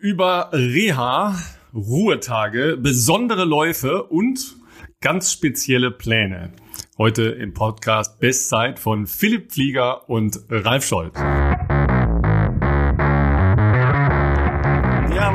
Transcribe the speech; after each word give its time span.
über 0.00 0.48
Reha, 0.52 1.38
Ruhetage, 1.74 2.78
besondere 2.78 3.44
Läufe 3.44 4.04
und 4.04 4.56
ganz 5.00 5.30
spezielle 5.30 5.90
Pläne. 5.90 6.52
Heute 6.96 7.24
im 7.24 7.52
Podcast 7.52 8.18
Bestzeit 8.18 8.78
von 8.78 9.06
Philipp 9.06 9.52
Flieger 9.52 10.08
und 10.08 10.40
Ralf 10.48 10.86
Scholz. 10.86 11.14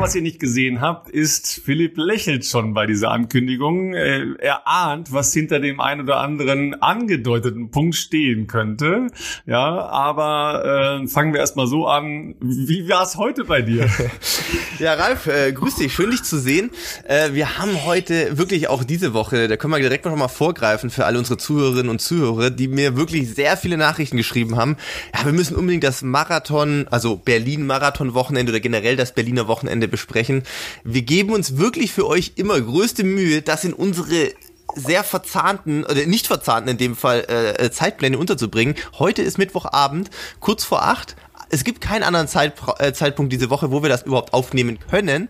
Was 0.06 0.14
ihr 0.14 0.22
nicht 0.22 0.38
gesehen 0.38 0.80
habt, 0.80 1.10
ist, 1.10 1.62
Philipp 1.64 1.98
lächelt 1.98 2.46
schon 2.46 2.74
bei 2.74 2.86
dieser 2.86 3.10
Ankündigung. 3.10 3.92
Äh, 3.92 4.34
er 4.38 4.68
ahnt, 4.68 5.12
was 5.12 5.32
hinter 5.32 5.58
dem 5.58 5.80
ein 5.80 6.00
oder 6.00 6.18
anderen 6.18 6.80
angedeuteten 6.80 7.72
Punkt 7.72 7.96
stehen 7.96 8.46
könnte. 8.46 9.08
Ja, 9.46 9.84
aber 9.88 11.00
äh, 11.02 11.08
fangen 11.08 11.32
wir 11.32 11.40
erstmal 11.40 11.66
so 11.66 11.88
an. 11.88 12.36
Wie 12.38 12.88
war 12.88 13.02
es 13.02 13.16
heute 13.16 13.42
bei 13.42 13.62
dir? 13.62 13.90
ja, 14.78 14.94
Ralf, 14.94 15.26
äh, 15.26 15.50
grüß 15.50 15.74
dich, 15.74 15.92
schön 15.92 16.12
dich 16.12 16.22
zu 16.22 16.38
sehen. 16.38 16.70
Äh, 17.08 17.32
wir 17.32 17.58
haben 17.58 17.84
heute 17.84 18.38
wirklich 18.38 18.68
auch 18.68 18.84
diese 18.84 19.12
Woche, 19.12 19.48
da 19.48 19.56
können 19.56 19.72
wir 19.72 19.80
direkt 19.80 20.04
noch 20.04 20.14
mal 20.14 20.28
vorgreifen 20.28 20.88
für 20.88 21.04
alle 21.04 21.18
unsere 21.18 21.36
Zuhörerinnen 21.36 21.88
und 21.88 22.00
Zuhörer, 22.00 22.50
die 22.50 22.68
mir 22.68 22.96
wirklich 22.96 23.34
sehr 23.34 23.56
viele 23.56 23.76
Nachrichten 23.76 24.16
geschrieben 24.16 24.54
haben. 24.54 24.76
Ja, 25.16 25.24
wir 25.24 25.32
müssen 25.32 25.56
unbedingt 25.56 25.82
das 25.82 26.02
Marathon, 26.02 26.86
also 26.92 27.16
Berlin-Marathon-Wochenende 27.16 28.52
oder 28.52 28.60
generell 28.60 28.94
das 28.94 29.12
Berliner 29.12 29.48
Wochenende 29.48 29.88
besprechen. 29.96 30.42
Wir 30.84 31.02
geben 31.02 31.32
uns 31.32 31.56
wirklich 31.56 31.90
für 31.90 32.06
euch 32.06 32.32
immer 32.36 32.60
größte 32.60 33.02
Mühe, 33.02 33.40
das 33.40 33.64
in 33.64 33.72
unsere 33.72 34.32
sehr 34.74 35.04
verzahnten 35.04 35.84
oder 35.84 36.04
nicht 36.04 36.26
verzahnten 36.26 36.70
in 36.72 36.76
dem 36.76 36.96
Fall 36.96 37.24
äh, 37.30 37.64
äh, 37.64 37.70
Zeitpläne 37.70 38.18
unterzubringen. 38.18 38.74
Heute 38.98 39.22
ist 39.22 39.38
Mittwochabend, 39.38 40.10
kurz 40.38 40.64
vor 40.64 40.82
acht. 40.82 41.16
Es 41.48 41.64
gibt 41.64 41.80
keinen 41.80 42.02
anderen 42.02 42.28
Zeit, 42.28 42.54
äh, 42.78 42.92
Zeitpunkt 42.92 43.32
diese 43.32 43.48
Woche, 43.48 43.70
wo 43.70 43.82
wir 43.82 43.88
das 43.88 44.02
überhaupt 44.02 44.34
aufnehmen 44.34 44.78
können. 44.90 45.28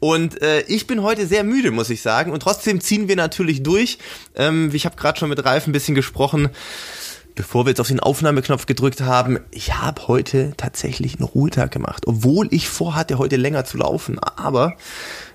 Und 0.00 0.42
äh, 0.42 0.62
ich 0.62 0.86
bin 0.86 1.02
heute 1.02 1.26
sehr 1.26 1.44
müde, 1.44 1.70
muss 1.70 1.88
ich 1.88 2.02
sagen. 2.02 2.30
Und 2.30 2.40
trotzdem 2.40 2.82
ziehen 2.82 3.08
wir 3.08 3.16
natürlich 3.16 3.62
durch. 3.62 3.98
Ähm, 4.34 4.70
ich 4.74 4.84
habe 4.84 4.96
gerade 4.96 5.18
schon 5.18 5.30
mit 5.30 5.42
Ralf 5.44 5.66
ein 5.66 5.72
bisschen 5.72 5.94
gesprochen 5.94 6.50
bevor 7.34 7.64
wir 7.64 7.70
jetzt 7.70 7.80
auf 7.80 7.88
den 7.88 8.00
Aufnahmeknopf 8.00 8.66
gedrückt 8.66 9.00
haben, 9.00 9.38
ich 9.50 9.74
habe 9.74 10.08
heute 10.08 10.52
tatsächlich 10.56 11.18
einen 11.18 11.28
Ruhetag 11.28 11.70
gemacht, 11.70 12.06
obwohl 12.06 12.48
ich 12.50 12.68
vorhatte, 12.68 13.18
heute 13.18 13.36
länger 13.36 13.64
zu 13.64 13.78
laufen. 13.78 14.18
Aber 14.18 14.76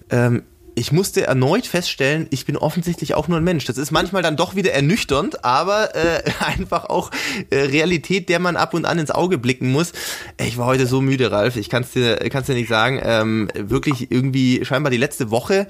ähm, 0.10 0.44
ich 0.76 0.94
musste 0.94 1.28
erneut 1.28 1.68
feststellen, 1.68 2.28
ich 2.30 2.46
bin 2.46 2.56
offensichtlich 2.56 3.14
auch 3.14 3.28
nur 3.28 3.38
ein 3.38 3.44
Mensch. 3.44 3.66
Das 3.66 3.78
ist 3.78 3.92
manchmal 3.92 4.22
dann 4.22 4.38
doch 4.38 4.56
wieder 4.56 4.72
ernüchternd, 4.72 5.44
aber 5.44 5.94
äh, 5.94 6.22
einfach 6.40 6.86
auch 6.86 7.12
äh, 7.50 7.58
Realität, 7.58 8.30
der 8.30 8.40
man 8.40 8.56
ab 8.56 8.74
und 8.74 8.86
an 8.86 8.98
ins 8.98 9.12
Auge 9.12 9.38
blicken 9.38 9.72
muss. 9.72 9.92
Ich 10.40 10.58
war 10.58 10.68
heute 10.68 10.88
so 10.88 11.02
müde, 11.02 11.32
Ralf. 11.32 11.58
Ich 11.58 11.70
kann 11.70 11.84
es 11.84 11.92
dir, 11.92 12.16
kann's 12.30 12.48
dir 12.48 12.54
nicht 12.54 12.70
sagen. 12.70 13.02
Ähm, 13.04 13.50
wirklich 13.56 14.10
irgendwie 14.10 14.64
scheinbar 14.64 14.90
die 14.90 14.98
letzte 14.98 15.32
Woche 15.32 15.68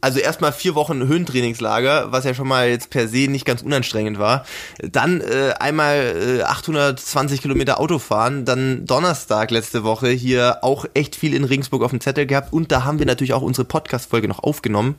also 0.00 0.20
erstmal 0.20 0.52
vier 0.52 0.74
Wochen 0.74 1.06
Höhentrainingslager, 1.06 2.12
was 2.12 2.24
ja 2.24 2.34
schon 2.34 2.48
mal 2.48 2.68
jetzt 2.68 2.90
per 2.90 3.08
se 3.08 3.28
nicht 3.28 3.44
ganz 3.44 3.62
unanstrengend 3.62 4.18
war. 4.18 4.44
Dann 4.80 5.20
äh, 5.20 5.54
einmal 5.58 6.38
äh, 6.40 6.42
820 6.42 7.42
Kilometer 7.42 7.80
Autofahren, 7.80 8.44
dann 8.44 8.86
Donnerstag 8.86 9.50
letzte 9.50 9.84
Woche 9.84 10.08
hier 10.08 10.58
auch 10.62 10.86
echt 10.94 11.16
viel 11.16 11.34
in 11.34 11.44
Regensburg 11.44 11.82
auf 11.82 11.90
dem 11.90 12.00
Zettel 12.00 12.26
gehabt 12.26 12.52
und 12.52 12.70
da 12.70 12.84
haben 12.84 12.98
wir 12.98 13.06
natürlich 13.06 13.32
auch 13.32 13.42
unsere 13.42 13.64
Podcast-Folge 13.64 14.28
noch 14.28 14.42
aufgenommen. 14.42 14.96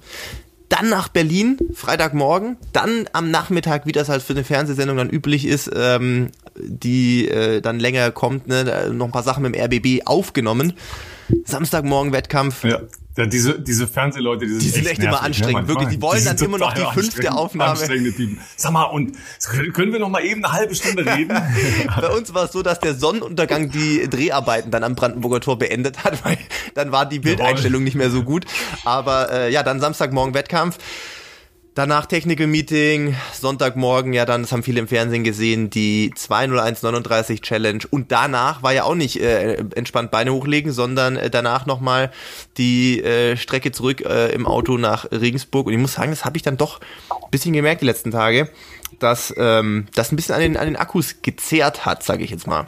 Dann 0.70 0.88
nach 0.89 1.08
Berlin, 1.08 1.58
Freitagmorgen, 1.73 2.58
dann 2.73 3.09
am 3.11 3.31
Nachmittag, 3.31 3.88
wie 3.88 3.92
das 3.92 4.08
halt 4.08 4.22
für 4.22 4.33
eine 4.33 4.44
Fernsehsendung 4.44 4.97
dann 4.97 5.09
üblich 5.09 5.45
ist, 5.45 5.72
ähm, 5.75 6.30
die 6.55 7.27
äh, 7.27 7.59
dann 7.61 7.80
länger 7.80 8.11
kommt, 8.11 8.47
ne, 8.47 8.92
noch 8.94 9.08
ein 9.08 9.11
paar 9.11 9.23
Sachen 9.23 9.42
mit 9.44 9.55
dem 9.55 9.61
RBB 9.61 10.05
aufgenommen. 10.05 10.73
Samstagmorgen 11.45 12.14
Wettkampf. 12.14 12.64
Ja. 12.64 12.81
Ja, 13.20 13.25
diese, 13.25 13.59
diese 13.59 13.86
Fernsehleute, 13.86 14.45
die 14.45 14.52
sind, 14.52 14.62
die 14.62 14.70
sind 14.70 14.81
echt, 14.84 14.92
echt 14.92 15.00
nervig, 15.00 15.12
immer 15.12 15.20
ne? 15.20 15.25
anstrengend, 15.25 15.62
ne? 15.64 15.67
wirklich. 15.67 15.89
Die 15.89 16.02
wollen 16.02 16.20
die 16.20 16.25
dann 16.25 16.38
immer 16.38 16.58
noch 16.58 16.73
die 16.73 16.86
fünfte 16.94 17.34
Aufnahme. 17.34 17.72
Anstrengende 17.72 18.14
Typen. 18.14 18.39
Sag 18.56 18.72
mal, 18.72 18.86
und 18.86 19.17
können 19.73 19.92
wir 19.92 19.99
noch 19.99 20.08
mal 20.08 20.23
eben 20.23 20.45
eine 20.45 20.54
halbe 20.54 20.73
Stunde 20.73 21.05
reden? 21.05 21.27
Bei 21.99 22.08
uns 22.08 22.33
war 22.33 22.45
es 22.45 22.54
so, 22.54 22.64
dass 22.64 22.80
der 22.80 22.95
Sonnenuntergang 22.95 23.71
die 23.71 24.08
Dreharbeiten 24.10 24.71
dann 24.71 24.86
am 24.86 24.95
Brandenburger 24.95 25.42
Tor 25.42 25.60
beendet 25.60 26.05
hat, 26.05 26.23
weil 26.23 26.38
dann 26.76 26.94
war 26.94 27.05
die 27.05 27.20
Bildeinstellung 27.20 27.83
nicht 27.83 27.95
mehr 27.95 28.10
so 28.10 28.23
gut. 28.23 28.45
Aber 28.86 29.30
äh, 29.33 29.52
ja, 29.52 29.64
dann 29.64 29.82
Samstagmorgen 29.82 30.33
Wettkampf. 30.33 30.77
Danach 31.80 32.08
Technical 32.08 32.45
Meeting, 32.45 33.16
Sonntagmorgen, 33.32 34.12
ja 34.12 34.26
dann, 34.26 34.42
das 34.42 34.52
haben 34.52 34.64
viele 34.64 34.82
im 34.82 34.90
Fernsehen 34.90 35.23
gesehen, 35.23 35.70
die 35.70 36.12
20139 36.14 37.40
Challenge 37.40 37.86
und 37.90 38.12
danach 38.12 38.62
war 38.62 38.73
ja 38.73 38.84
auch 38.84 38.95
nicht 38.95 39.22
äh, 39.22 39.54
entspannt 39.76 40.12
Beine 40.12 40.34
hochlegen, 40.34 40.73
sondern 40.73 41.16
äh, 41.16 41.30
danach 41.30 41.66
nochmal 41.66 42.12
die 42.58 43.02
äh, 43.02 43.38
Strecke 43.38 43.72
zurück 43.72 44.02
äh, 44.02 44.34
im 44.34 44.45
Auto 44.45 44.78
nach 44.78 45.10
Regensburg 45.10 45.68
und 45.68 45.72
ich 45.72 45.80
muss 45.80 45.94
sagen, 45.94 46.12
das 46.12 46.26
habe 46.26 46.36
ich 46.36 46.44
dann 46.44 46.58
doch 46.58 46.82
ein 47.12 47.32
bisschen 47.32 47.54
gemerkt 47.54 47.80
die 47.80 47.86
letzten 47.86 48.12
Tage, 48.12 48.50
dass 49.00 49.34
ähm, 49.38 49.86
das 49.95 50.12
ein 50.12 50.18
bisschen 50.18 50.36
an 50.36 50.42
den, 50.42 50.58
an 50.58 50.66
den 50.66 50.76
Akkus 50.76 51.22
gezehrt 51.22 51.86
hat, 51.86 52.04
sage 52.04 52.26
ich 52.26 52.30
jetzt 52.30 52.45
mal. 52.45 52.68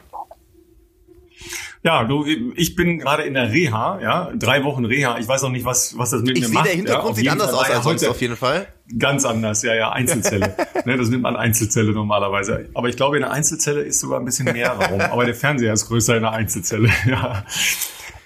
Ja, 1.84 2.04
du, 2.04 2.26
ich 2.56 2.76
bin 2.76 3.00
gerade 3.00 3.24
in 3.24 3.34
der 3.34 3.52
Reha, 3.52 4.00
ja, 4.00 4.32
drei 4.36 4.64
Wochen 4.64 4.86
Reha. 4.86 5.18
Ich 5.18 5.28
weiß 5.28 5.44
auch 5.44 5.50
nicht, 5.50 5.66
was, 5.66 5.98
was 5.98 6.12
das 6.12 6.22
mit 6.22 6.38
ich 6.38 6.48
mir 6.48 6.54
macht. 6.54 6.68
Der 6.68 6.76
Hintergrund 6.76 7.18
ja, 7.18 7.22
sieht 7.22 7.30
anders 7.32 7.50
Fall. 7.50 7.60
aus 7.60 7.70
als 7.72 7.84
sonst 7.84 8.08
auf 8.08 8.22
jeden 8.22 8.36
Fall. 8.36 8.68
Ganz 9.00 9.26
anders, 9.26 9.64
ja, 9.64 9.74
ja, 9.74 9.92
Einzelzelle. 9.92 10.56
ne, 10.86 10.98
das 10.98 11.10
nimmt 11.10 11.24
man 11.24 11.36
Einzelzelle 11.36 11.92
normalerweise. 11.92 12.70
Aber 12.76 12.88
ich 12.88 12.98
glaube, 12.98 13.18
in 13.18 13.24
der 13.24 13.32
Einzelzelle 13.32 13.82
ist 13.82 14.00
sogar 14.00 14.20
ein 14.20 14.26
bisschen 14.26 14.54
mehr 14.54 14.74
Raum. 14.74 15.02
Aber 15.02 15.26
der 15.26 15.34
Fernseher 15.34 15.74
ist 15.74 15.88
größer 15.88 16.18
in 16.18 16.22
der 16.22 16.34
Einzelzelle, 16.34 16.90
ja. 17.08 17.46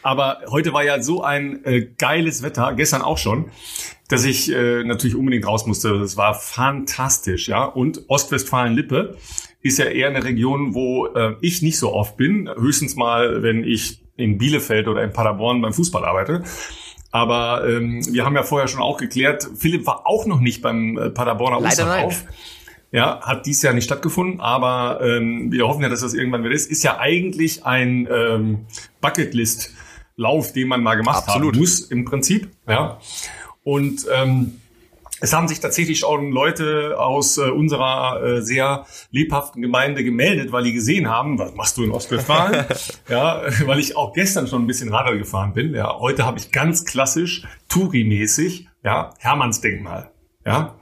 Aber 0.02 0.42
heute 0.50 0.74
war 0.74 0.84
ja 0.84 1.02
so 1.02 1.24
ein 1.24 1.64
äh, 1.64 1.88
geiles 1.98 2.44
Wetter, 2.44 2.74
gestern 2.74 3.02
auch 3.02 3.18
schon, 3.18 3.50
dass 4.10 4.26
ich 4.26 4.52
äh, 4.52 4.84
natürlich 4.84 5.16
unbedingt 5.16 5.48
raus 5.48 5.66
musste. 5.66 5.98
Das 5.98 6.18
war 6.18 6.34
fantastisch, 6.34 7.48
ja. 7.48 7.64
Und 7.64 8.04
Ostwestfalen-Lippe 8.10 9.16
ist 9.66 9.80
ja 9.80 9.86
eher 9.86 10.10
eine 10.10 10.24
Region, 10.24 10.76
wo 10.76 11.08
äh, 11.08 11.34
ich 11.42 11.64
nicht 11.64 11.80
so 11.80 11.92
oft 11.92 12.18
bin. 12.18 12.48
Höchstens 12.56 12.96
mal, 12.96 13.42
wenn 13.42 13.64
ich 13.64 14.00
in 14.16 14.38
Bielefeld 14.38 14.88
oder 14.88 15.04
in 15.04 15.12
Paderborn 15.12 15.60
beim 15.60 15.74
Fußball 15.74 16.06
arbeite. 16.06 16.44
Aber 17.12 17.68
ähm, 17.68 18.06
wir 18.12 18.26
haben 18.26 18.36
ja 18.36 18.44
vorher 18.44 18.68
schon 18.68 18.82
auch 18.82 18.98
geklärt, 18.98 19.50
Philipp 19.56 19.88
war 19.88 20.06
auch 20.06 20.28
noch 20.28 20.40
nicht 20.40 20.62
beim 20.62 21.00
äh, 21.00 21.10
Paderborner 21.10 21.62
Osterlauf. 21.62 22.26
Ja, 22.92 23.22
hat 23.22 23.48
dies 23.48 23.64
Jahr 23.64 23.74
nicht 23.74 23.86
stattgefunden, 23.86 24.40
aber 24.40 25.00
ähm, 25.02 25.52
wir 25.52 25.68
hoffen 25.68 25.82
ja, 25.82 25.90
dass 25.90 26.02
das 26.02 26.14
irgendwann 26.14 26.44
wieder 26.44 26.54
ist. 26.54 26.70
Ist 26.70 26.84
ja 26.84 27.00
eigentlich 27.00 27.66
ein 27.66 28.08
ähm, 28.12 28.68
Bucketlist-Lauf, 29.02 30.54
den 30.54 30.68
man 30.68 30.84
mal 30.84 30.94
gemacht 30.94 31.28
Absolut. 31.28 31.56
haben 31.56 31.60
muss 31.60 31.82
im 31.82 32.06
Prinzip. 32.06 32.52
Ja. 32.68 33.00
Und 33.64 34.06
ähm, 34.14 34.62
es 35.26 35.34
haben 35.34 35.48
sich 35.48 35.60
tatsächlich 35.60 36.00
schon 36.00 36.32
Leute 36.32 37.00
aus 37.00 37.40
äh, 37.40 37.50
unserer 37.50 38.22
äh, 38.24 38.42
sehr 38.44 38.86
lebhaften 39.10 39.60
Gemeinde 39.60 40.04
gemeldet, 40.04 40.52
weil 40.52 40.64
die 40.64 40.72
gesehen 40.72 41.10
haben, 41.10 41.40
was 41.40 41.56
machst 41.56 41.78
du 41.78 41.84
in 41.84 41.90
Ostwestfalen? 41.90 42.66
ja, 43.10 43.42
weil 43.66 43.80
ich 43.80 43.98
auch 43.98 44.14
gestern 44.14 44.48
schon 44.48 44.64
ein 44.64 44.68
bisschen 44.68 44.94
Radl 44.94 45.18
gefahren 45.18 45.54
bin. 45.54 45.74
Ja, 45.74 45.98
heute 45.98 46.26
habe 46.28 46.38
ich 46.38 46.52
ganz 46.52 46.86
klassisch 46.86 47.44
Touri-mäßig, 47.70 48.68
ja, 48.84 49.16
Hermannsdenkmal. 49.18 50.12
Ja, 50.46 50.76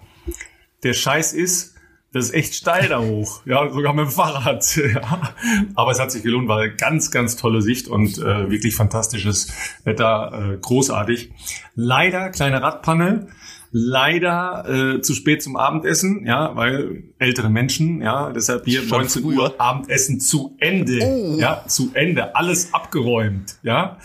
der 0.84 0.94
Scheiß 0.94 1.32
ist, 1.32 1.76
das 2.12 2.26
ist 2.26 2.34
echt 2.34 2.54
steil 2.54 2.90
da 2.90 3.00
hoch, 3.00 3.44
ja, 3.46 3.72
sogar 3.72 3.94
mit 3.94 4.08
dem 4.08 4.12
Fahrrad. 4.12 4.78
Ja. 4.94 5.34
Aber 5.76 5.92
es 5.92 6.02
hat 6.02 6.12
sich 6.12 6.22
gelohnt, 6.22 6.50
weil 6.50 6.76
ganz, 6.76 7.12
ganz 7.12 7.38
tolle 7.38 7.62
Sicht 7.62 7.88
und 7.88 8.18
äh, 8.18 8.52
wirklich 8.52 8.76
fantastisches 8.76 9.54
Wetter, 9.86 10.54
äh, 10.54 10.58
großartig. 10.58 11.32
Leider 11.76 12.30
kleine 12.30 12.62
Radpanne 12.62 13.30
leider 13.74 14.66
äh, 14.70 15.02
zu 15.02 15.16
spät 15.16 15.42
zum 15.42 15.58
Abendessen, 15.58 16.28
ja, 16.28 16.56
weil 16.56 17.06
ältere 17.18 17.50
Menschen, 17.50 18.04
ja, 18.04 18.30
deshalb 18.32 18.66
hier 18.66 18.84
Schon 18.84 19.00
19 19.00 19.24
früher. 19.24 19.38
Uhr 19.38 19.56
Abendessen 19.60 20.20
zu 20.20 20.56
Ende, 20.60 21.00
oh. 21.02 21.38
ja, 21.40 21.66
zu 21.68 21.90
Ende, 21.96 22.36
alles 22.36 22.72
abgeräumt, 22.72 23.56
ja. 23.64 23.98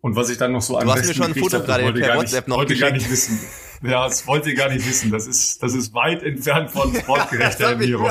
Und 0.00 0.16
was 0.16 0.28
ich 0.28 0.38
dann 0.38 0.50
noch 0.52 0.60
so 0.60 0.76
an 0.76 0.86
Du 0.86 0.92
hast 0.92 1.06
mir 1.06 1.14
schon 1.14 1.26
ein 1.26 1.34
Foto 1.34 1.60
gerade 1.60 1.92
per 1.92 2.16
WhatsApp 2.16 2.48
noch 2.48 2.56
wollte 2.58 2.76
gar 2.76 2.90
nicht 2.90 3.08
wissen. 3.10 3.38
Ja, 3.82 4.06
das 4.06 4.26
wollte 4.26 4.50
ihr 4.50 4.56
gar 4.56 4.68
nicht 4.68 4.86
wissen. 4.86 5.10
Das 5.10 5.26
ist, 5.26 5.62
das 5.62 5.72
ist 5.72 5.94
weit 5.94 6.22
entfernt 6.22 6.70
von 6.70 6.94
sportgerechter 7.00 7.70
Ernährung. 7.70 8.10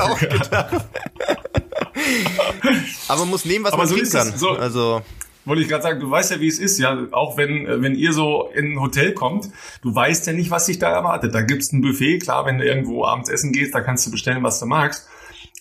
Aber 3.08 3.20
man 3.20 3.28
muss 3.28 3.44
nehmen, 3.44 3.64
was 3.64 3.74
Aber 3.74 3.82
man 3.82 3.88
so 3.88 3.94
kriegen 3.96 4.10
kann. 4.10 4.32
So, 4.36 4.50
also 4.50 5.02
wollte 5.44 5.62
ich 5.62 5.68
gerade 5.68 5.82
sagen, 5.82 6.00
du 6.00 6.10
weißt 6.10 6.32
ja, 6.32 6.40
wie 6.40 6.48
es 6.48 6.58
ist, 6.58 6.78
ja, 6.78 7.06
auch 7.12 7.36
wenn, 7.36 7.66
äh, 7.66 7.82
wenn 7.82 7.94
ihr 7.94 8.12
so 8.12 8.50
in 8.54 8.72
ein 8.72 8.80
Hotel 8.80 9.12
kommt, 9.12 9.48
du 9.82 9.94
weißt 9.94 10.26
ja 10.26 10.32
nicht, 10.32 10.50
was 10.50 10.66
sich 10.66 10.78
da 10.78 10.90
erwartet. 10.90 11.34
Da 11.34 11.42
gibt's 11.42 11.72
ein 11.72 11.80
Buffet, 11.80 12.18
klar, 12.18 12.46
wenn 12.46 12.58
du 12.58 12.64
irgendwo 12.64 13.04
abends 13.04 13.28
essen 13.28 13.52
gehst, 13.52 13.74
da 13.74 13.80
kannst 13.80 14.06
du 14.06 14.10
bestellen, 14.10 14.42
was 14.42 14.60
du 14.60 14.66
magst. 14.66 15.08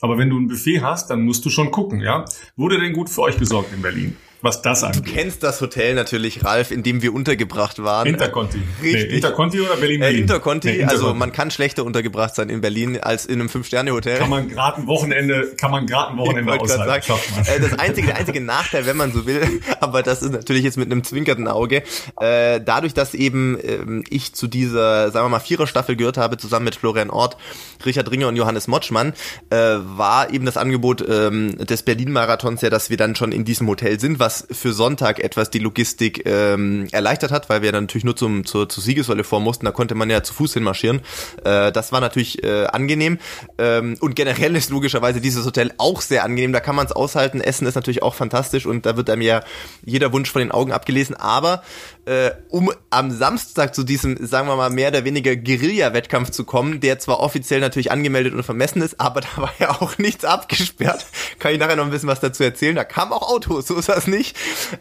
Aber 0.02 0.18
wenn 0.18 0.30
du 0.30 0.38
ein 0.38 0.48
Buffet 0.48 0.82
hast, 0.82 1.10
dann 1.10 1.22
musst 1.22 1.46
du 1.46 1.50
schon 1.50 1.72
gucken, 1.72 2.02
ja. 2.02 2.26
Wurde 2.58 2.80
denn 2.80 2.94
gut 2.94 3.10
für 3.10 3.22
euch 3.22 3.38
gesorgt 3.38 3.74
in 3.74 3.82
Berlin? 3.82 4.18
Was 4.44 4.62
das 4.62 4.84
angeht. 4.84 5.08
Du 5.08 5.12
kennst 5.12 5.42
das 5.42 5.62
Hotel 5.62 5.96
natürlich, 5.96 6.44
Ralf, 6.44 6.70
in 6.70 6.84
dem 6.84 7.02
wir 7.02 7.14
untergebracht 7.14 7.82
waren. 7.82 8.08
Interconti. 8.08 8.62
Richtig. 8.82 9.10
Nee, 9.10 9.16
Interconti 9.16 9.62
oder 9.62 9.78
Berlin? 9.78 10.02
Äh, 10.02 10.12
Interconti, 10.12 10.68
Nee, 10.74 10.84
also 10.84 11.14
man 11.14 11.32
kann 11.32 11.50
schlechter 11.50 11.86
untergebracht 11.86 12.36
sein 12.36 12.50
in 12.50 12.60
Berlin 12.60 13.00
als 13.00 13.26
in 13.26 13.40
einem 13.40 13.50
Fünf-Sterne-Hotel. 13.50 14.18
kann 14.18 14.30
man 14.30 14.50
gerade 14.50 14.82
ein 14.82 14.88
Wochenende, 14.88 15.54
kann 15.58 15.72
man 15.72 15.88
gerade 15.88 16.12
ein 16.12 16.18
Wochenende 16.18 16.60
aushalten. 16.60 17.08
sagen, 17.08 17.22
äh, 17.46 17.60
das 17.62 17.80
einzige, 17.80 18.08
der 18.08 18.18
einzige 18.18 18.42
Nachteil, 18.42 18.86
wenn 18.86 18.98
man 18.98 19.14
so 19.14 19.26
will, 19.26 19.62
aber 19.80 20.04
das 20.04 20.22
ist 20.22 20.34
natürlich 20.34 20.64
jetzt 20.64 20.78
mit 20.78 20.92
einem 20.92 21.06
zwinkernden 21.06 21.48
Auge, 21.48 21.84
äh, 22.20 22.60
dadurch, 22.60 22.94
dass 22.94 23.14
eben 23.14 23.58
ähm, 23.64 24.04
ich 24.10 24.36
zu 24.36 24.48
dieser, 24.48 25.12
sagen 25.12 25.26
wir 25.26 25.30
mal, 25.30 25.40
Vierer-Staffel 25.40 25.96
gehört 25.96 26.18
habe, 26.18 26.36
zusammen 26.36 26.66
mit 26.66 26.76
Florian 26.76 27.10
Ort, 27.10 27.38
Richard 27.86 28.12
Ringer 28.12 28.28
und 28.28 28.36
Johannes 28.36 28.68
Motschmann, 28.68 29.14
äh, 29.50 29.56
war 29.56 30.34
eben 30.34 30.46
das 30.46 30.58
Angebot 30.58 31.04
ähm, 31.08 31.56
des 31.66 31.84
Berlin-Marathons 31.84 32.62
ja, 32.62 32.70
dass 32.70 32.90
wir 32.90 32.98
dann 32.98 33.16
schon 33.16 33.32
in 33.32 33.46
diesem 33.46 33.68
Hotel 33.68 34.00
sind, 34.00 34.20
was 34.20 34.33
für 34.52 34.74
Sonntag 34.74 35.20
etwas 35.20 35.50
die 35.50 35.60
Logistik 35.60 36.26
ähm, 36.26 36.88
erleichtert 36.92 37.32
hat, 37.32 37.50
weil 37.50 37.62
wir 37.62 37.72
dann 37.72 37.84
natürlich 37.86 38.06
nur 38.06 38.16
zum, 38.16 38.46
zur, 38.46 38.70
zur 38.70 38.84
Siegessäule 38.84 39.24
vor 39.24 39.40
mussten, 39.40 39.66
da 39.66 39.72
konnte 39.72 39.96
man 39.96 40.10
ja 40.10 40.24
zu 40.24 40.34
Fuß 40.34 40.54
hinmarschieren. 40.54 41.02
Äh, 41.44 41.72
das 41.72 41.92
war 41.92 42.02
natürlich 42.02 42.44
äh, 42.44 42.66
angenehm 42.66 43.20
ähm, 43.58 43.98
und 44.00 44.16
generell 44.16 44.56
ist 44.56 44.70
logischerweise 44.70 45.22
dieses 45.22 45.46
Hotel 45.46 45.74
auch 45.78 46.02
sehr 46.02 46.24
angenehm, 46.24 46.54
da 46.54 46.60
kann 46.60 46.76
man 46.76 46.86
es 46.86 46.92
aushalten, 46.92 47.42
Essen 47.42 47.68
ist 47.68 47.76
natürlich 47.76 48.04
auch 48.04 48.16
fantastisch 48.16 48.66
und 48.66 48.86
da 48.86 48.98
wird 48.98 49.10
einem 49.10 49.22
ja 49.22 49.44
jeder 49.86 50.14
Wunsch 50.14 50.32
von 50.32 50.40
den 50.40 50.52
Augen 50.52 50.72
abgelesen, 50.72 51.16
aber 51.16 51.64
äh, 52.06 52.32
um 52.50 52.72
am 52.90 53.12
Samstag 53.12 53.74
zu 53.74 53.84
diesem, 53.84 54.26
sagen 54.26 54.48
wir 54.48 54.56
mal, 54.56 54.70
mehr 54.70 54.90
oder 54.90 55.06
weniger 55.06 55.36
Guerilla-Wettkampf 55.36 56.32
zu 56.32 56.44
kommen, 56.44 56.80
der 56.82 57.00
zwar 57.00 57.20
offiziell 57.20 57.62
natürlich 57.62 57.92
angemeldet 57.92 58.34
und 58.34 58.44
vermessen 58.44 58.82
ist, 58.82 59.00
aber 59.00 59.22
da 59.22 59.30
war 59.38 59.54
ja 59.60 59.82
auch 59.82 59.98
nichts 59.98 60.26
abgesperrt. 60.26 61.06
Kann 61.40 61.54
ich 61.54 61.60
nachher 61.60 61.76
noch 61.76 61.86
ein 61.86 61.92
bisschen 61.92 62.10
was 62.10 62.20
dazu 62.20 62.44
erzählen. 62.44 62.76
Da 62.76 62.84
kamen 62.84 63.14
auch 63.14 63.30
Autos, 63.30 63.68
so 63.68 63.76
ist 63.76 63.90
das 63.90 64.08
nicht. 64.08 64.23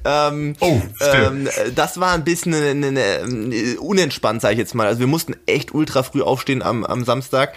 Ähm, 0.04 0.54
Oh, 0.60 0.80
ähm, 1.00 1.48
das 1.74 1.98
war 1.98 2.12
ein 2.12 2.24
bisschen 2.24 2.54
eine, 2.54 2.86
eine, 2.86 3.00
eine, 3.22 3.80
unentspannt, 3.80 4.42
sage 4.42 4.54
ich 4.54 4.58
jetzt 4.58 4.74
mal. 4.74 4.86
Also 4.86 5.00
wir 5.00 5.06
mussten 5.06 5.34
echt 5.46 5.74
ultra 5.74 6.02
früh 6.02 6.22
aufstehen 6.22 6.62
am, 6.62 6.84
am 6.84 7.04
Samstag 7.04 7.54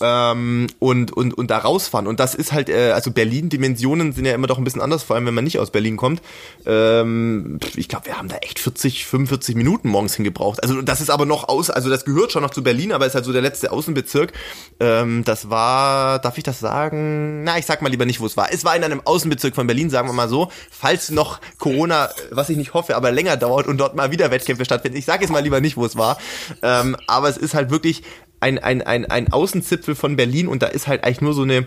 ähm, 0.00 0.66
und, 0.78 1.12
und, 1.12 1.34
und 1.34 1.50
da 1.50 1.58
rausfahren. 1.58 2.06
Und 2.06 2.20
das 2.20 2.34
ist 2.34 2.52
halt, 2.52 2.68
äh, 2.68 2.92
also 2.92 3.10
Berlin-Dimensionen 3.10 4.12
sind 4.12 4.24
ja 4.24 4.34
immer 4.34 4.46
doch 4.46 4.58
ein 4.58 4.64
bisschen 4.64 4.80
anders, 4.80 5.02
vor 5.02 5.16
allem 5.16 5.26
wenn 5.26 5.34
man 5.34 5.44
nicht 5.44 5.58
aus 5.58 5.70
Berlin 5.70 5.96
kommt. 5.96 6.22
Ähm, 6.66 7.58
ich 7.76 7.88
glaube, 7.88 8.06
wir 8.06 8.18
haben 8.18 8.28
da 8.28 8.36
echt 8.36 8.58
40, 8.58 9.06
45 9.06 9.54
Minuten 9.54 9.88
morgens 9.88 10.14
hingebraucht. 10.14 10.62
Also 10.62 10.82
das 10.82 11.00
ist 11.00 11.10
aber 11.10 11.26
noch 11.26 11.48
aus, 11.48 11.70
also 11.70 11.88
das 11.88 12.04
gehört 12.04 12.32
schon 12.32 12.42
noch 12.42 12.50
zu 12.50 12.62
Berlin, 12.62 12.92
aber 12.92 13.06
ist 13.06 13.14
halt 13.14 13.24
so 13.24 13.32
der 13.32 13.42
letzte 13.42 13.72
Außenbezirk. 13.72 14.32
Ähm, 14.80 15.24
das 15.24 15.50
war, 15.50 16.18
darf 16.18 16.38
ich 16.38 16.44
das 16.44 16.60
sagen? 16.60 17.44
Na, 17.44 17.58
ich 17.58 17.66
sag 17.66 17.82
mal 17.82 17.88
lieber 17.88 18.06
nicht, 18.06 18.20
wo 18.20 18.26
es 18.26 18.36
war. 18.36 18.52
Es 18.52 18.64
war 18.64 18.74
in 18.76 18.84
einem 18.84 19.02
Außenbezirk 19.04 19.54
von 19.54 19.66
Berlin, 19.66 19.90
sagen 19.90 20.08
wir 20.08 20.12
mal 20.12 20.28
so. 20.28 20.50
Falls 20.70 21.10
noch 21.10 21.21
Corona, 21.58 22.10
was 22.30 22.48
ich 22.48 22.56
nicht 22.56 22.74
hoffe, 22.74 22.96
aber 22.96 23.10
länger 23.10 23.36
dauert 23.36 23.66
und 23.66 23.78
dort 23.78 23.94
mal 23.94 24.10
wieder 24.10 24.30
Wettkämpfe 24.30 24.64
stattfinden. 24.64 24.98
Ich 24.98 25.04
sage 25.04 25.22
jetzt 25.22 25.30
mal 25.30 25.40
lieber 25.40 25.60
nicht, 25.60 25.76
wo 25.76 25.84
es 25.84 25.96
war. 25.96 26.18
Ähm, 26.62 26.96
aber 27.06 27.28
es 27.28 27.36
ist 27.36 27.54
halt 27.54 27.70
wirklich 27.70 28.02
ein, 28.40 28.58
ein, 28.58 28.82
ein, 28.82 29.06
ein 29.06 29.32
Außenzipfel 29.32 29.94
von 29.94 30.16
Berlin 30.16 30.48
und 30.48 30.62
da 30.62 30.66
ist 30.66 30.86
halt 30.86 31.04
eigentlich 31.04 31.20
nur 31.20 31.34
so 31.34 31.42
eine, 31.42 31.66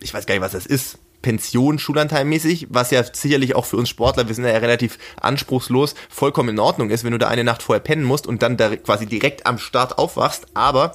ich 0.00 0.12
weiß 0.12 0.26
gar 0.26 0.34
nicht, 0.34 0.42
was 0.42 0.52
das 0.52 0.66
ist, 0.66 0.98
Pension, 1.22 1.78
Schulanteilmäßig, 1.78 2.68
was 2.70 2.90
ja 2.90 3.02
sicherlich 3.02 3.56
auch 3.56 3.64
für 3.64 3.76
uns 3.76 3.88
Sportler, 3.88 4.28
wir 4.28 4.34
sind 4.34 4.44
ja 4.44 4.52
relativ 4.52 4.98
anspruchslos, 5.20 5.94
vollkommen 6.08 6.50
in 6.50 6.58
Ordnung 6.58 6.90
ist, 6.90 7.04
wenn 7.04 7.12
du 7.12 7.18
da 7.18 7.28
eine 7.28 7.44
Nacht 7.44 7.62
vorher 7.62 7.82
pennen 7.82 8.04
musst 8.04 8.26
und 8.26 8.42
dann 8.42 8.56
da 8.56 8.76
quasi 8.76 9.06
direkt 9.06 9.44
am 9.44 9.58
Start 9.58 9.98
aufwachst, 9.98 10.46
aber 10.54 10.94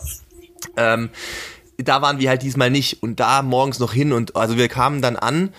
ähm, 0.78 1.10
da 1.78 2.02
waren 2.02 2.20
wir 2.20 2.30
halt 2.30 2.44
diesmal 2.44 2.70
nicht 2.70 3.04
und 3.04 3.20
da 3.20 3.42
morgens 3.42 3.80
noch 3.80 3.94
hin 3.94 4.14
und 4.14 4.36
also 4.36 4.58
wir 4.58 4.68
kamen 4.68 5.02
dann 5.02 5.16
an, 5.16 5.54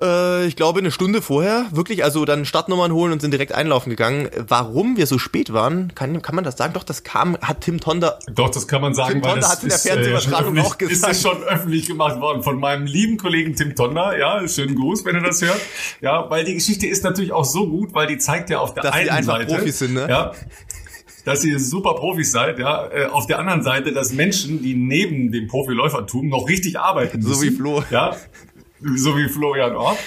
äh, 0.00 0.46
ich 0.46 0.56
glaube 0.56 0.80
eine 0.80 0.90
Stunde 0.90 1.22
vorher, 1.22 1.66
wirklich, 1.72 2.04
also 2.04 2.24
dann 2.24 2.44
Startnummern 2.44 2.92
holen 2.92 3.12
und 3.12 3.20
sind 3.20 3.30
direkt 3.30 3.52
einlaufen 3.52 3.90
gegangen. 3.90 4.28
Warum 4.36 4.96
wir 4.96 5.06
so 5.06 5.18
spät 5.18 5.52
waren, 5.52 5.94
kann, 5.94 6.20
kann 6.22 6.34
man 6.34 6.44
das 6.44 6.56
sagen? 6.56 6.72
Doch, 6.72 6.84
das 6.84 7.04
kam, 7.04 7.36
hat 7.40 7.62
Tim 7.62 7.80
Tonder 7.80 8.18
Doch, 8.34 8.50
das 8.50 8.66
kann 8.66 8.80
man 8.80 8.94
sagen, 8.94 9.14
Tim 9.14 9.22
weil 9.22 9.30
Tonder 9.32 9.40
das 9.42 9.52
hat's 9.52 9.62
in 9.62 9.68
der 9.68 9.76
ist, 9.76 9.86
äh, 9.86 9.92
Fernsehübertragung 9.92 10.58
auch 10.58 10.78
gesagt. 10.78 10.92
Ist 10.92 11.04
das 11.04 11.22
schon 11.22 11.42
öffentlich 11.44 11.86
gemacht 11.86 12.20
worden 12.20 12.42
von 12.42 12.58
meinem 12.58 12.86
lieben 12.86 13.16
Kollegen 13.16 13.54
Tim 13.54 13.74
Tonder. 13.74 14.18
Ja, 14.18 14.46
schönen 14.48 14.74
Gruß, 14.74 15.04
wenn 15.04 15.16
er 15.16 15.22
das 15.22 15.42
hört. 15.42 15.60
Ja, 16.00 16.28
weil 16.30 16.44
die 16.44 16.54
Geschichte 16.54 16.86
ist 16.86 17.04
natürlich 17.04 17.32
auch 17.32 17.44
so 17.44 17.68
gut, 17.68 17.94
weil 17.94 18.06
die 18.06 18.18
zeigt 18.18 18.50
ja 18.50 18.58
auf 18.58 18.74
der 18.74 18.84
Dass 18.84 18.92
einen 18.92 19.10
einfach 19.10 19.38
Seite, 19.38 19.54
Profis 19.54 19.78
sind, 19.78 19.94
ne? 19.94 20.06
Ja, 20.08 20.32
dass 21.24 21.44
ihr 21.44 21.58
super 21.58 21.94
Profis 21.94 22.32
seid, 22.32 22.58
ja. 22.58 22.86
Äh, 22.88 23.06
Auf 23.06 23.26
der 23.26 23.38
anderen 23.38 23.62
Seite, 23.62 23.92
dass 23.92 24.12
Menschen, 24.12 24.62
die 24.62 24.74
neben 24.74 25.32
dem 25.32 25.46
Profiläufertum 25.46 26.28
noch 26.28 26.48
richtig 26.48 26.78
arbeiten 26.78 27.18
müssen. 27.18 27.34
So 27.34 27.42
wie 27.42 27.50
Flo. 27.50 27.82
Ja, 27.90 28.14
so 28.96 29.16
wie 29.16 29.28
Florian 29.28 29.76
Ort. 29.76 29.98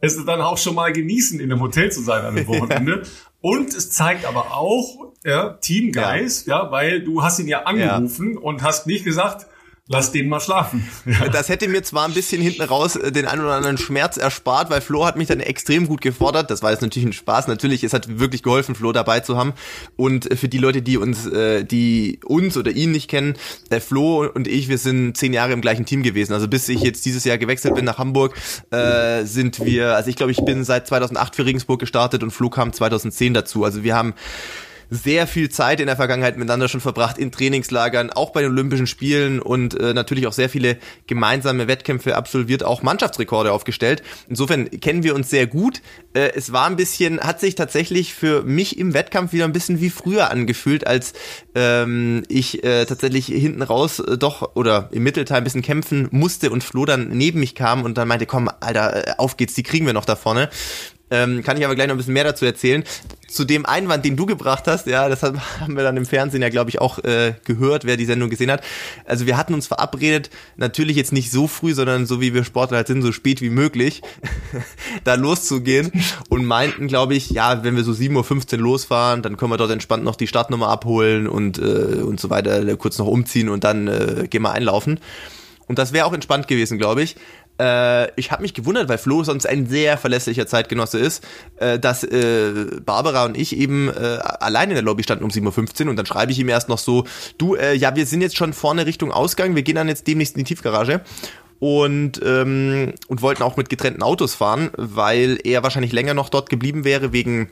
Es 0.00 0.16
dann 0.24 0.40
auch 0.40 0.58
schon 0.58 0.74
mal 0.74 0.92
genießen, 0.92 1.40
in 1.40 1.52
einem 1.52 1.60
Hotel 1.60 1.92
zu 1.92 2.02
sein 2.02 2.24
an 2.24 2.36
einem 2.36 2.46
Wochenende. 2.48 3.02
Und 3.40 3.74
es 3.74 3.90
zeigt 3.90 4.24
aber 4.24 4.52
auch 4.54 5.12
ja, 5.24 5.50
Teamgeist, 5.60 6.46
ja. 6.46 6.70
weil 6.70 7.02
du 7.02 7.22
hast 7.22 7.38
ihn 7.38 7.48
ja 7.48 7.62
angerufen 7.64 8.36
und 8.36 8.62
hast 8.62 8.86
nicht 8.86 9.04
gesagt, 9.04 9.46
lass 9.90 10.12
den 10.12 10.28
mal 10.28 10.40
schlafen. 10.40 10.88
Ja. 11.04 11.28
Das 11.28 11.48
hätte 11.48 11.66
mir 11.66 11.82
zwar 11.82 12.06
ein 12.06 12.14
bisschen 12.14 12.40
hinten 12.40 12.62
raus 12.62 12.94
äh, 12.94 13.10
den 13.10 13.26
einen 13.26 13.42
oder 13.42 13.54
anderen 13.54 13.76
Schmerz 13.76 14.16
erspart, 14.16 14.70
weil 14.70 14.80
Flo 14.80 15.04
hat 15.04 15.16
mich 15.16 15.26
dann 15.26 15.40
extrem 15.40 15.88
gut 15.88 16.00
gefordert. 16.00 16.50
Das 16.50 16.62
war 16.62 16.70
jetzt 16.70 16.80
natürlich 16.80 17.08
ein 17.08 17.12
Spaß. 17.12 17.48
Natürlich, 17.48 17.82
es 17.82 17.92
hat 17.92 18.20
wirklich 18.20 18.44
geholfen, 18.44 18.76
Flo 18.76 18.92
dabei 18.92 19.20
zu 19.20 19.36
haben. 19.36 19.52
Und 19.96 20.30
äh, 20.30 20.36
für 20.36 20.48
die 20.48 20.58
Leute, 20.58 20.80
die 20.80 20.96
uns, 20.96 21.26
äh, 21.26 21.64
die 21.64 22.20
uns 22.24 22.56
oder 22.56 22.70
ihn 22.70 22.92
nicht 22.92 23.10
kennen, 23.10 23.34
der 23.72 23.80
Flo 23.80 24.24
und 24.32 24.46
ich, 24.46 24.68
wir 24.68 24.78
sind 24.78 25.16
zehn 25.16 25.32
Jahre 25.32 25.52
im 25.52 25.60
gleichen 25.60 25.86
Team 25.86 26.04
gewesen. 26.04 26.34
Also 26.34 26.46
bis 26.46 26.68
ich 26.68 26.82
jetzt 26.82 27.04
dieses 27.04 27.24
Jahr 27.24 27.38
gewechselt 27.38 27.74
bin 27.74 27.84
nach 27.84 27.98
Hamburg, 27.98 28.36
äh, 28.70 29.24
sind 29.24 29.64
wir, 29.64 29.96
also 29.96 30.08
ich 30.08 30.14
glaube, 30.14 30.30
ich 30.30 30.44
bin 30.44 30.62
seit 30.62 30.86
2008 30.86 31.34
für 31.34 31.44
Regensburg 31.44 31.80
gestartet 31.80 32.22
und 32.22 32.30
Flo 32.30 32.48
kam 32.48 32.72
2010 32.72 33.34
dazu. 33.34 33.64
Also 33.64 33.82
wir 33.82 33.96
haben 33.96 34.14
sehr 34.90 35.26
viel 35.26 35.48
Zeit 35.48 35.80
in 35.80 35.86
der 35.86 35.96
Vergangenheit 35.96 36.36
miteinander 36.36 36.68
schon 36.68 36.80
verbracht, 36.80 37.16
in 37.16 37.30
Trainingslagern, 37.30 38.10
auch 38.10 38.30
bei 38.30 38.42
den 38.42 38.50
Olympischen 38.50 38.86
Spielen 38.86 39.40
und 39.40 39.78
äh, 39.78 39.94
natürlich 39.94 40.26
auch 40.26 40.32
sehr 40.32 40.48
viele 40.48 40.76
gemeinsame 41.06 41.68
Wettkämpfe 41.68 42.16
absolviert, 42.16 42.64
auch 42.64 42.82
Mannschaftsrekorde 42.82 43.52
aufgestellt. 43.52 44.02
Insofern 44.28 44.68
kennen 44.80 45.02
wir 45.04 45.14
uns 45.14 45.30
sehr 45.30 45.46
gut. 45.46 45.80
Äh, 46.12 46.32
es 46.34 46.52
war 46.52 46.66
ein 46.66 46.76
bisschen, 46.76 47.20
hat 47.20 47.40
sich 47.40 47.54
tatsächlich 47.54 48.14
für 48.14 48.42
mich 48.42 48.78
im 48.78 48.92
Wettkampf 48.92 49.32
wieder 49.32 49.44
ein 49.44 49.52
bisschen 49.52 49.80
wie 49.80 49.90
früher 49.90 50.30
angefühlt, 50.30 50.86
als 50.86 51.12
ähm, 51.54 52.24
ich 52.28 52.64
äh, 52.64 52.84
tatsächlich 52.84 53.26
hinten 53.26 53.62
raus 53.62 54.00
äh, 54.00 54.18
doch 54.18 54.56
oder 54.56 54.88
im 54.92 55.04
Mittelteil 55.04 55.38
ein 55.38 55.44
bisschen 55.44 55.62
kämpfen 55.62 56.08
musste 56.10 56.50
und 56.50 56.64
Flo 56.64 56.84
dann 56.84 57.08
neben 57.10 57.40
mich 57.40 57.54
kam 57.54 57.84
und 57.84 57.96
dann 57.96 58.08
meinte, 58.08 58.26
komm, 58.26 58.50
Alter, 58.60 59.08
äh, 59.08 59.12
auf 59.18 59.36
geht's, 59.36 59.54
die 59.54 59.62
kriegen 59.62 59.86
wir 59.86 59.92
noch 59.92 60.04
da 60.04 60.16
vorne. 60.16 60.50
Ähm, 61.10 61.42
kann 61.42 61.56
ich 61.56 61.64
aber 61.64 61.74
gleich 61.74 61.88
noch 61.88 61.94
ein 61.94 61.98
bisschen 61.98 62.14
mehr 62.14 62.24
dazu 62.24 62.44
erzählen. 62.44 62.84
Zu 63.28 63.44
dem 63.44 63.66
Einwand, 63.66 64.04
den 64.04 64.16
du 64.16 64.26
gebracht 64.26 64.64
hast, 64.66 64.86
ja, 64.86 65.08
das 65.08 65.22
haben 65.60 65.76
wir 65.76 65.82
dann 65.82 65.96
im 65.96 66.06
Fernsehen 66.06 66.42
ja, 66.42 66.48
glaube 66.48 66.70
ich, 66.70 66.80
auch 66.80 66.98
äh, 67.00 67.34
gehört, 67.44 67.84
wer 67.84 67.96
die 67.96 68.04
Sendung 68.04 68.30
gesehen 68.30 68.50
hat. 68.50 68.62
Also 69.04 69.26
wir 69.26 69.36
hatten 69.36 69.54
uns 69.54 69.66
verabredet, 69.66 70.30
natürlich 70.56 70.96
jetzt 70.96 71.12
nicht 71.12 71.30
so 71.30 71.48
früh, 71.48 71.74
sondern 71.74 72.06
so 72.06 72.20
wie 72.20 72.32
wir 72.34 72.44
Sportler 72.44 72.78
halt 72.78 72.86
sind, 72.86 73.02
so 73.02 73.12
spät 73.12 73.40
wie 73.40 73.50
möglich, 73.50 74.02
da 75.04 75.14
loszugehen 75.14 75.90
und 76.28 76.44
meinten, 76.44 76.86
glaube 76.86 77.14
ich, 77.14 77.30
ja, 77.30 77.64
wenn 77.64 77.76
wir 77.76 77.84
so 77.84 77.92
7.15 77.92 78.54
Uhr 78.54 78.58
losfahren, 78.60 79.22
dann 79.22 79.36
können 79.36 79.50
wir 79.50 79.56
dort 79.56 79.70
entspannt 79.70 80.04
noch 80.04 80.16
die 80.16 80.26
Startnummer 80.26 80.68
abholen 80.68 81.26
und, 81.26 81.58
äh, 81.58 82.02
und 82.02 82.20
so 82.20 82.30
weiter, 82.30 82.76
kurz 82.76 82.98
noch 82.98 83.06
umziehen 83.06 83.48
und 83.48 83.64
dann 83.64 83.88
äh, 83.88 84.26
gehen 84.28 84.42
wir 84.42 84.52
einlaufen. 84.52 85.00
Und 85.70 85.78
das 85.78 85.92
wäre 85.92 86.04
auch 86.04 86.12
entspannt 86.12 86.48
gewesen, 86.48 86.78
glaube 86.78 87.00
ich. 87.00 87.14
Äh, 87.60 88.10
ich 88.18 88.32
habe 88.32 88.42
mich 88.42 88.54
gewundert, 88.54 88.88
weil 88.88 88.96
Flo 88.96 89.22
sonst 89.22 89.46
ein 89.46 89.66
sehr 89.66 89.98
verlässlicher 89.98 90.46
Zeitgenosse 90.46 90.98
ist, 90.98 91.22
äh, 91.56 91.78
dass 91.78 92.02
äh, 92.04 92.80
Barbara 92.84 93.26
und 93.26 93.36
ich 93.36 93.56
eben 93.56 93.88
äh, 93.88 94.18
allein 94.40 94.70
in 94.70 94.74
der 94.74 94.82
Lobby 94.82 95.02
standen 95.02 95.24
um 95.24 95.30
7.15 95.30 95.84
Uhr 95.84 95.90
und 95.90 95.96
dann 95.96 96.06
schreibe 96.06 96.32
ich 96.32 96.38
ihm 96.38 96.48
erst 96.48 96.70
noch 96.70 96.78
so, 96.78 97.04
du, 97.36 97.54
äh, 97.56 97.74
ja, 97.74 97.94
wir 97.94 98.06
sind 98.06 98.22
jetzt 98.22 98.36
schon 98.36 98.54
vorne 98.54 98.86
Richtung 98.86 99.12
Ausgang, 99.12 99.54
wir 99.54 99.62
gehen 99.62 99.74
dann 99.74 99.88
jetzt 99.88 100.06
demnächst 100.06 100.36
in 100.36 100.44
die 100.44 100.54
Tiefgarage 100.54 101.02
und, 101.58 102.20
ähm, 102.24 102.94
und 103.08 103.20
wollten 103.20 103.42
auch 103.42 103.58
mit 103.58 103.68
getrennten 103.68 104.02
Autos 104.02 104.34
fahren, 104.34 104.70
weil 104.76 105.38
er 105.44 105.62
wahrscheinlich 105.62 105.92
länger 105.92 106.14
noch 106.14 106.30
dort 106.30 106.48
geblieben 106.48 106.84
wäre 106.84 107.12
wegen 107.12 107.50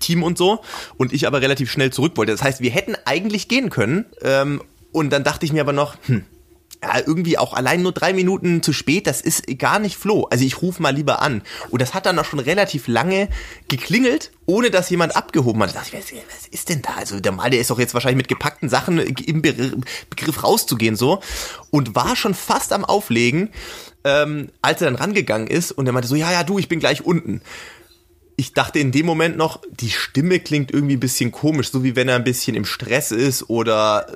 Team 0.00 0.22
und 0.22 0.36
so 0.36 0.60
und 0.98 1.12
ich 1.12 1.26
aber 1.26 1.40
relativ 1.40 1.70
schnell 1.70 1.90
zurück 1.90 2.12
wollte. 2.16 2.32
Das 2.32 2.42
heißt, 2.42 2.60
wir 2.60 2.70
hätten 2.70 2.94
eigentlich 3.06 3.48
gehen 3.48 3.70
können 3.70 4.04
ähm, 4.20 4.62
und 4.92 5.10
dann 5.10 5.24
dachte 5.24 5.46
ich 5.46 5.52
mir 5.52 5.62
aber 5.62 5.72
noch, 5.72 5.96
hm, 6.06 6.24
irgendwie 7.04 7.38
auch 7.38 7.52
allein 7.52 7.82
nur 7.82 7.92
drei 7.92 8.12
Minuten 8.12 8.62
zu 8.62 8.72
spät, 8.72 9.06
das 9.06 9.20
ist 9.20 9.46
gar 9.58 9.78
nicht 9.78 9.96
Flo. 9.96 10.26
Also 10.30 10.44
ich 10.44 10.62
rufe 10.62 10.82
mal 10.82 10.94
lieber 10.94 11.22
an. 11.22 11.42
Und 11.70 11.82
das 11.82 11.94
hat 11.94 12.06
dann 12.06 12.18
auch 12.18 12.24
schon 12.24 12.38
relativ 12.38 12.88
lange 12.88 13.28
geklingelt, 13.68 14.30
ohne 14.46 14.70
dass 14.70 14.90
jemand 14.90 15.16
abgehoben 15.16 15.62
hat. 15.62 15.70
Da 15.70 15.80
dachte 15.80 15.96
ich, 15.96 16.22
was, 16.28 16.46
ist 16.46 16.68
denn 16.68 16.82
da? 16.82 16.94
Also 16.96 17.20
der 17.20 17.32
Mal, 17.32 17.50
der 17.50 17.60
ist 17.60 17.70
doch 17.70 17.78
jetzt 17.78 17.94
wahrscheinlich 17.94 18.18
mit 18.18 18.28
gepackten 18.28 18.68
Sachen 18.68 18.98
im 18.98 19.42
Be 19.42 19.54
Begriff 20.10 20.42
rauszugehen 20.42 20.96
so. 20.96 21.20
Und 21.70 21.94
war 21.94 22.16
schon 22.16 22.34
fast 22.34 22.72
am 22.72 22.84
Auflegen, 22.84 23.50
ähm, 24.04 24.50
als 24.62 24.80
er 24.80 24.90
dann 24.90 24.96
rangegangen 24.96 25.48
ist 25.48 25.72
und 25.72 25.86
er 25.86 25.92
meinte 25.92 26.08
so, 26.08 26.14
ja, 26.14 26.30
ja, 26.30 26.44
du, 26.44 26.58
ich 26.58 26.68
bin 26.68 26.80
gleich 26.80 27.04
unten 27.04 27.40
ich 28.36 28.52
dachte 28.52 28.78
in 28.78 28.90
dem 28.92 29.06
Moment 29.06 29.36
noch, 29.36 29.60
die 29.70 29.90
Stimme 29.90 30.40
klingt 30.40 30.72
irgendwie 30.72 30.96
ein 30.96 31.00
bisschen 31.00 31.30
komisch, 31.30 31.70
so 31.70 31.84
wie 31.84 31.94
wenn 31.96 32.08
er 32.08 32.16
ein 32.16 32.24
bisschen 32.24 32.56
im 32.56 32.64
Stress 32.64 33.12
ist 33.12 33.48
oder 33.48 34.06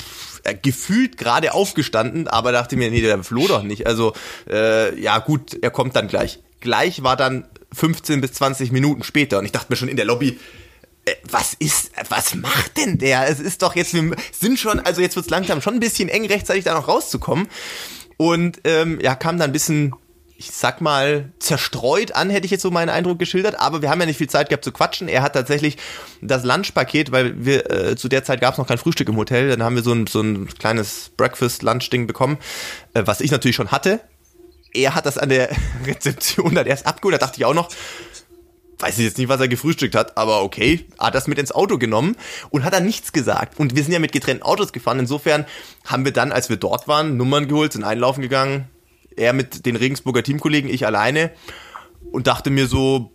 pff, 0.00 0.42
gefühlt 0.62 1.18
gerade 1.18 1.52
aufgestanden, 1.52 2.28
aber 2.28 2.52
dachte 2.52 2.76
mir, 2.76 2.90
nee, 2.90 3.00
der 3.00 3.22
floh 3.22 3.48
doch 3.48 3.62
nicht. 3.62 3.86
Also, 3.86 4.14
äh, 4.48 4.98
ja 4.98 5.18
gut, 5.18 5.58
er 5.60 5.70
kommt 5.70 5.96
dann 5.96 6.08
gleich. 6.08 6.40
gleich 6.60 7.02
war 7.02 7.16
dann 7.16 7.46
15 7.72 8.20
bis 8.20 8.32
20 8.34 8.72
Minuten 8.72 9.02
später 9.02 9.38
und 9.38 9.44
ich 9.44 9.52
dachte 9.52 9.66
mir 9.70 9.76
schon 9.76 9.88
in 9.88 9.96
der 9.96 10.06
Lobby, 10.06 10.38
äh, 11.04 11.14
was 11.30 11.54
ist, 11.54 11.90
was 12.08 12.34
macht 12.34 12.78
denn 12.78 12.98
der? 12.98 13.28
Es 13.28 13.40
ist 13.40 13.62
doch 13.62 13.76
jetzt, 13.76 13.92
wir 13.92 14.16
sind 14.32 14.58
schon, 14.58 14.80
also 14.80 15.00
jetzt 15.02 15.16
wird's 15.16 15.30
langsam 15.30 15.60
schon 15.60 15.74
ein 15.74 15.80
bisschen 15.80 16.08
eng, 16.08 16.26
rechtzeitig 16.26 16.64
da 16.64 16.74
noch 16.74 16.88
rauszukommen. 16.88 17.48
Und 18.16 18.60
ähm, 18.64 18.98
ja, 19.00 19.14
kam 19.14 19.38
dann 19.38 19.50
ein 19.50 19.52
bisschen, 19.52 19.94
ich 20.38 20.50
sag 20.50 20.80
mal, 20.80 21.32
zerstreut 21.38 22.12
an, 22.12 22.28
hätte 22.28 22.44
ich 22.44 22.50
jetzt 22.50 22.62
so 22.62 22.70
meinen 22.70 22.90
Eindruck 22.90 23.18
geschildert. 23.18 23.58
Aber 23.58 23.80
wir 23.80 23.88
haben 23.88 24.00
ja 24.00 24.06
nicht 24.06 24.18
viel 24.18 24.28
Zeit 24.28 24.48
gehabt 24.50 24.64
zu 24.64 24.72
quatschen. 24.72 25.08
Er 25.08 25.22
hat 25.22 25.32
tatsächlich 25.32 25.78
das 26.20 26.44
Lunchpaket, 26.44 27.10
weil 27.10 27.44
wir 27.44 27.70
äh, 27.70 27.96
zu 27.96 28.08
der 28.08 28.22
Zeit 28.22 28.40
gab 28.40 28.52
es 28.52 28.58
noch 28.58 28.66
kein 28.66 28.78
Frühstück 28.78 29.08
im 29.08 29.16
Hotel. 29.16 29.48
Dann 29.48 29.62
haben 29.62 29.76
wir 29.76 29.82
so 29.82 29.92
ein, 29.92 30.06
so 30.06 30.20
ein 30.20 30.46
kleines 30.48 31.10
Breakfast-Lunch-Ding 31.16 32.06
bekommen, 32.06 32.36
äh, 32.92 33.02
was 33.06 33.20
ich 33.20 33.30
natürlich 33.30 33.56
schon 33.56 33.70
hatte. 33.70 34.00
Er 34.74 34.94
hat 34.94 35.06
das 35.06 35.16
an 35.16 35.30
der 35.30 35.48
Rezeption 35.86 36.54
dann 36.54 36.66
erst 36.66 36.86
abgeholt. 36.86 37.14
Da 37.14 37.26
dachte 37.26 37.38
ich 37.38 37.46
auch 37.46 37.54
noch, 37.54 37.70
weiß 38.78 38.98
ich 38.98 39.04
jetzt 39.04 39.16
nicht, 39.16 39.30
was 39.30 39.40
er 39.40 39.48
gefrühstückt 39.48 39.94
hat, 39.94 40.18
aber 40.18 40.42
okay, 40.42 40.84
hat 40.98 41.14
das 41.14 41.28
mit 41.28 41.38
ins 41.38 41.52
Auto 41.52 41.78
genommen 41.78 42.14
und 42.50 42.62
hat 42.62 42.74
dann 42.74 42.84
nichts 42.84 43.12
gesagt. 43.12 43.58
Und 43.58 43.74
wir 43.74 43.82
sind 43.82 43.92
ja 43.92 43.98
mit 44.00 44.12
getrennten 44.12 44.42
Autos 44.42 44.74
gefahren. 44.74 44.98
Insofern 44.98 45.46
haben 45.86 46.04
wir 46.04 46.12
dann, 46.12 46.30
als 46.30 46.50
wir 46.50 46.58
dort 46.58 46.88
waren, 46.88 47.16
Nummern 47.16 47.48
geholt, 47.48 47.72
sind 47.72 47.84
einlaufen 47.84 48.20
gegangen. 48.20 48.68
Er 49.16 49.32
mit 49.32 49.66
den 49.66 49.76
Regensburger 49.76 50.22
Teamkollegen, 50.22 50.70
ich 50.70 50.86
alleine. 50.86 51.30
Und 52.12 52.26
dachte 52.26 52.50
mir 52.50 52.66
so, 52.66 53.10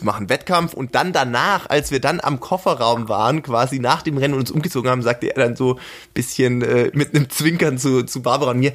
machen 0.00 0.28
Wettkampf 0.28 0.74
und 0.74 0.94
dann 0.94 1.12
danach, 1.12 1.68
als 1.68 1.90
wir 1.90 2.00
dann 2.00 2.20
am 2.20 2.40
Kofferraum 2.40 3.08
waren, 3.08 3.42
quasi 3.42 3.78
nach 3.78 4.02
dem 4.02 4.18
Rennen 4.18 4.34
und 4.34 4.40
uns 4.40 4.50
umgezogen 4.50 4.90
haben, 4.90 5.02
sagte 5.02 5.28
er 5.28 5.44
dann 5.44 5.56
so 5.56 5.78
bisschen 6.14 6.62
äh, 6.62 6.90
mit 6.92 7.14
einem 7.14 7.30
Zwinkern 7.30 7.78
zu, 7.78 8.02
zu 8.02 8.22
Barbara 8.22 8.50
und 8.50 8.60
mir, 8.60 8.72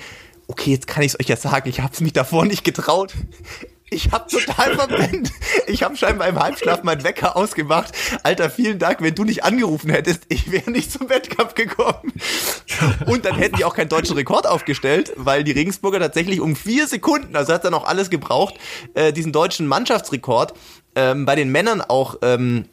okay, 0.47 0.71
jetzt 0.71 0.87
kann 0.87 1.03
ich 1.03 1.13
es 1.13 1.19
euch 1.19 1.27
ja 1.27 1.35
sagen, 1.35 1.69
ich 1.69 1.81
habe 1.81 1.93
es 1.93 2.01
mich 2.01 2.13
davor 2.13 2.45
nicht 2.45 2.63
getraut. 2.63 3.13
Ich 3.89 4.11
habe 4.11 4.29
total 4.29 4.75
verpennt. 4.75 5.31
Ich 5.65 5.83
habe 5.83 5.95
scheinbar 5.95 6.27
im 6.27 6.37
Halbschlaf 6.37 6.83
meinen 6.83 7.03
Wecker 7.03 7.37
ausgemacht. 7.37 7.93
Alter, 8.23 8.49
vielen 8.49 8.79
Dank. 8.79 9.01
Wenn 9.01 9.15
du 9.15 9.23
nicht 9.23 9.45
angerufen 9.45 9.89
hättest, 9.89 10.23
ich 10.27 10.51
wäre 10.51 10.69
nicht 10.71 10.91
zum 10.91 11.09
Wettkampf 11.09 11.53
gekommen. 11.55 12.11
Und 13.05 13.23
dann 13.23 13.35
hätten 13.35 13.55
die 13.55 13.65
auch 13.65 13.75
keinen 13.75 13.89
deutschen 13.89 14.15
Rekord 14.17 14.45
aufgestellt, 14.45 15.13
weil 15.15 15.45
die 15.45 15.53
Regensburger 15.53 15.99
tatsächlich 15.99 16.41
um 16.41 16.55
vier 16.55 16.87
Sekunden, 16.87 17.35
also 17.35 17.53
hat 17.53 17.63
dann 17.63 17.73
auch 17.73 17.85
alles 17.85 18.09
gebraucht, 18.09 18.55
äh, 18.93 19.13
diesen 19.13 19.31
deutschen 19.31 19.67
Mannschaftsrekord 19.67 20.53
ähm, 20.95 21.25
bei 21.25 21.35
den 21.35 21.49
Männern 21.51 21.81
auch 21.81 22.17
ähm, 22.21 22.65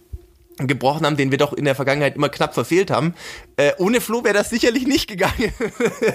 gebrochen 0.58 1.04
haben, 1.04 1.16
den 1.16 1.30
wir 1.30 1.38
doch 1.38 1.52
in 1.52 1.64
der 1.64 1.74
Vergangenheit 1.74 2.16
immer 2.16 2.28
knapp 2.28 2.54
verfehlt 2.54 2.90
haben. 2.90 3.14
Äh, 3.56 3.72
ohne 3.78 4.00
Flo 4.00 4.24
wäre 4.24 4.34
das 4.34 4.50
sicherlich 4.50 4.86
nicht 4.86 5.08
gegangen. 5.08 5.52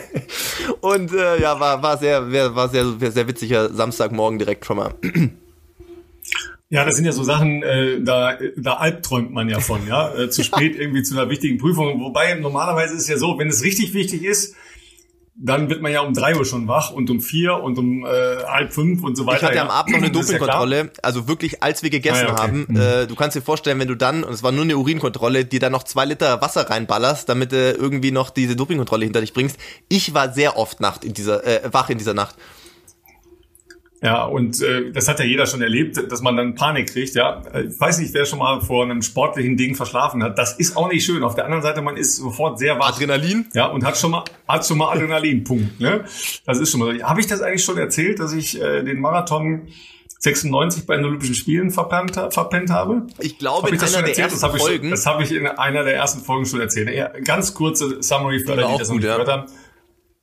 und 0.82 1.14
äh, 1.14 1.42
ja, 1.42 1.60
war, 1.60 1.84
war 1.84 1.98
sehr, 1.98 2.32
war 2.56 2.70
sehr, 2.70 2.86
sehr 3.00 3.28
witziger 3.28 3.74
Samstagmorgen 3.74 4.40
direkt 4.40 4.66
schon 4.66 4.78
mal. 4.78 4.94
Ja, 6.72 6.86
das 6.86 6.98
sind 6.98 7.06
ja 7.06 7.12
so 7.12 7.24
Sachen, 7.24 7.64
äh, 7.64 8.00
da, 8.00 8.38
da 8.56 8.74
albträumt 8.76 9.32
man 9.32 9.50
ja 9.50 9.60
von, 9.60 9.88
ja. 9.88 10.14
Äh, 10.14 10.30
zu 10.30 10.44
spät 10.44 10.76
irgendwie 10.76 11.02
zu 11.02 11.20
einer 11.20 11.28
wichtigen 11.28 11.58
Prüfung. 11.58 12.00
Wobei 12.00 12.36
normalerweise 12.36 12.94
ist 12.94 13.02
es 13.02 13.08
ja 13.08 13.18
so, 13.18 13.40
wenn 13.40 13.48
es 13.48 13.64
richtig 13.64 13.96
wichtig 13.96 14.24
ist, 14.24 14.56
dann 15.42 15.70
wird 15.70 15.82
man 15.82 15.92
ja 15.92 16.02
um 16.02 16.14
drei 16.14 16.36
Uhr 16.36 16.44
schon 16.44 16.68
wach 16.68 16.92
und 16.92 17.10
um 17.10 17.22
vier 17.22 17.56
und 17.56 17.78
um 17.78 18.06
äh, 18.06 18.44
halb 18.46 18.74
fünf 18.74 19.04
und 19.04 19.16
so 19.16 19.26
weiter. 19.26 19.38
Ich 19.38 19.44
hatte 19.44 19.56
ja 19.56 19.62
am 19.64 19.70
Abend 19.70 19.96
noch 19.96 20.02
eine 20.02 20.12
Dopingkontrolle, 20.12 20.78
ja 20.78 20.90
also 21.02 21.30
wirklich, 21.30 21.64
als 21.64 21.82
wir 21.82 21.90
gegessen 21.90 22.26
ah, 22.26 22.28
ja, 22.28 22.34
okay. 22.34 22.42
haben. 22.42 22.66
Mhm. 22.68 22.76
Äh, 22.76 23.08
du 23.08 23.16
kannst 23.16 23.38
dir 23.38 23.42
vorstellen, 23.42 23.80
wenn 23.80 23.88
du 23.88 23.96
dann, 23.96 24.26
und 24.26 24.34
es 24.34 24.44
war 24.44 24.52
nur 24.52 24.64
eine 24.66 24.78
Urinkontrolle, 24.78 25.46
dir 25.46 25.62
dann 25.62 25.72
noch 25.72 25.84
zwei 25.84 26.04
Liter 26.04 26.42
Wasser 26.42 26.70
reinballerst, 26.70 27.30
damit 27.30 27.54
du 27.54 27.72
irgendwie 27.72 28.12
noch 28.12 28.32
diese 28.32 28.58
Dopingkontrolle 28.58 29.06
hinter 29.06 29.22
dich 29.22 29.34
bringst. 29.34 29.58
Ich 29.88 30.14
war 30.14 30.34
sehr 30.34 30.58
oft 30.58 30.82
Nacht 30.82 31.06
in 31.06 31.14
dieser, 31.14 31.46
äh, 31.46 31.62
wach 31.72 31.90
in 31.90 31.98
dieser 31.98 32.14
Nacht. 32.14 32.36
Ja, 34.02 34.24
und 34.24 34.62
äh, 34.62 34.92
das 34.92 35.10
hat 35.10 35.20
ja 35.20 35.26
jeder 35.26 35.46
schon 35.46 35.62
erlebt, 35.62 36.02
dass 36.10 36.22
man 36.22 36.38
dann 36.38 36.56
Panik 36.56 36.94
kriegt. 36.94 37.16
Ja, 37.16 37.42
ich 37.54 37.80
weiß 37.80 38.00
nicht, 38.00 38.14
wer 38.14 38.26
schon 38.26 38.40
mal 38.40 38.62
vor 38.62 38.86
einem 38.86 39.02
sportlichen 39.02 39.58
Ding 39.58 39.76
verschlafen 39.76 40.24
hat. 40.24 40.38
Das 40.38 40.58
ist 40.58 40.78
auch 40.78 40.90
nicht 40.90 41.04
schön. 41.04 41.24
Auf 41.24 41.36
der 41.36 41.46
anderen 41.46 41.64
Seite, 41.64 41.82
man 41.82 41.98
ist 41.98 42.16
sofort 42.16 42.60
sehr 42.60 42.80
wach. 42.80 42.94
Adrenalin? 42.96 43.48
Ja, 43.54 43.66
und 43.68 43.84
hat 43.84 43.98
schon 43.98 44.12
mal 44.12 44.24
hat 44.48 44.66
schon 44.66 44.78
mal 44.78 44.94
Adrenalin. 44.94 45.44
Punkt. 45.50 45.80
Ne? 45.80 46.06
Das 46.46 46.60
ist 46.60 46.72
schon 46.72 46.80
mal. 46.80 47.02
Habe 47.04 47.20
ich 47.20 47.28
das 47.28 47.42
eigentlich 47.42 47.64
schon 47.64 47.78
erzählt, 47.78 48.20
dass 48.20 48.32
ich 48.32 48.62
äh, 48.62 48.84
den 48.84 49.02
Marathon 49.02 49.68
96 50.20 50.86
bei 50.86 50.98
den 50.98 51.06
Olympischen 51.06 51.36
Spielen 51.36 51.72
verpennt, 51.72 52.16
verpennt 52.16 52.70
habe? 52.70 53.08
Ich 53.20 53.38
glaube, 53.38 53.68
hab 53.68 53.74
ich 53.74 53.82
in 53.82 53.96
einer 53.96 54.06
der 54.06 54.18
ersten 54.18 54.42
das 54.42 54.62
Folgen. 54.62 54.86
Ich, 54.86 54.92
das 54.92 55.06
habe 55.06 55.24
ich 55.24 55.32
in 55.32 55.48
einer 55.48 55.84
der 55.84 55.96
ersten 55.96 56.22
Folgen 56.22 56.46
schon 56.46 56.60
erzählt. 56.60 56.94
Ja, 56.94 57.08
ganz 57.24 57.54
kurze 57.54 58.02
Summary 58.04 58.40
für 58.40 58.54
alle, 58.54 58.68
die 58.68 58.78
das 58.78 58.90
noch 58.90 58.96
nicht 58.96 59.04
gehört 59.04 59.28
haben. 59.28 59.52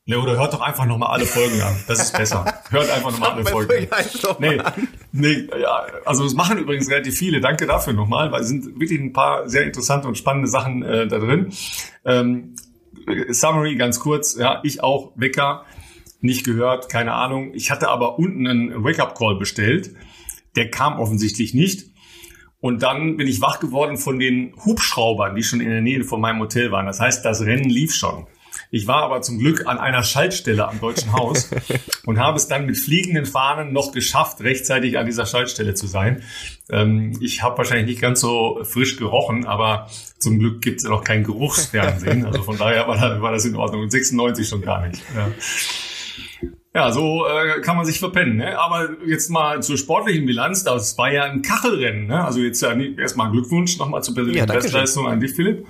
Ne, 0.09 0.21
oder 0.21 0.37
hört 0.37 0.55
doch 0.55 0.61
einfach 0.61 0.87
nochmal 0.87 1.11
alle 1.11 1.27
Folgen 1.27 1.61
an. 1.61 1.75
Das 1.89 2.01
ist 2.01 2.17
besser. 2.17 2.45
Hört 2.71 2.89
einfach 2.91 3.11
nochmal 3.11 3.33
alle 3.33 3.45
Folgen 3.45 3.89
an. 3.91 4.05
Nee, 4.39 4.61
nee, 5.11 5.49
ja, 5.61 5.85
also 6.05 6.23
das 6.23 6.35
machen 6.35 6.59
übrigens 6.59 6.89
relativ 6.89 7.19
viele. 7.19 7.41
Danke 7.41 7.67
dafür 7.67 7.93
nochmal, 7.93 8.31
weil 8.31 8.43
es 8.43 8.49
sind 8.49 8.79
wirklich 8.79 9.01
ein 9.01 9.13
paar 9.13 9.49
sehr 9.49 9.65
interessante 9.65 10.07
und 10.07 10.17
spannende 10.17 10.47
Sachen 10.47 10.85
äh, 10.85 11.09
da 11.09 11.19
drin. 11.19 11.53
Ähm, 12.05 12.55
Summary 13.31 13.75
ganz 13.75 13.99
kurz, 13.99 14.37
ja, 14.37 14.61
ich 14.63 14.81
auch 14.81 15.13
Wecker, 15.17 15.65
nicht 16.21 16.45
gehört, 16.45 16.89
keine 16.89 17.13
Ahnung. 17.13 17.53
Ich 17.55 17.73
hatte 17.73 17.89
aber 17.89 18.17
unten 18.17 18.47
einen 18.47 18.85
Wake-up-Call 18.85 19.37
bestellt. 19.37 19.91
Der 20.55 20.71
kam 20.71 21.01
offensichtlich 21.01 21.53
nicht. 21.53 21.91
Und 22.61 22.85
dann 22.85 23.17
bin 23.17 23.27
ich 23.27 23.41
wach 23.41 23.59
geworden 23.59 23.97
von 23.97 24.21
den 24.21 24.55
Hubschraubern, 24.65 25.35
die 25.35 25.43
schon 25.43 25.61
in 25.61 25.69
der 25.69 25.83
Nähe 25.83 26.05
von 26.05 26.21
meinem 26.21 26.41
Hotel 26.41 26.71
waren. 26.71 26.87
Das 26.87 27.01
heißt, 27.01 27.25
das 27.25 27.43
Rennen 27.43 27.69
lief 27.69 27.93
schon. 27.93 28.27
Ich 28.71 28.87
war 28.87 29.03
aber 29.03 29.23
zum 29.23 29.39
Glück 29.39 29.67
an 29.67 29.79
einer 29.79 30.03
Schaltstelle 30.03 30.69
am 30.69 30.81
Deutschen 30.81 31.13
Haus 31.13 31.51
und 32.07 32.19
habe 32.19 32.37
es 32.37 32.49
dann 32.49 32.67
mit 32.67 32.77
fliegenden 32.77 33.27
Fahnen 33.27 33.73
noch 33.73 33.93
geschafft, 33.93 34.41
rechtzeitig 34.41 34.99
an 34.99 35.07
dieser 35.07 35.27
Schaltstelle 35.27 35.75
zu 35.75 35.87
sein. 35.87 36.23
Ähm, 36.71 37.17
ich 37.21 37.43
habe 37.43 37.59
wahrscheinlich 37.59 37.87
nicht 37.87 38.01
ganz 38.01 38.21
so 38.21 38.61
frisch 38.65 38.97
gerochen, 38.97 39.47
aber 39.47 39.89
zum 40.19 40.39
Glück 40.39 40.63
gibt 40.63 40.79
es 40.79 40.85
ja 40.85 40.91
noch 40.91 41.05
kein 41.05 41.23
Geruchsfernsehen. 41.25 42.25
Also 42.27 42.43
von 42.43 42.59
daher 42.59 42.89
war, 42.89 43.33
das 43.33 43.45
in 43.45 43.57
Ordnung. 43.57 43.83
Und 43.83 43.91
96 43.91 44.49
schon 44.49 44.63
gar 44.63 44.87
nicht. 44.87 45.03
Ja. 45.15 45.29
Ja, 46.75 46.93
so 46.93 47.25
äh, 47.27 47.63
kann 47.63 47.75
man 47.75 47.87
sich 47.87 47.99
verpennen. 47.99 48.37
Ne? 48.37 48.59
Aber 48.59 48.91
jetzt 49.07 49.31
mal 49.31 49.63
zur 49.63 49.79
sportlichen 49.79 50.27
Bilanz. 50.27 50.63
Das 50.63 50.99
war 50.99 51.11
ja 51.11 51.25
ein 51.25 51.41
Kachelrennen. 51.41 52.07
Ne? 52.07 52.23
Also 52.23 52.41
jetzt 52.41 52.61
ja 52.61 52.71
erstmal 52.75 53.31
Glückwunsch 53.31 53.79
nochmal 53.79 54.03
zur 54.03 54.15
persönlichen 54.15 54.47
ja, 54.47 54.55
Bestleistung 54.55 55.07
an 55.07 55.19
dich, 55.19 55.33
Philipp. 55.33 55.67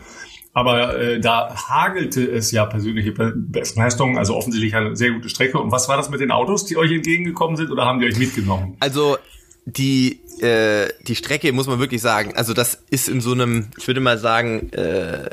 Aber 0.57 0.99
äh, 0.99 1.21
da 1.21 1.55
hagelte 1.69 2.25
es 2.25 2.51
ja 2.51 2.65
persönliche 2.65 3.13
Bestleistungen, 3.13 4.17
also 4.17 4.35
offensichtlich 4.35 4.75
eine 4.75 4.97
sehr 4.97 5.11
gute 5.11 5.29
Strecke. 5.29 5.59
Und 5.59 5.71
was 5.71 5.87
war 5.87 5.99
das 5.99 6.09
mit 6.09 6.23
den 6.23 6.31
Autos, 6.31 6.65
die 6.65 6.79
euch 6.79 6.91
entgegengekommen 6.93 7.59
sind 7.59 7.71
oder 7.71 7.85
haben 7.85 8.01
die 8.01 8.07
euch 8.07 8.17
mitgenommen? 8.17 8.75
Also 8.81 9.19
die 9.67 10.23
äh, 10.41 10.89
die 11.07 11.15
Strecke 11.15 11.53
muss 11.53 11.67
man 11.67 11.79
wirklich 11.79 12.01
sagen, 12.01 12.35
also 12.37 12.55
das 12.55 12.79
ist 12.89 13.07
in 13.07 13.21
so 13.21 13.33
einem, 13.33 13.69
ich 13.77 13.87
würde 13.87 14.01
mal 14.01 14.17
sagen, 14.17 14.73
äh, 14.73 15.29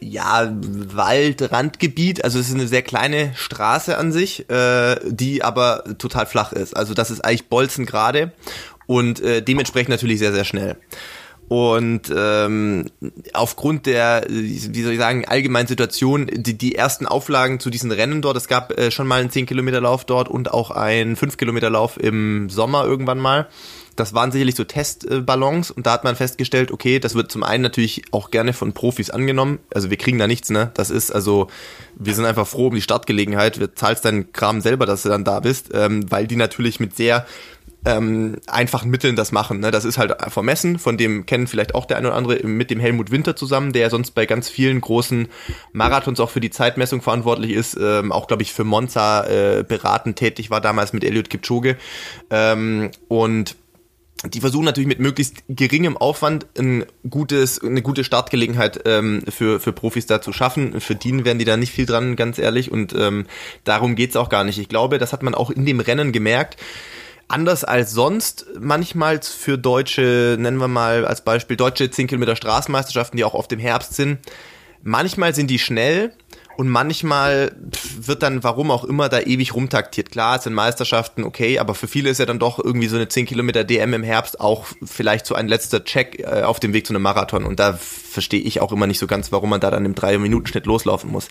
ja 0.00 0.50
Waldrandgebiet. 0.50 2.24
Also 2.24 2.38
es 2.38 2.48
ist 2.48 2.54
eine 2.54 2.66
sehr 2.66 2.80
kleine 2.80 3.32
Straße 3.34 3.98
an 3.98 4.12
sich, 4.12 4.48
äh, 4.48 4.96
die 5.04 5.42
aber 5.42 5.84
total 5.98 6.24
flach 6.24 6.54
ist. 6.54 6.74
Also 6.74 6.94
das 6.94 7.10
ist 7.10 7.22
eigentlich 7.22 7.50
bolzengerade 7.50 8.32
und 8.86 9.20
äh, 9.20 9.42
dementsprechend 9.42 9.90
natürlich 9.90 10.20
sehr 10.20 10.32
sehr 10.32 10.44
schnell. 10.44 10.78
Und 11.48 12.12
ähm, 12.16 12.86
aufgrund 13.34 13.86
der, 13.86 14.24
wie 14.28 14.82
soll 14.82 14.92
ich 14.92 14.98
sagen, 14.98 15.26
allgemeinen 15.26 15.66
Situation, 15.66 16.26
die, 16.32 16.56
die 16.56 16.74
ersten 16.74 17.06
Auflagen 17.06 17.60
zu 17.60 17.70
diesen 17.70 17.92
Rennen 17.92 18.22
dort, 18.22 18.36
es 18.36 18.48
gab 18.48 18.78
äh, 18.78 18.90
schon 18.90 19.06
mal 19.06 19.20
einen 19.20 19.30
10-Kilometer-Lauf 19.30 20.04
dort 20.04 20.28
und 20.28 20.52
auch 20.52 20.70
einen 20.70 21.16
5-Kilometer-Lauf 21.16 21.98
im 21.98 22.48
Sommer 22.48 22.84
irgendwann 22.84 23.18
mal. 23.18 23.48
Das 23.96 24.12
waren 24.12 24.32
sicherlich 24.32 24.56
so 24.56 24.64
Testballons 24.64 25.70
und 25.70 25.86
da 25.86 25.92
hat 25.92 26.04
man 26.04 26.16
festgestellt, 26.16 26.72
okay, 26.72 26.98
das 26.98 27.14
wird 27.14 27.30
zum 27.30 27.44
einen 27.44 27.62
natürlich 27.62 28.02
auch 28.10 28.30
gerne 28.30 28.52
von 28.52 28.72
Profis 28.72 29.10
angenommen. 29.10 29.60
Also 29.72 29.90
wir 29.90 29.96
kriegen 29.96 30.18
da 30.18 30.26
nichts, 30.26 30.50
ne? 30.50 30.72
Das 30.74 30.90
ist 30.90 31.12
also, 31.12 31.48
wir 31.94 32.14
sind 32.14 32.24
einfach 32.24 32.46
froh 32.46 32.68
um 32.68 32.74
die 32.74 32.82
Startgelegenheit. 32.82 33.60
Wir 33.60 33.74
zahlst 33.74 34.04
deinen 34.04 34.32
Kram 34.32 34.60
selber, 34.60 34.86
dass 34.86 35.02
du 35.02 35.10
dann 35.10 35.24
da 35.24 35.38
bist, 35.40 35.70
ähm, 35.72 36.10
weil 36.10 36.26
die 36.26 36.36
natürlich 36.36 36.80
mit 36.80 36.96
sehr 36.96 37.26
ähm, 37.84 38.36
einfachen 38.46 38.90
Mitteln 38.90 39.16
das 39.16 39.32
machen. 39.32 39.60
Ne? 39.60 39.70
Das 39.70 39.84
ist 39.84 39.98
halt 39.98 40.14
vermessen, 40.28 40.78
von 40.78 40.96
dem 40.96 41.26
kennen 41.26 41.46
vielleicht 41.46 41.74
auch 41.74 41.86
der 41.86 41.98
eine 41.98 42.08
oder 42.08 42.16
andere 42.16 42.46
mit 42.46 42.70
dem 42.70 42.80
Helmut 42.80 43.10
Winter 43.10 43.36
zusammen, 43.36 43.72
der 43.72 43.90
sonst 43.90 44.12
bei 44.12 44.26
ganz 44.26 44.48
vielen 44.48 44.80
großen 44.80 45.28
Marathons 45.72 46.20
auch 46.20 46.30
für 46.30 46.40
die 46.40 46.50
Zeitmessung 46.50 47.02
verantwortlich 47.02 47.52
ist, 47.52 47.76
ähm, 47.80 48.12
auch 48.12 48.26
glaube 48.26 48.42
ich 48.42 48.52
für 48.52 48.64
Monza 48.64 49.26
äh, 49.26 49.64
beratend 49.66 50.16
tätig 50.16 50.50
war 50.50 50.60
damals 50.60 50.92
mit 50.92 51.04
Eliud 51.04 51.30
Kipchoge 51.30 51.76
ähm, 52.30 52.90
und 53.08 53.56
die 54.26 54.40
versuchen 54.40 54.64
natürlich 54.64 54.88
mit 54.88 55.00
möglichst 55.00 55.44
geringem 55.48 55.96
Aufwand 55.96 56.46
ein 56.58 56.84
gutes, 57.08 57.62
eine 57.62 57.82
gute 57.82 58.04
Startgelegenheit 58.04 58.80
ähm, 58.86 59.22
für, 59.28 59.60
für 59.60 59.72
Profis 59.72 60.06
da 60.06 60.22
zu 60.22 60.32
schaffen. 60.32 60.80
Verdienen 60.80 61.24
werden 61.26 61.38
die 61.38 61.44
da 61.44 61.58
nicht 61.58 61.72
viel 61.72 61.84
dran, 61.84 62.16
ganz 62.16 62.38
ehrlich. 62.38 62.70
Und 62.70 62.94
ähm, 62.94 63.26
darum 63.64 63.96
geht's 63.96 64.16
auch 64.16 64.30
gar 64.30 64.44
nicht. 64.44 64.58
Ich 64.58 64.68
glaube, 64.68 64.98
das 64.98 65.12
hat 65.12 65.22
man 65.22 65.34
auch 65.34 65.50
in 65.50 65.66
dem 65.66 65.80
Rennen 65.80 66.12
gemerkt 66.12 66.56
anders 67.34 67.64
als 67.64 67.90
sonst 67.90 68.46
manchmal 68.60 69.20
für 69.20 69.58
deutsche, 69.58 70.36
nennen 70.38 70.58
wir 70.58 70.68
mal 70.68 71.04
als 71.04 71.22
Beispiel, 71.22 71.56
deutsche 71.56 71.90
10 71.90 72.06
Kilometer 72.06 72.36
Straßenmeisterschaften, 72.36 73.16
die 73.16 73.24
auch 73.24 73.34
oft 73.34 73.50
im 73.52 73.58
Herbst 73.58 73.94
sind. 73.94 74.18
Manchmal 74.84 75.34
sind 75.34 75.50
die 75.50 75.58
schnell 75.58 76.12
und 76.56 76.68
manchmal 76.68 77.56
wird 77.96 78.22
dann, 78.22 78.44
warum 78.44 78.70
auch 78.70 78.84
immer, 78.84 79.08
da 79.08 79.18
ewig 79.18 79.52
rumtaktiert. 79.52 80.12
Klar, 80.12 80.36
es 80.36 80.44
sind 80.44 80.54
Meisterschaften, 80.54 81.24
okay, 81.24 81.58
aber 81.58 81.74
für 81.74 81.88
viele 81.88 82.08
ist 82.08 82.18
ja 82.18 82.26
dann 82.26 82.38
doch 82.38 82.60
irgendwie 82.62 82.86
so 82.86 82.94
eine 82.94 83.08
10 83.08 83.26
Kilometer 83.26 83.64
DM 83.64 83.94
im 83.94 84.04
Herbst 84.04 84.38
auch 84.38 84.66
vielleicht 84.84 85.26
so 85.26 85.34
ein 85.34 85.48
letzter 85.48 85.84
Check 85.84 86.20
äh, 86.20 86.42
auf 86.42 86.60
dem 86.60 86.72
Weg 86.72 86.86
zu 86.86 86.92
einem 86.92 87.02
Marathon. 87.02 87.44
Und 87.46 87.58
da 87.58 87.72
verstehe 87.72 88.42
ich 88.42 88.60
auch 88.60 88.70
immer 88.70 88.86
nicht 88.86 89.00
so 89.00 89.08
ganz, 89.08 89.32
warum 89.32 89.50
man 89.50 89.60
da 89.60 89.72
dann 89.72 89.84
im 89.84 89.96
3-Minuten-Schnitt 89.96 90.66
loslaufen 90.66 91.10
muss. 91.10 91.28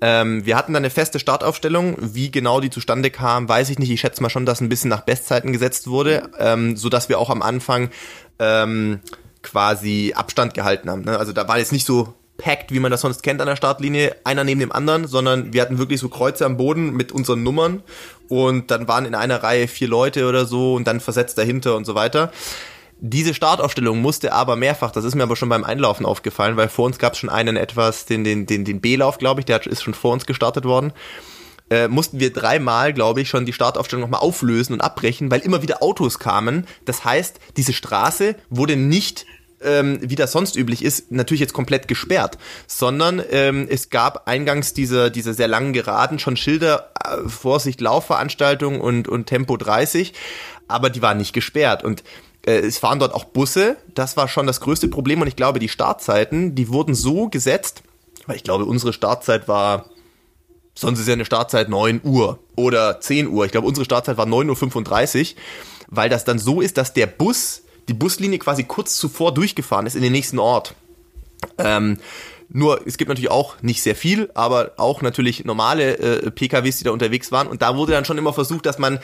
Ähm, 0.00 0.46
wir 0.46 0.56
hatten 0.56 0.72
dann 0.72 0.82
eine 0.82 0.90
feste 0.90 1.18
Startaufstellung. 1.18 1.96
Wie 1.98 2.30
genau 2.30 2.60
die 2.60 2.70
zustande 2.70 3.10
kam, 3.10 3.48
weiß 3.48 3.70
ich 3.70 3.78
nicht. 3.78 3.90
Ich 3.90 4.00
schätze 4.00 4.22
mal 4.22 4.30
schon, 4.30 4.46
dass 4.46 4.60
ein 4.60 4.68
bisschen 4.68 4.90
nach 4.90 5.00
Bestzeiten 5.02 5.52
gesetzt 5.52 5.88
wurde, 5.88 6.30
ähm, 6.38 6.76
so 6.76 6.88
dass 6.88 7.08
wir 7.08 7.18
auch 7.18 7.30
am 7.30 7.42
Anfang 7.42 7.90
ähm, 8.38 9.00
quasi 9.42 10.12
Abstand 10.14 10.54
gehalten 10.54 10.90
haben. 10.90 11.02
Ne? 11.02 11.18
Also 11.18 11.32
da 11.32 11.48
war 11.48 11.58
jetzt 11.58 11.72
nicht 11.72 11.86
so 11.86 12.14
packed, 12.36 12.72
wie 12.72 12.78
man 12.78 12.90
das 12.90 13.00
sonst 13.00 13.22
kennt 13.22 13.40
an 13.40 13.48
der 13.48 13.56
Startlinie, 13.56 14.14
einer 14.24 14.44
neben 14.44 14.60
dem 14.60 14.72
anderen, 14.72 15.06
sondern 15.06 15.52
wir 15.52 15.60
hatten 15.60 15.78
wirklich 15.78 16.00
so 16.00 16.08
Kreuze 16.08 16.46
am 16.46 16.56
Boden 16.56 16.92
mit 16.92 17.10
unseren 17.10 17.42
Nummern 17.42 17.82
und 18.28 18.70
dann 18.70 18.86
waren 18.86 19.04
in 19.04 19.16
einer 19.16 19.42
Reihe 19.42 19.66
vier 19.66 19.88
Leute 19.88 20.28
oder 20.28 20.46
so 20.46 20.74
und 20.74 20.86
dann 20.86 21.00
versetzt 21.00 21.36
dahinter 21.36 21.74
und 21.76 21.84
so 21.84 21.96
weiter. 21.96 22.32
Diese 23.00 23.32
Startaufstellung 23.32 24.00
musste 24.00 24.32
aber 24.32 24.56
mehrfach, 24.56 24.90
das 24.90 25.04
ist 25.04 25.14
mir 25.14 25.22
aber 25.22 25.36
schon 25.36 25.48
beim 25.48 25.62
Einlaufen 25.62 26.04
aufgefallen, 26.04 26.56
weil 26.56 26.68
vor 26.68 26.84
uns 26.86 26.98
gab 26.98 27.12
es 27.12 27.20
schon 27.20 27.30
einen 27.30 27.56
etwas, 27.56 28.06
den, 28.06 28.24
den, 28.24 28.46
den, 28.46 28.64
den 28.64 28.80
B-Lauf, 28.80 29.18
glaube 29.18 29.40
ich, 29.40 29.44
der 29.44 29.64
ist 29.66 29.82
schon 29.82 29.94
vor 29.94 30.12
uns 30.12 30.26
gestartet 30.26 30.64
worden. 30.64 30.92
Äh, 31.70 31.86
mussten 31.86 32.18
wir 32.18 32.32
dreimal, 32.32 32.92
glaube 32.92 33.20
ich, 33.20 33.28
schon 33.28 33.46
die 33.46 33.52
Startaufstellung 33.52 34.02
nochmal 34.02 34.20
auflösen 34.20 34.72
und 34.72 34.80
abbrechen, 34.80 35.30
weil 35.30 35.40
immer 35.40 35.62
wieder 35.62 35.82
Autos 35.82 36.18
kamen. 36.18 36.66
Das 36.86 37.04
heißt, 37.04 37.38
diese 37.56 37.72
Straße 37.72 38.34
wurde 38.50 38.74
nicht 38.74 39.26
ähm, 39.60 39.98
wie 40.00 40.14
das 40.14 40.32
sonst 40.32 40.56
üblich 40.56 40.84
ist, 40.84 41.10
natürlich 41.10 41.40
jetzt 41.40 41.52
komplett 41.52 41.88
gesperrt, 41.88 42.38
sondern 42.66 43.20
ähm, 43.30 43.66
es 43.68 43.90
gab 43.90 44.28
eingangs 44.28 44.72
diese, 44.72 45.10
diese 45.10 45.34
sehr 45.34 45.48
langen 45.48 45.72
Geraden 45.72 46.18
schon 46.18 46.36
Schilder, 46.36 46.92
äh, 47.04 47.28
Vorsicht, 47.28 47.80
Laufveranstaltung 47.80 48.80
und, 48.80 49.08
und 49.08 49.26
Tempo 49.26 49.56
30, 49.56 50.14
aber 50.68 50.90
die 50.90 51.02
waren 51.02 51.18
nicht 51.18 51.32
gesperrt 51.32 51.82
und 51.82 52.04
äh, 52.48 52.60
es 52.60 52.78
fahren 52.78 52.98
dort 52.98 53.14
auch 53.14 53.24
Busse. 53.24 53.76
Das 53.94 54.16
war 54.16 54.26
schon 54.26 54.46
das 54.46 54.60
größte 54.60 54.88
Problem. 54.88 55.20
Und 55.20 55.28
ich 55.28 55.36
glaube, 55.36 55.58
die 55.58 55.68
Startzeiten, 55.68 56.54
die 56.54 56.68
wurden 56.68 56.94
so 56.94 57.28
gesetzt, 57.28 57.82
weil 58.26 58.36
ich 58.36 58.44
glaube, 58.44 58.64
unsere 58.64 58.92
Startzeit 58.92 59.48
war, 59.48 59.90
sonst 60.74 61.00
ist 61.00 61.08
ja 61.08 61.12
eine 61.12 61.26
Startzeit 61.26 61.68
9 61.68 62.00
Uhr 62.02 62.38
oder 62.56 63.00
10 63.00 63.28
Uhr. 63.28 63.44
Ich 63.44 63.52
glaube, 63.52 63.66
unsere 63.66 63.84
Startzeit 63.84 64.16
war 64.16 64.26
9.35 64.26 65.34
Uhr, 65.34 65.40
weil 65.88 66.08
das 66.08 66.24
dann 66.24 66.38
so 66.38 66.60
ist, 66.60 66.78
dass 66.78 66.94
der 66.94 67.06
Bus, 67.06 67.62
die 67.88 67.94
Buslinie 67.94 68.38
quasi 68.38 68.64
kurz 68.64 68.96
zuvor 68.96 69.32
durchgefahren 69.34 69.86
ist 69.86 69.94
in 69.94 70.02
den 70.02 70.12
nächsten 70.12 70.38
Ort. 70.38 70.74
Ähm, 71.58 71.98
nur, 72.50 72.86
es 72.86 72.96
gibt 72.96 73.10
natürlich 73.10 73.30
auch 73.30 73.60
nicht 73.60 73.82
sehr 73.82 73.94
viel, 73.94 74.30
aber 74.32 74.72
auch 74.78 75.02
natürlich 75.02 75.44
normale 75.44 75.98
äh, 75.98 76.30
PKWs, 76.30 76.78
die 76.78 76.84
da 76.84 76.92
unterwegs 76.92 77.30
waren. 77.30 77.46
Und 77.46 77.60
da 77.60 77.76
wurde 77.76 77.92
dann 77.92 78.06
schon 78.06 78.16
immer 78.16 78.32
versucht, 78.32 78.64
dass 78.64 78.78
man 78.78 79.00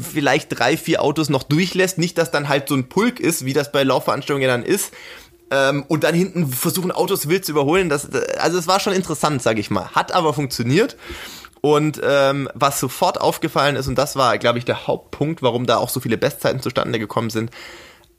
vielleicht 0.00 0.58
drei, 0.58 0.76
vier 0.76 1.02
Autos 1.02 1.28
noch 1.28 1.42
durchlässt. 1.42 1.98
Nicht, 1.98 2.18
dass 2.18 2.30
dann 2.30 2.48
halt 2.48 2.68
so 2.68 2.74
ein 2.74 2.88
Pulk 2.88 3.20
ist, 3.20 3.44
wie 3.44 3.52
das 3.52 3.72
bei 3.72 3.82
Laufveranstaltungen 3.82 4.48
dann 4.48 4.62
ist. 4.62 4.92
Ähm, 5.50 5.84
und 5.88 6.04
dann 6.04 6.14
hinten 6.14 6.48
versuchen 6.48 6.90
Autos 6.90 7.28
wild 7.28 7.44
zu 7.44 7.52
überholen. 7.52 7.88
Das, 7.88 8.08
also 8.38 8.58
es 8.58 8.66
war 8.66 8.80
schon 8.80 8.92
interessant, 8.92 9.42
sage 9.42 9.60
ich 9.60 9.70
mal. 9.70 9.90
Hat 9.90 10.12
aber 10.12 10.34
funktioniert. 10.34 10.96
Und 11.60 12.00
ähm, 12.04 12.48
was 12.54 12.78
sofort 12.78 13.20
aufgefallen 13.20 13.76
ist, 13.76 13.88
und 13.88 13.96
das 13.96 14.16
war, 14.16 14.38
glaube 14.38 14.58
ich, 14.58 14.64
der 14.64 14.86
Hauptpunkt, 14.86 15.42
warum 15.42 15.66
da 15.66 15.78
auch 15.78 15.88
so 15.88 16.00
viele 16.00 16.18
Bestzeiten 16.18 16.60
zustande 16.60 16.98
gekommen 16.98 17.30
sind. 17.30 17.50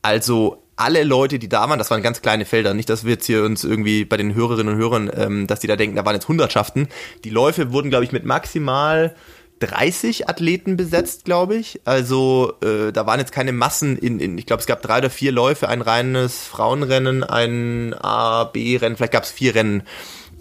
Also 0.01 0.63
alle 0.75 1.03
Leute, 1.03 1.39
die 1.39 1.49
da 1.49 1.69
waren, 1.69 1.79
das 1.79 1.89
waren 1.89 2.03
ganz 2.03 2.21
kleine 2.21 2.45
Felder, 2.45 2.73
nicht, 2.73 2.89
dass 2.89 3.03
wir 3.03 3.13
jetzt 3.13 3.25
hier 3.25 3.43
uns 3.43 3.63
irgendwie 3.63 4.05
bei 4.05 4.15
den 4.15 4.35
Hörerinnen 4.35 4.75
und 4.75 4.79
Hörern, 4.79 5.11
ähm, 5.13 5.47
dass 5.47 5.59
die 5.59 5.67
da 5.67 5.75
denken, 5.75 5.95
da 5.95 6.05
waren 6.05 6.13
jetzt 6.13 6.27
Hundertschaften. 6.27 6.87
Die 7.23 7.29
Läufe 7.29 7.71
wurden, 7.71 7.89
glaube 7.89 8.05
ich, 8.05 8.11
mit 8.11 8.25
maximal 8.25 9.15
30 9.59 10.29
Athleten 10.29 10.77
besetzt, 10.77 11.25
glaube 11.25 11.55
ich. 11.55 11.81
Also 11.85 12.53
äh, 12.61 12.91
da 12.91 13.05
waren 13.05 13.19
jetzt 13.19 13.31
keine 13.31 13.51
Massen 13.51 13.97
in, 13.97 14.19
in 14.19 14.37
ich 14.37 14.45
glaube, 14.45 14.61
es 14.61 14.67
gab 14.67 14.81
drei 14.81 14.99
oder 14.99 15.09
vier 15.09 15.31
Läufe, 15.31 15.67
ein 15.69 15.81
reines 15.81 16.43
Frauenrennen, 16.43 17.23
ein 17.23 17.93
A, 17.93 18.45
B-Rennen, 18.45 18.97
vielleicht 18.97 19.13
gab 19.13 19.23
es 19.23 19.31
vier 19.31 19.55
Rennen. 19.55 19.83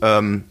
Ähm, 0.03 0.45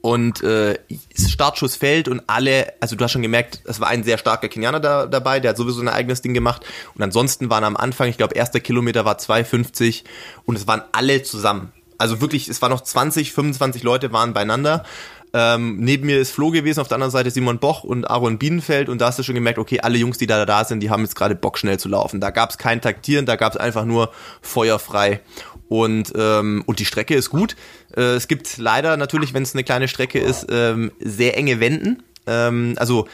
und 0.00 0.42
äh, 0.42 0.78
Startschuss 1.16 1.76
fällt 1.76 2.08
und 2.08 2.22
alle, 2.26 2.72
also 2.80 2.96
du 2.96 3.04
hast 3.04 3.12
schon 3.12 3.22
gemerkt, 3.22 3.60
es 3.64 3.80
war 3.80 3.88
ein 3.88 4.04
sehr 4.04 4.18
starker 4.18 4.48
Kenianer 4.48 4.80
da, 4.80 5.06
dabei, 5.06 5.40
der 5.40 5.50
hat 5.50 5.56
sowieso 5.56 5.80
ein 5.80 5.88
eigenes 5.88 6.22
Ding 6.22 6.32
gemacht. 6.32 6.64
Und 6.94 7.02
ansonsten 7.02 7.50
waren 7.50 7.64
am 7.64 7.76
Anfang, 7.76 8.08
ich 8.08 8.16
glaube, 8.16 8.34
erster 8.34 8.60
Kilometer 8.60 9.04
war 9.04 9.18
2,50 9.18 10.04
und 10.46 10.56
es 10.56 10.66
waren 10.66 10.82
alle 10.92 11.22
zusammen. 11.22 11.72
Also 11.98 12.20
wirklich, 12.20 12.48
es 12.48 12.62
waren 12.62 12.70
noch 12.70 12.80
20, 12.80 13.32
25 13.32 13.82
Leute 13.82 14.12
waren 14.12 14.32
beieinander. 14.32 14.84
Ähm, 15.32 15.76
neben 15.78 16.06
mir 16.06 16.18
ist 16.18 16.32
Flo 16.32 16.50
gewesen, 16.50 16.80
auf 16.80 16.88
der 16.88 16.96
anderen 16.96 17.12
Seite 17.12 17.30
Simon 17.30 17.58
Boch 17.58 17.84
und 17.84 18.04
Aaron 18.10 18.38
Bienenfeld 18.38 18.88
und 18.88 19.00
da 19.00 19.06
hast 19.06 19.18
du 19.18 19.22
schon 19.22 19.36
gemerkt, 19.36 19.58
okay, 19.58 19.80
alle 19.80 19.96
Jungs, 19.96 20.18
die 20.18 20.26
da 20.26 20.44
da 20.44 20.64
sind, 20.64 20.80
die 20.80 20.90
haben 20.90 21.02
jetzt 21.02 21.14
gerade 21.14 21.34
Bock 21.34 21.58
schnell 21.58 21.78
zu 21.78 21.88
laufen. 21.88 22.20
Da 22.20 22.30
gab 22.30 22.50
es 22.50 22.58
kein 22.58 22.80
Taktieren, 22.80 23.26
da 23.26 23.36
gab 23.36 23.52
es 23.52 23.58
einfach 23.58 23.84
nur 23.84 24.10
feuerfrei. 24.42 25.20
Und, 25.68 26.12
ähm, 26.16 26.64
und 26.66 26.80
die 26.80 26.84
Strecke 26.84 27.14
ist 27.14 27.30
gut. 27.30 27.54
Äh, 27.96 28.14
es 28.14 28.26
gibt 28.26 28.58
leider 28.58 28.96
natürlich, 28.96 29.32
wenn 29.32 29.44
es 29.44 29.54
eine 29.54 29.62
kleine 29.62 29.86
Strecke 29.86 30.18
ist, 30.18 30.46
ähm, 30.50 30.90
sehr 30.98 31.36
enge 31.36 31.60
Wänden. 31.60 32.02
Ähm, 32.26 32.74
also 32.76 33.06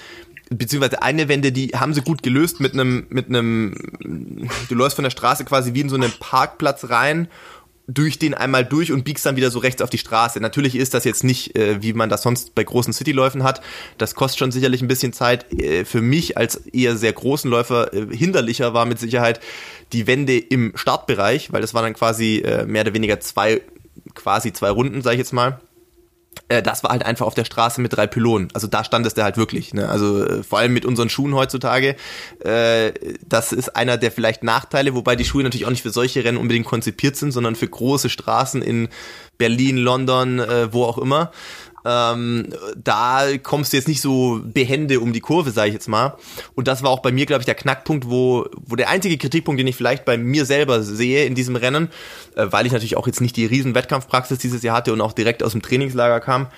beziehungsweise 0.48 1.02
eine 1.02 1.28
Wende, 1.28 1.52
die 1.52 1.68
haben 1.68 1.92
sie 1.92 2.02
gut 2.02 2.22
gelöst 2.22 2.60
mit 2.60 2.72
einem, 2.72 3.06
mit 3.10 3.28
einem, 3.28 3.74
du 4.68 4.74
läufst 4.74 4.96
von 4.96 5.02
der 5.02 5.10
Straße 5.10 5.44
quasi 5.44 5.74
wie 5.74 5.80
in 5.80 5.88
so 5.88 5.96
einen 5.96 6.12
Parkplatz 6.18 6.88
rein 6.88 7.28
durch 7.88 8.18
den 8.18 8.34
einmal 8.34 8.64
durch 8.64 8.90
und 8.92 9.04
biegst 9.04 9.24
dann 9.24 9.36
wieder 9.36 9.50
so 9.50 9.58
rechts 9.58 9.80
auf 9.80 9.90
die 9.90 9.98
Straße. 9.98 10.40
Natürlich 10.40 10.74
ist 10.74 10.94
das 10.94 11.04
jetzt 11.04 11.24
nicht, 11.24 11.56
äh, 11.56 11.82
wie 11.82 11.92
man 11.92 12.08
das 12.08 12.22
sonst 12.22 12.54
bei 12.54 12.64
großen 12.64 12.92
Cityläufen 12.92 13.42
hat. 13.42 13.60
Das 13.98 14.14
kostet 14.14 14.40
schon 14.40 14.52
sicherlich 14.52 14.82
ein 14.82 14.88
bisschen 14.88 15.12
Zeit. 15.12 15.52
Äh, 15.52 15.84
für 15.84 16.00
mich 16.00 16.36
als 16.36 16.56
eher 16.56 16.96
sehr 16.96 17.12
großen 17.12 17.50
Läufer 17.50 17.92
äh, 17.92 18.06
hinderlicher 18.14 18.74
war 18.74 18.86
mit 18.86 18.98
Sicherheit 18.98 19.40
die 19.92 20.06
Wende 20.06 20.36
im 20.36 20.72
Startbereich, 20.74 21.52
weil 21.52 21.60
das 21.60 21.74
waren 21.74 21.84
dann 21.84 21.94
quasi 21.94 22.38
äh, 22.38 22.66
mehr 22.66 22.82
oder 22.82 22.94
weniger 22.94 23.20
zwei, 23.20 23.62
quasi 24.14 24.52
zwei 24.52 24.70
Runden, 24.70 25.02
sage 25.02 25.14
ich 25.14 25.20
jetzt 25.20 25.32
mal 25.32 25.60
das 26.48 26.82
war 26.82 26.90
halt 26.90 27.04
einfach 27.04 27.26
auf 27.26 27.34
der 27.34 27.44
Straße 27.44 27.80
mit 27.80 27.96
drei 27.96 28.06
Pylonen. 28.06 28.48
Also 28.54 28.66
da 28.66 28.84
stand 28.84 29.04
es 29.06 29.14
der 29.14 29.24
halt 29.24 29.36
wirklich. 29.36 29.74
Ne? 29.74 29.88
Also 29.88 30.24
äh, 30.24 30.42
vor 30.42 30.58
allem 30.58 30.72
mit 30.72 30.84
unseren 30.84 31.08
Schuhen 31.08 31.34
heutzutage. 31.34 31.96
Äh, 32.40 32.92
das 33.26 33.52
ist 33.52 33.74
einer 33.74 33.96
der 33.96 34.12
vielleicht 34.12 34.42
Nachteile, 34.42 34.94
wobei 34.94 35.16
die 35.16 35.24
Schuhe 35.24 35.42
natürlich 35.42 35.66
auch 35.66 35.70
nicht 35.70 35.82
für 35.82 35.90
solche 35.90 36.24
Rennen 36.24 36.38
unbedingt 36.38 36.66
konzipiert 36.66 37.16
sind, 37.16 37.32
sondern 37.32 37.56
für 37.56 37.68
große 37.68 38.10
Straßen 38.10 38.62
in 38.62 38.88
Berlin, 39.38 39.76
London, 39.76 40.38
äh, 40.38 40.72
wo 40.72 40.84
auch 40.84 40.98
immer 40.98 41.32
ähm, 41.86 42.52
da 42.76 43.38
kommst 43.40 43.72
du 43.72 43.76
jetzt 43.76 43.86
nicht 43.86 44.00
so 44.00 44.40
behende 44.42 44.98
um 44.98 45.12
die 45.12 45.20
Kurve, 45.20 45.52
sage 45.52 45.68
ich 45.68 45.74
jetzt 45.74 45.88
mal. 45.88 46.16
Und 46.56 46.66
das 46.66 46.82
war 46.82 46.90
auch 46.90 46.98
bei 46.98 47.12
mir, 47.12 47.26
glaube 47.26 47.42
ich, 47.42 47.46
der 47.46 47.54
Knackpunkt, 47.54 48.10
wo, 48.10 48.46
wo 48.56 48.74
der 48.74 48.88
einzige 48.88 49.16
Kritikpunkt, 49.16 49.60
den 49.60 49.68
ich 49.68 49.76
vielleicht 49.76 50.04
bei 50.04 50.18
mir 50.18 50.44
selber 50.46 50.82
sehe 50.82 51.26
in 51.26 51.36
diesem 51.36 51.54
Rennen, 51.54 51.90
äh, 52.34 52.46
weil 52.50 52.66
ich 52.66 52.72
natürlich 52.72 52.96
auch 52.96 53.06
jetzt 53.06 53.20
nicht 53.20 53.36
die 53.36 53.46
riesen 53.46 53.76
Wettkampfpraxis 53.76 54.38
dieses 54.38 54.64
Jahr 54.64 54.78
hatte 54.78 54.92
und 54.92 55.00
auch 55.00 55.12
direkt 55.12 55.44
aus 55.44 55.52
dem 55.52 55.62
Trainingslager 55.62 56.18
kam, 56.18 56.48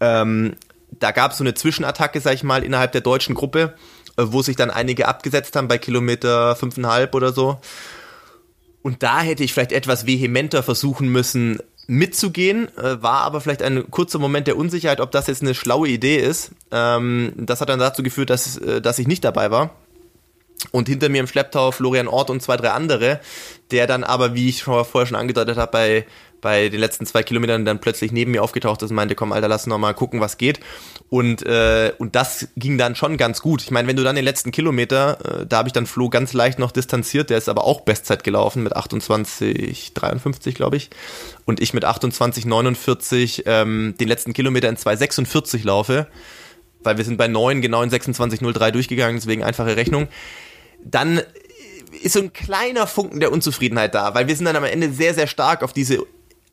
ähm, 0.00 0.54
da 0.92 1.10
gab 1.10 1.32
es 1.32 1.38
so 1.38 1.44
eine 1.44 1.54
Zwischenattacke, 1.54 2.20
sag 2.20 2.34
ich 2.34 2.44
mal, 2.44 2.62
innerhalb 2.62 2.92
der 2.92 3.00
deutschen 3.00 3.34
Gruppe, 3.34 3.74
äh, 4.16 4.22
wo 4.26 4.42
sich 4.42 4.54
dann 4.54 4.70
einige 4.70 5.08
abgesetzt 5.08 5.56
haben 5.56 5.66
bei 5.66 5.78
Kilometer 5.78 6.54
fünfeinhalb 6.54 7.16
oder 7.16 7.32
so. 7.32 7.58
Und 8.82 9.02
da 9.02 9.20
hätte 9.22 9.42
ich 9.42 9.52
vielleicht 9.52 9.72
etwas 9.72 10.06
vehementer 10.06 10.62
versuchen 10.62 11.08
müssen, 11.08 11.58
mitzugehen, 11.88 12.68
äh, 12.76 13.02
war 13.02 13.22
aber 13.22 13.40
vielleicht 13.40 13.62
ein 13.62 13.90
kurzer 13.90 14.18
Moment 14.18 14.46
der 14.46 14.56
Unsicherheit, 14.56 15.00
ob 15.00 15.10
das 15.10 15.26
jetzt 15.26 15.42
eine 15.42 15.54
schlaue 15.54 15.88
Idee 15.88 16.18
ist. 16.18 16.52
Ähm, 16.70 17.32
das 17.36 17.60
hat 17.60 17.70
dann 17.70 17.80
dazu 17.80 18.02
geführt, 18.02 18.30
dass, 18.30 18.58
äh, 18.58 18.80
dass 18.80 19.00
ich 19.00 19.08
nicht 19.08 19.24
dabei 19.24 19.50
war. 19.50 19.70
Und 20.72 20.88
hinter 20.88 21.08
mir 21.08 21.20
im 21.20 21.26
Schlepptau 21.26 21.70
Florian 21.70 22.08
Ort 22.08 22.30
und 22.30 22.42
zwei, 22.42 22.56
drei 22.56 22.70
andere, 22.70 23.20
der 23.70 23.86
dann 23.86 24.02
aber, 24.02 24.34
wie 24.34 24.48
ich 24.48 24.64
vorher 24.64 25.06
schon 25.06 25.16
angedeutet 25.16 25.56
habe, 25.56 25.70
bei 25.70 26.06
bei 26.40 26.68
den 26.68 26.80
letzten 26.80 27.06
zwei 27.06 27.22
Kilometern 27.22 27.64
dann 27.64 27.80
plötzlich 27.80 28.12
neben 28.12 28.32
mir 28.32 28.42
aufgetaucht 28.42 28.82
ist 28.82 28.90
und 28.90 28.96
meinte, 28.96 29.14
komm, 29.14 29.32
Alter, 29.32 29.48
lass 29.48 29.66
noch 29.66 29.78
mal 29.78 29.94
gucken, 29.94 30.20
was 30.20 30.38
geht. 30.38 30.60
Und, 31.08 31.44
äh, 31.44 31.92
und 31.98 32.14
das 32.14 32.48
ging 32.56 32.78
dann 32.78 32.94
schon 32.94 33.16
ganz 33.16 33.40
gut. 33.40 33.62
Ich 33.62 33.70
meine, 33.70 33.88
wenn 33.88 33.96
du 33.96 34.04
dann 34.04 34.16
den 34.16 34.24
letzten 34.24 34.50
Kilometer, 34.50 35.40
äh, 35.42 35.46
da 35.46 35.58
habe 35.58 35.68
ich 35.68 35.72
dann 35.72 35.86
Flo 35.86 36.10
ganz 36.10 36.32
leicht 36.32 36.58
noch 36.58 36.70
distanziert, 36.70 37.30
der 37.30 37.38
ist 37.38 37.48
aber 37.48 37.64
auch 37.64 37.80
Bestzeit 37.82 38.24
gelaufen 38.24 38.62
mit 38.62 38.76
28, 38.76 39.94
53, 39.94 40.54
glaube 40.54 40.76
ich. 40.76 40.90
Und 41.44 41.60
ich 41.60 41.72
mit 41.72 41.84
28, 41.84 42.44
49 42.44 43.44
ähm, 43.46 43.94
den 43.98 44.08
letzten 44.08 44.32
Kilometer 44.32 44.68
in 44.68 44.76
2,46 44.76 45.64
laufe, 45.64 46.06
weil 46.82 46.98
wir 46.98 47.04
sind 47.04 47.16
bei 47.16 47.26
9 47.26 47.62
genau 47.62 47.82
in 47.82 47.90
26,03 47.90 48.70
durchgegangen, 48.70 49.16
deswegen 49.16 49.42
einfache 49.42 49.76
Rechnung. 49.76 50.08
Dann 50.90 51.20
ist 52.02 52.12
so 52.12 52.20
ein 52.20 52.32
kleiner 52.32 52.86
Funken 52.86 53.20
der 53.20 53.32
Unzufriedenheit 53.32 53.94
da, 53.94 54.14
weil 54.14 54.28
wir 54.28 54.36
sind 54.36 54.44
dann 54.44 54.56
am 54.56 54.64
Ende 54.64 54.92
sehr, 54.92 55.14
sehr 55.14 55.26
stark 55.26 55.62
auf 55.62 55.72
diese 55.72 56.04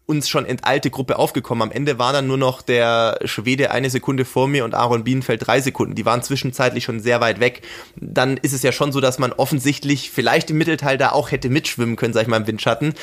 uns 0.06 0.30
schon 0.30 0.45
entalte 0.45 0.91
Gruppe 0.91 1.17
aufgekommen. 1.17 1.63
Am 1.63 1.71
Ende 1.71 1.98
war 1.98 2.13
dann 2.13 2.28
nur 2.28 2.38
noch 2.38 2.62
der 2.62 3.17
Schwede 3.26 3.71
eine 3.71 3.89
Sekunde 3.89 4.24
vor 4.24 4.48
mir 4.48 4.63
und 4.63 4.76
Aaron 4.76 5.04
Bienenfeld 5.04 5.48
drei 5.48 5.62
Sekunden. 5.62 5.95
Die 5.95 6.06
waren 6.06 6.21
zwischenzeitlich 6.21 6.84
schon 6.84 7.00
sehr 7.00 7.21
weit 7.21 7.39
weg. 7.39 7.63
Dann 7.95 8.38
ist 8.38 8.54
es 8.54 8.62
ja 8.62 8.71
schon 8.71 8.91
so, 8.91 9.02
dass 9.02 9.17
man 9.17 9.34
offensichtlich 9.34 10.12
vielleicht 10.12 10.52
im 10.52 10.58
Mittelteil 10.58 10.98
da 10.98 11.12
auch 11.12 11.32
hätte 11.32 11.50
mitschwimmen 11.50 11.95
können, 11.95 12.13
sag 12.13 12.21
ich 12.24 12.28
mal, 12.28 12.38
im 12.38 12.48
Windschatten. 12.48 12.93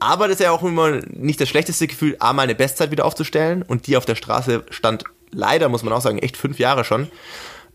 Aber 0.00 0.26
das 0.26 0.36
ist 0.38 0.44
ja 0.44 0.52
auch 0.52 0.62
immer 0.62 1.00
nicht 1.08 1.40
das 1.40 1.48
schlechteste 1.48 1.86
Gefühl, 1.86 2.16
A, 2.18 2.32
mal 2.32 2.42
eine 2.42 2.54
Bestzeit 2.54 2.90
wieder 2.90 3.04
aufzustellen 3.04 3.62
und 3.62 3.86
die 3.86 3.96
auf 3.96 4.06
der 4.06 4.14
Straße 4.14 4.64
stand 4.70 5.04
leider, 5.30 5.68
muss 5.68 5.82
man 5.82 5.92
auch 5.92 6.00
sagen, 6.00 6.18
echt 6.18 6.36
fünf 6.36 6.58
Jahre 6.58 6.84
schon. 6.84 7.08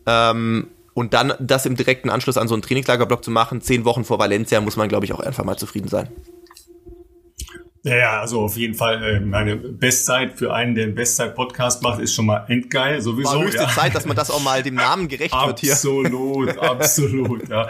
Ähm, 0.08 0.68
und 0.94 1.14
dann 1.14 1.34
das 1.40 1.66
im 1.66 1.76
direkten 1.76 2.10
Anschluss 2.10 2.38
an 2.38 2.48
so 2.48 2.56
einen 2.56 2.62
Trainingslagerblock 2.62 3.24
zu 3.24 3.32
machen, 3.32 3.62
zehn 3.62 3.86
Wochen 3.86 4.04
vor 4.04 4.20
Valencia, 4.20 4.62
muss 4.62 4.78
man, 4.78 4.90
glaube 4.90 5.06
ich, 5.06 5.14
auch 5.14 5.20
einfach 5.20 5.44
mal 5.44 5.58
zufrieden 5.58 5.88
sein. 5.88 6.10
Ja, 7.86 7.98
ja, 7.98 8.22
also 8.22 8.40
auf 8.40 8.56
jeden 8.56 8.76
Fall 8.76 9.04
äh, 9.04 9.20
meine 9.20 9.58
Bestzeit 9.58 10.40
für 10.40 10.54
einen, 10.54 10.74
der 10.74 10.86
einen 10.86 10.96
Bestzeit-Podcast 10.96 11.84
macht, 11.84 12.00
ist 12.00 12.14
schon 12.14 12.26
mal 12.26 12.46
endgeil. 12.48 13.02
Sowieso. 13.02 13.34
War 13.34 13.44
höchste 13.44 13.64
ja. 13.64 13.70
Zeit, 13.70 13.94
dass 13.94 14.06
man 14.06 14.16
das 14.16 14.32
auch 14.32 14.42
mal 14.42 14.64
dem 14.64 14.76
Namen 14.76 15.10
gerecht 15.10 15.34
wird 15.34 15.60
hier. 15.60 15.74
Absolut, 15.74 16.58
absolut, 16.60 17.50
ja. 17.50 17.68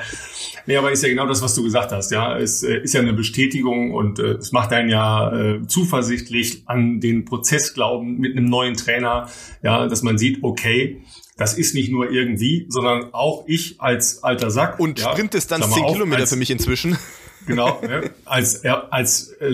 Nee, 0.67 0.78
aber 0.78 0.91
ist 0.91 1.02
ja 1.02 1.10
genau 1.10 1.26
das, 1.26 1.41
was 1.41 1.56
du 1.56 1.63
gesagt 1.63 1.91
hast, 1.91 2.12
ja. 2.12 2.38
Es 2.38 2.62
äh, 2.62 2.78
ist 2.78 2.93
ja 2.93 3.02
eine 3.02 3.13
Bestätigung 3.13 3.91
und 3.91 4.19
äh, 4.19 4.34
es 4.34 4.52
macht 4.52 4.71
einen 4.71 4.89
ja 4.89 5.34
äh, 5.34 5.65
zuversichtlich 5.65 6.62
an 6.67 6.99
den 6.99 7.26
Prozess 7.26 7.73
glauben 7.73 8.19
mit 8.19 8.38
einem 8.38 8.45
neuen 8.45 8.76
Trainer, 8.76 9.30
ja, 9.63 9.88
dass 9.88 10.04
man 10.04 10.19
sieht, 10.19 10.43
okay, 10.43 11.02
das 11.38 11.58
ist 11.58 11.73
nicht 11.73 11.91
nur 11.91 12.12
irgendwie, 12.12 12.67
sondern 12.69 13.15
auch 13.15 13.45
ich 13.47 13.82
als 13.82 14.23
alter 14.23 14.52
Sack. 14.52 14.80
Und 14.80 14.99
ja, 14.99 15.12
Sprintdistanz 15.12 15.71
10 15.71 15.88
Kilometer 15.88 16.28
für 16.28 16.36
mich 16.36 16.52
inzwischen. 16.52 16.99
Genau, 17.45 17.79
ne? 17.82 18.12
als 18.25 18.63
als 18.65 19.29
äh, 19.39 19.51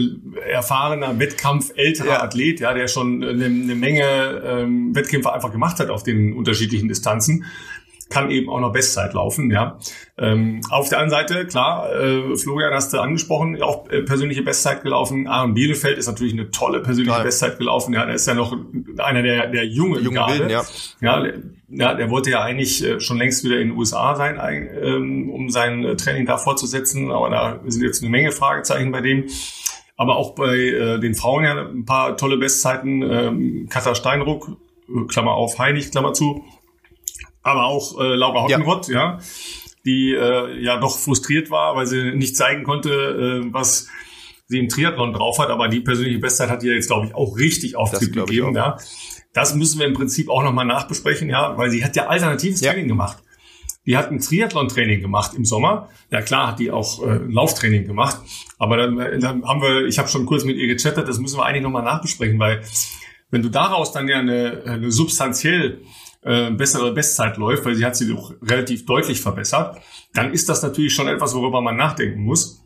erfahrener 0.52 1.18
Wettkampf 1.20 1.72
älterer 1.76 2.08
ja. 2.08 2.24
Athlet, 2.24 2.60
ja, 2.60 2.74
der 2.74 2.88
schon 2.88 3.24
eine, 3.24 3.46
eine 3.46 3.76
Menge 3.76 4.04
ähm, 4.46 4.96
Wettkämpfe 4.96 5.34
einfach 5.34 5.52
gemacht 5.52 5.80
hat 5.80 5.90
auf 5.90 6.04
den 6.04 6.34
unterschiedlichen 6.34 6.88
Distanzen, 6.88 7.46
kann 8.10 8.32
eben 8.32 8.50
auch 8.50 8.60
noch 8.60 8.72
Bestzeit 8.72 9.14
laufen, 9.14 9.52
ja. 9.52 9.78
Ähm, 10.18 10.62
auf 10.70 10.90
der 10.90 11.00
anderen 11.00 11.28
Seite, 11.28 11.46
klar, 11.46 11.94
äh, 11.94 12.36
Florian 12.36 12.74
hast 12.74 12.92
du 12.92 13.00
angesprochen, 13.00 13.62
auch 13.62 13.90
äh, 13.90 14.02
persönliche 14.02 14.42
Bestzeit 14.42 14.84
gelaufen. 14.84 15.28
Aaron 15.28 15.54
Bielefeld 15.54 15.98
ist 15.98 16.08
natürlich 16.08 16.34
eine 16.34 16.52
tolle 16.52 16.82
persönliche 16.82 17.16
Geil. 17.16 17.26
Bestzeit 17.26 17.58
gelaufen. 17.58 17.94
Ja, 17.94 18.06
der 18.06 18.16
ist 18.16 18.28
ja 18.28 18.34
noch 18.34 18.56
einer 18.98 19.22
der, 19.22 19.48
der 19.48 19.66
jungen 19.66 20.04
Junge 20.04 20.20
Wilden, 20.28 20.50
ja. 20.50 20.64
Ja, 21.02 21.24
ja, 21.72 21.94
der 21.94 22.10
wollte 22.10 22.32
ja 22.32 22.42
eigentlich 22.42 22.84
äh, 22.84 23.00
schon 23.00 23.18
längst 23.18 23.44
wieder 23.44 23.60
in 23.60 23.70
den 23.70 23.78
USA 23.78 24.16
sein, 24.16 24.40
ähm, 24.82 25.30
um 25.30 25.50
sein 25.50 25.84
äh, 25.84 25.96
Training 25.96 26.26
da 26.26 26.38
fortzusetzen. 26.38 27.12
Aber 27.12 27.30
da 27.30 27.60
sind 27.68 27.84
jetzt 27.84 28.02
eine 28.02 28.10
Menge 28.10 28.32
Fragezeichen 28.32 28.92
bei 28.92 29.02
dem. 29.02 29.26
Aber 29.96 30.16
auch 30.16 30.34
bei 30.34 30.56
äh, 30.56 31.00
den 31.00 31.14
Frauen 31.14 31.44
ja 31.44 31.68
ein 31.68 31.86
paar 31.86 32.18
tolle 32.18 32.38
Bestzeiten. 32.38 33.04
Ähm, 33.04 33.68
Katha 33.70 33.96
Steinruck, 33.96 34.58
Klammer 35.08 35.34
auf, 35.34 35.60
Heinig, 35.60 35.92
Klammer 35.92 36.14
zu 36.14 36.44
aber 37.42 37.66
auch 37.66 37.98
Laura 37.98 38.44
Hottenrott, 38.44 38.90
ja. 38.90 39.18
ja, 39.18 39.20
die 39.86 40.10
ja 40.12 40.78
doch 40.78 41.00
frustriert 41.00 41.50
war, 41.50 41.76
weil 41.76 41.88
sie 41.88 42.12
nicht 42.12 42.36
zeigen 42.36 42.64
konnte, 42.64 43.48
was 43.52 43.88
sie 44.48 44.60
im 44.60 44.68
Triathlon 44.68 45.14
drauf 45.14 45.40
hat, 45.40 45.50
aber 45.50 45.70
die 45.70 45.80
persönliche 45.80 46.20
Bestzeit 46.20 46.50
hat 46.50 46.64
ihr 46.64 46.76
jetzt, 46.76 46.88
glaube 46.88 47.08
ich, 47.08 47.16
auch 47.16 47.38
richtig 47.38 47.78
Auftrieb 47.78 48.14
gegeben. 48.14 48.56
Ja. 48.56 48.78
Das 49.34 49.56
müssen 49.56 49.80
wir 49.80 49.86
im 49.86 49.94
Prinzip 49.94 50.30
auch 50.30 50.44
nochmal 50.44 50.66
nachbesprechen, 50.66 51.30
ja, 51.30 51.58
weil 51.58 51.70
sie 51.70 51.84
hat 51.84 51.96
ja 51.96 52.08
alternatives 52.08 52.62
ja. 52.62 52.72
Training 52.72 52.88
gemacht. 52.88 53.18
Die 53.86 53.96
hat 53.96 54.12
ein 54.12 54.20
Triathlon-Training 54.20 55.02
gemacht 55.02 55.34
im 55.36 55.46
Sommer. 55.46 55.90
Ja 56.12 56.22
klar 56.22 56.48
hat 56.48 56.60
die 56.60 56.72
auch 56.72 57.06
äh, 57.06 57.20
Lauftraining 57.28 57.86
gemacht. 57.86 58.18
Aber 58.58 58.78
dann, 58.78 59.00
äh, 59.00 59.20
dann 59.20 59.44
haben 59.46 59.62
wir, 59.62 59.86
ich 59.86 60.00
habe 60.00 60.10
schon 60.10 60.26
kurz 60.26 60.44
mit 60.44 60.58
ihr 60.58 60.68
gechattet, 60.68 61.08
das 61.08 61.20
müssen 61.20 61.38
wir 61.38 61.46
eigentlich 61.46 61.64
nochmal 61.64 61.84
nachbesprechen, 61.84 62.40
weil 62.40 62.62
wenn 63.32 63.42
du 63.42 63.50
daraus 63.50 63.92
dann 63.92 64.08
ja 64.08 64.20
eine, 64.20 64.64
eine 64.66 64.92
substanziell 64.92 65.82
äh, 66.22 66.52
bessere 66.52 66.94
Bestzeit 66.94 67.38
läuft, 67.38 67.66
weil 67.66 67.76
sie 67.76 67.86
hat 67.86 67.96
sie 67.96 68.12
doch 68.12 68.34
relativ 68.42 68.86
deutlich 68.86 69.22
verbessert, 69.22 69.82
dann 70.14 70.34
ist 70.34 70.50
das 70.50 70.62
natürlich 70.64 70.94
schon 70.94 71.08
etwas, 71.08 71.34
worüber 71.34 71.62
man 71.62 71.78
nachdenken 71.78 72.22
muss. 72.22 72.66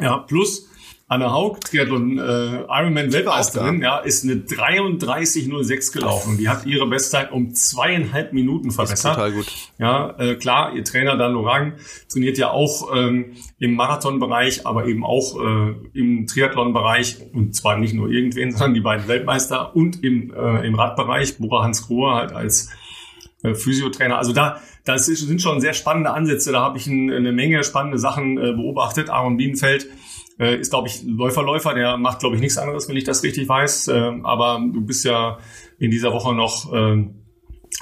Ja, 0.00 0.18
plus 0.18 0.68
Anne 1.06 1.30
Haug, 1.30 1.60
Triathlon 1.60 2.18
äh, 2.18 2.62
Ironman 2.62 3.12
Weltmeisterin, 3.12 3.82
ja, 3.82 3.98
ist 3.98 4.24
eine 4.24 4.36
33:06 4.36 5.92
gelaufen. 5.92 6.38
Die 6.38 6.48
hat 6.48 6.64
ihre 6.64 6.86
Bestzeit 6.86 7.30
um 7.30 7.54
zweieinhalb 7.54 8.32
Minuten 8.32 8.70
verbessert. 8.70 9.12
Ist 9.12 9.16
total 9.16 9.32
gut. 9.32 9.46
Ja, 9.78 10.14
äh, 10.18 10.34
klar, 10.36 10.74
ihr 10.74 10.82
Trainer 10.82 11.18
Dan 11.18 11.32
Lorang 11.32 11.74
trainiert 12.10 12.38
ja 12.38 12.50
auch 12.50 12.88
ähm, 12.96 13.32
im 13.58 13.74
Marathonbereich, 13.74 14.66
aber 14.66 14.86
eben 14.86 15.04
auch 15.04 15.38
äh, 15.38 15.74
im 15.92 16.26
Triathlon-Bereich 16.26 17.18
und 17.34 17.54
zwar 17.54 17.76
nicht 17.76 17.92
nur 17.92 18.08
irgendwen, 18.08 18.50
sondern 18.52 18.74
die 18.74 18.80
beiden 18.80 19.06
Weltmeister 19.06 19.76
und 19.76 20.02
im, 20.02 20.32
äh, 20.32 20.66
im 20.66 20.74
Radbereich, 20.74 21.36
Bora 21.36 21.64
Hans 21.64 21.86
Grohe 21.86 22.14
halt 22.14 22.32
als 22.32 22.70
äh, 23.42 23.54
Physiotrainer. 23.54 24.16
Also 24.16 24.32
da, 24.32 24.62
das 24.84 25.04
sind 25.04 25.42
schon 25.42 25.60
sehr 25.60 25.74
spannende 25.74 26.12
Ansätze. 26.12 26.50
Da 26.50 26.62
habe 26.62 26.78
ich 26.78 26.86
ein, 26.86 27.12
eine 27.12 27.32
Menge 27.32 27.62
spannende 27.62 27.98
Sachen 27.98 28.38
äh, 28.38 28.52
beobachtet. 28.52 29.10
Aaron 29.10 29.36
Bienenfeld 29.36 29.86
äh, 30.38 30.56
ist, 30.58 30.70
glaube 30.70 30.88
ich, 30.88 31.02
Läuferläufer. 31.04 31.74
Der 31.74 31.96
macht, 31.96 32.20
glaube 32.20 32.36
ich, 32.36 32.42
nichts 32.42 32.58
anderes, 32.58 32.88
wenn 32.88 32.96
ich 32.96 33.04
das 33.04 33.22
richtig 33.22 33.48
weiß. 33.48 33.88
Äh, 33.88 34.12
aber 34.22 34.60
du 34.72 34.80
bist 34.80 35.04
ja 35.04 35.38
in 35.78 35.90
dieser 35.90 36.12
Woche 36.12 36.34
noch 36.34 36.72
äh, 36.72 37.04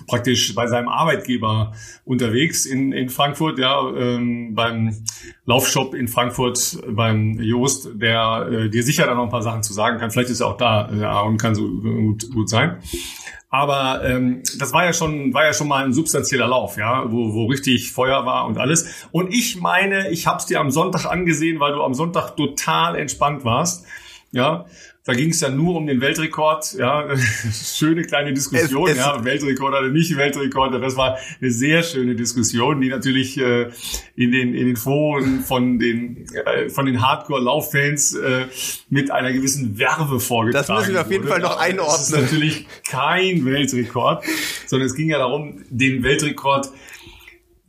praktisch 0.07 0.55
bei 0.55 0.67
seinem 0.67 0.89
Arbeitgeber 0.89 1.73
unterwegs 2.05 2.67
in, 2.67 2.93
in 2.93 3.09
Frankfurt, 3.09 3.59
ja, 3.59 3.81
ähm, 3.95 4.55
beim 4.55 5.05
Laufshop 5.45 5.95
in 5.95 6.09
Frankfurt, 6.09 6.79
beim 6.89 7.39
Joost, 7.41 7.91
der 7.95 8.49
äh, 8.51 8.71
dir 8.71 8.83
sicher 8.83 9.07
dann 9.07 9.17
noch 9.17 9.25
ein 9.25 9.31
paar 9.31 9.43
Sachen 9.43 9.63
zu 9.63 9.73
sagen 9.73 9.99
kann. 9.99 10.11
Vielleicht 10.11 10.31
ist 10.31 10.41
er 10.41 10.49
auch 10.49 10.57
da, 10.57 10.91
äh, 10.93 11.05
Aaron 11.05 11.37
kann 11.37 11.55
so 11.55 11.69
gut, 11.69 12.31
gut 12.33 12.49
sein. 12.49 12.79
Aber 13.55 14.03
ähm, 14.03 14.43
das 14.59 14.73
war 14.73 14.87
ja 14.87 14.95
schon, 14.95 15.35
war 15.35 15.45
ja 15.45 15.53
schon 15.53 15.69
mal 15.69 15.85
ein 15.85 15.93
substanzieller 15.93 16.47
Lauf, 16.47 16.79
ja, 16.79 17.05
wo, 17.13 17.35
wo 17.35 17.45
richtig 17.45 17.93
Feuer 17.93 18.25
war 18.25 18.47
und 18.47 18.57
alles. 18.57 19.07
Und 19.13 19.31
ich 19.31 19.61
meine, 19.61 20.11
ich 20.11 20.27
habe 20.27 20.39
es 20.39 20.47
dir 20.47 20.59
am 20.59 20.71
Sonntag 20.71 21.05
angesehen, 21.05 21.61
weil 21.61 21.75
du 21.75 21.83
am 21.83 21.93
Sonntag 21.93 22.35
total 22.35 22.97
entspannt 22.97 23.45
warst. 23.45 23.85
Ja, 24.31 24.65
da 25.05 25.15
ging 25.15 25.31
es 25.31 25.41
ja 25.41 25.49
nur 25.49 25.75
um 25.75 25.87
den 25.87 26.01
Weltrekord, 26.01 26.75
ja, 26.75 27.09
schöne 27.53 28.03
kleine 28.03 28.33
Diskussion, 28.33 28.89
es, 28.89 28.93
es, 28.93 28.99
ja, 28.99 29.25
Weltrekord 29.25 29.75
oder 29.75 29.89
nicht 29.89 30.17
Weltrekord, 30.17 30.81
das 30.81 30.97
war 30.97 31.19
eine 31.41 31.51
sehr 31.51 31.83
schöne 31.83 32.15
Diskussion, 32.15 32.81
die 32.81 32.89
natürlich 32.89 33.37
äh, 33.39 33.71
in 34.15 34.31
den 34.31 34.55
in 34.55 34.67
den 34.67 34.77
Foren 34.77 35.41
von 35.41 35.81
den 35.81 36.27
äh, 36.35 36.69
von 36.69 36.87
den 36.87 37.03
Hardcore-Lauffans 37.03 38.15
äh, 38.15 38.47
mit 38.91 39.11
einer 39.11 39.33
gewissen 39.33 39.77
Werbe 39.79 40.21
vorgetragen 40.21 40.67
Das 40.67 40.79
müssen 40.79 40.95
wir 40.95 41.01
auf 41.01 41.11
jeden 41.11 41.25
wurde. 41.25 41.33
Fall 41.33 41.41
noch 41.41 41.59
einordnen. 41.59 41.97
Das 41.97 42.11
ist 42.11 42.17
natürlich 42.17 42.67
kein 42.89 43.45
Weltrekord, 43.45 44.25
sondern 44.67 44.87
es 44.87 44.95
ging 44.95 45.09
ja 45.09 45.19
darum, 45.19 45.65
den 45.69 46.05
Weltrekord 46.05 46.71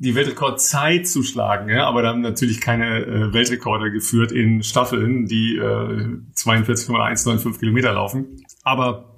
die 0.04 0.16
Weltrekordzeit 0.16 1.08
zu 1.08 1.24
schlagen, 1.24 1.70
ja, 1.70 1.88
aber 1.88 2.02
da 2.02 2.10
haben 2.10 2.22
natürlich 2.22 2.60
keine 2.60 3.06
äh, 3.06 3.34
Weltrekorde 3.34 3.92
geführt 3.92 4.32
in 4.32 4.62
Staffeln, 4.62 5.28
die 5.28 5.56
äh, 5.56 6.18
42,195 6.34 7.60
Kilometer 7.60 7.94
laufen. 7.94 8.44
Aber 8.64 9.14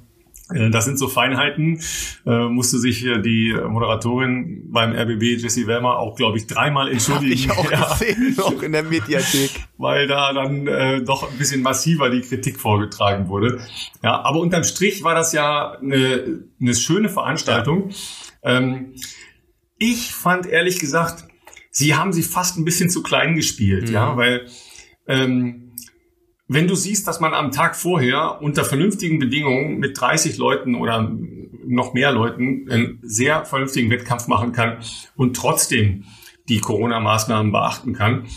äh, 0.54 0.70
das 0.70 0.86
sind 0.86 1.00
so 1.00 1.08
Feinheiten. 1.08 1.82
Äh, 2.26 2.50
musste 2.50 2.78
sich 2.78 3.04
äh, 3.04 3.20
die 3.20 3.56
Moderatorin 3.68 4.72
beim 4.72 4.94
RBB, 4.94 5.42
Jessie 5.42 5.66
Wellmer, 5.66 5.98
auch, 5.98 6.16
glaube 6.16 6.38
ich, 6.38 6.46
dreimal 6.46 6.92
entschuldigen. 6.92 7.50
Hab 7.50 7.58
ich 7.58 7.66
auch 7.66 7.72
ja. 7.72 7.90
gesehen, 7.90 8.38
auch 8.40 8.62
in 8.62 8.72
der 8.72 8.84
Mediathek. 8.84 9.52
Weil 9.78 10.08
da 10.08 10.34
dann 10.34 10.68
äh, 10.68 11.02
doch 11.02 11.30
ein 11.30 11.38
bisschen 11.40 11.64
massiver 11.64 12.12
die 12.12 12.22
Kritik 12.22 12.60
vorgetragen 12.60 13.28
wurde. 13.28 13.60
Ja, 14.04 14.22
aber 14.22 14.40
unterm 14.40 14.64
Strich 14.64 15.04
war 15.04 15.16
das 15.16 15.34
ja 15.34 15.80
eine, 15.82 16.44
eine 16.62 16.76
schöne 16.76 17.10
Veranstaltung. 17.10 17.90
Ja. 17.90 18.58
Ähm, 18.58 18.94
ich 19.92 20.14
fand 20.14 20.46
ehrlich 20.46 20.80
gesagt, 20.80 21.26
sie 21.70 21.96
haben 21.96 22.14
sie 22.14 22.24
fast 22.24 22.58
ein 22.58 22.66
bisschen 22.66 22.90
zu 22.90 23.04
klein 23.04 23.36
gespielt, 23.36 23.90
mhm. 23.90 23.94
ja, 23.94 24.18
weil 24.18 24.48
ähm, 25.08 25.74
wenn 26.48 26.68
du 26.68 26.76
siehst, 26.76 27.08
dass 27.08 27.20
man 27.20 27.34
am 27.34 27.52
Tag 27.52 27.76
vorher 27.76 28.40
unter 28.42 28.64
vernünftigen 28.64 29.20
Bedingungen 29.20 29.78
mit 29.80 30.00
30 30.00 30.38
Leuten 30.38 30.76
oder 30.76 31.12
noch 31.68 31.94
mehr 31.94 32.12
Leuten 32.12 32.68
einen 32.70 33.00
sehr 33.02 33.46
vernünftigen 33.46 33.90
Wettkampf 33.90 34.28
machen 34.28 34.52
kann 34.52 34.78
und 35.16 35.36
trotzdem 35.36 36.06
die 36.48 36.60
Corona-Maßnahmen 36.60 37.52
beachten 37.52 37.94
kann, 37.94 38.28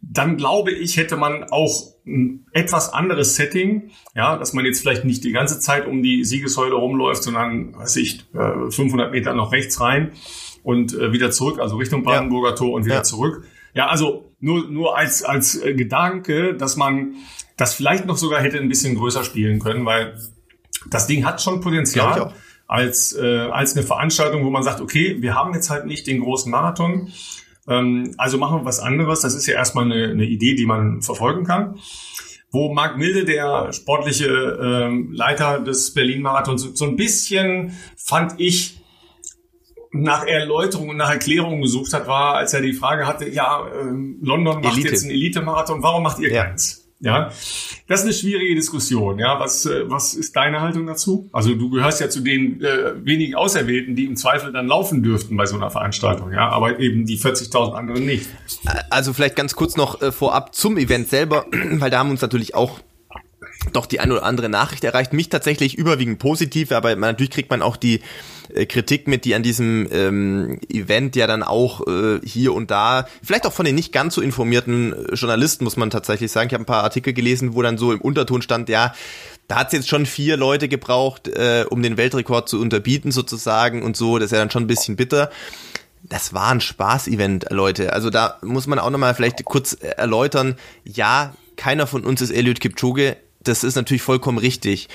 dann 0.00 0.36
glaube 0.36 0.70
ich, 0.70 0.96
hätte 0.96 1.16
man 1.16 1.44
auch 1.50 1.94
ein 2.06 2.46
etwas 2.52 2.92
anderes 2.92 3.34
Setting, 3.34 3.90
ja, 4.14 4.36
dass 4.36 4.52
man 4.52 4.64
jetzt 4.64 4.80
vielleicht 4.80 5.04
nicht 5.04 5.24
die 5.24 5.32
ganze 5.32 5.58
Zeit 5.58 5.88
um 5.88 6.02
die 6.02 6.24
Siegessäule 6.24 6.74
rumläuft, 6.74 7.24
sondern, 7.24 7.74
weiß 7.74 7.96
ich, 7.96 8.24
500 8.32 9.08
äh, 9.08 9.10
Meter 9.10 9.34
noch 9.34 9.52
rechts 9.52 9.80
rein 9.80 10.12
und 10.62 10.94
äh, 10.94 11.12
wieder 11.12 11.30
zurück, 11.30 11.60
also 11.60 11.76
Richtung 11.76 12.02
Brandenburger 12.02 12.50
ja. 12.50 12.54
Tor 12.56 12.72
und 12.72 12.84
wieder 12.84 12.96
ja. 12.96 13.02
zurück. 13.02 13.44
Ja, 13.74 13.88
also 13.88 14.32
nur, 14.40 14.68
nur 14.68 14.96
als, 14.96 15.22
als 15.22 15.62
äh, 15.62 15.74
Gedanke, 15.74 16.54
dass 16.54 16.76
man 16.76 17.14
das 17.56 17.74
vielleicht 17.74 18.06
noch 18.06 18.16
sogar 18.16 18.40
hätte 18.40 18.58
ein 18.58 18.68
bisschen 18.68 18.94
größer 18.94 19.24
spielen 19.24 19.58
können, 19.58 19.84
weil 19.84 20.18
das 20.90 21.06
Ding 21.06 21.24
hat 21.24 21.42
schon 21.42 21.60
Potenzial 21.60 22.32
als, 22.66 23.16
äh, 23.16 23.48
als 23.50 23.76
eine 23.76 23.84
Veranstaltung, 23.84 24.44
wo 24.44 24.50
man 24.50 24.62
sagt, 24.62 24.80
okay, 24.80 25.16
wir 25.20 25.34
haben 25.34 25.54
jetzt 25.54 25.70
halt 25.70 25.86
nicht 25.86 26.06
den 26.06 26.20
großen 26.20 26.50
Marathon, 26.50 27.10
ähm, 27.66 28.14
also 28.18 28.38
machen 28.38 28.60
wir 28.60 28.64
was 28.64 28.80
anderes. 28.80 29.20
Das 29.20 29.34
ist 29.34 29.46
ja 29.46 29.54
erstmal 29.54 29.84
eine, 29.84 30.10
eine 30.10 30.24
Idee, 30.24 30.54
die 30.54 30.66
man 30.66 31.02
verfolgen 31.02 31.44
kann 31.44 31.78
wo 32.50 32.72
Marc 32.72 32.96
Milde, 32.96 33.24
der 33.24 33.72
sportliche 33.72 34.26
ähm, 34.26 35.12
Leiter 35.12 35.60
des 35.60 35.92
Berlin-Marathons, 35.92 36.70
so 36.74 36.84
ein 36.86 36.96
bisschen, 36.96 37.76
fand 37.96 38.34
ich, 38.38 38.77
nach 39.92 40.26
Erläuterung 40.26 40.90
und 40.90 40.96
nach 40.96 41.10
Erklärung 41.10 41.62
gesucht 41.62 41.92
hat, 41.92 42.06
war, 42.06 42.34
als 42.34 42.54
er 42.54 42.60
die 42.60 42.72
Frage 42.72 43.06
hatte, 43.06 43.28
ja, 43.28 43.66
ähm, 43.80 44.18
London 44.22 44.60
macht 44.60 44.74
Elite. 44.74 44.88
jetzt 44.88 45.02
einen 45.02 45.12
Elite-Marathon, 45.12 45.82
warum 45.82 46.02
macht 46.02 46.18
ihr 46.18 46.30
ja. 46.32 46.44
keins? 46.44 46.84
Ja, 47.00 47.30
das 47.86 48.00
ist 48.00 48.06
eine 48.06 48.12
schwierige 48.12 48.56
Diskussion. 48.56 49.20
Ja, 49.20 49.38
was, 49.38 49.66
äh, 49.66 49.88
was 49.88 50.14
ist 50.14 50.34
deine 50.34 50.60
Haltung 50.60 50.84
dazu? 50.86 51.28
Also 51.32 51.54
du 51.54 51.70
gehörst 51.70 52.00
ja 52.00 52.10
zu 52.10 52.20
den 52.20 52.60
äh, 52.60 52.94
wenigen 53.04 53.36
Auserwählten, 53.36 53.94
die 53.94 54.04
im 54.04 54.16
Zweifel 54.16 54.52
dann 54.52 54.66
laufen 54.66 55.04
dürften 55.04 55.36
bei 55.36 55.46
so 55.46 55.54
einer 55.54 55.70
Veranstaltung. 55.70 56.32
Ja, 56.32 56.48
aber 56.48 56.80
eben 56.80 57.06
die 57.06 57.16
40.000 57.16 57.72
anderen 57.74 58.04
nicht. 58.04 58.28
Also 58.90 59.12
vielleicht 59.12 59.36
ganz 59.36 59.54
kurz 59.54 59.76
noch 59.76 60.02
äh, 60.02 60.10
vorab 60.10 60.56
zum 60.56 60.76
Event 60.76 61.08
selber, 61.08 61.46
weil 61.52 61.90
da 61.90 62.00
haben 62.00 62.10
uns 62.10 62.20
natürlich 62.20 62.56
auch 62.56 62.80
doch 63.72 63.86
die 63.86 64.00
eine 64.00 64.14
oder 64.14 64.24
andere 64.24 64.48
Nachricht 64.48 64.84
erreicht. 64.84 65.12
Mich 65.12 65.28
tatsächlich 65.28 65.76
überwiegend 65.76 66.18
positiv, 66.18 66.72
aber 66.72 66.94
natürlich 66.96 67.30
kriegt 67.30 67.50
man 67.50 67.62
auch 67.62 67.76
die 67.76 68.00
äh, 68.54 68.66
Kritik 68.66 69.08
mit, 69.08 69.24
die 69.24 69.34
an 69.34 69.42
diesem 69.42 69.88
ähm, 69.92 70.60
Event 70.68 71.16
ja 71.16 71.26
dann 71.26 71.42
auch 71.42 71.86
äh, 71.86 72.20
hier 72.24 72.54
und 72.54 72.70
da, 72.70 73.06
vielleicht 73.22 73.46
auch 73.46 73.52
von 73.52 73.64
den 73.64 73.74
nicht 73.74 73.92
ganz 73.92 74.14
so 74.14 74.20
informierten 74.20 74.92
äh, 74.92 75.14
Journalisten, 75.14 75.64
muss 75.64 75.76
man 75.76 75.90
tatsächlich 75.90 76.32
sagen. 76.32 76.48
Ich 76.48 76.54
habe 76.54 76.62
ein 76.62 76.66
paar 76.66 76.84
Artikel 76.84 77.12
gelesen, 77.12 77.54
wo 77.54 77.62
dann 77.62 77.78
so 77.78 77.92
im 77.92 78.00
Unterton 78.00 78.42
stand, 78.42 78.68
ja, 78.68 78.94
da 79.48 79.56
hat 79.56 79.68
es 79.68 79.72
jetzt 79.72 79.88
schon 79.88 80.06
vier 80.06 80.36
Leute 80.36 80.68
gebraucht, 80.68 81.28
äh, 81.28 81.64
um 81.68 81.82
den 81.82 81.96
Weltrekord 81.96 82.48
zu 82.48 82.60
unterbieten 82.60 83.12
sozusagen 83.12 83.82
und 83.82 83.96
so. 83.96 84.18
Das 84.18 84.26
ist 84.26 84.32
ja 84.32 84.38
dann 84.38 84.50
schon 84.50 84.64
ein 84.64 84.68
bisschen 84.68 84.96
bitter. 84.96 85.30
Das 86.02 86.32
war 86.32 86.50
ein 86.50 86.60
Spaß-Event, 86.60 87.46
Leute. 87.50 87.92
Also 87.92 88.10
da 88.10 88.38
muss 88.42 88.66
man 88.66 88.78
auch 88.78 88.90
nochmal 88.90 89.14
vielleicht 89.14 89.44
kurz 89.44 89.72
erläutern. 89.74 90.56
Ja, 90.84 91.34
keiner 91.56 91.86
von 91.86 92.04
uns 92.04 92.20
ist 92.20 92.30
Eliud 92.30 92.60
Kipchoge 92.60 93.16
das 93.48 93.64
ist 93.64 93.76
natürlich 93.76 94.02
vollkommen 94.02 94.38
richtig. 94.38 94.88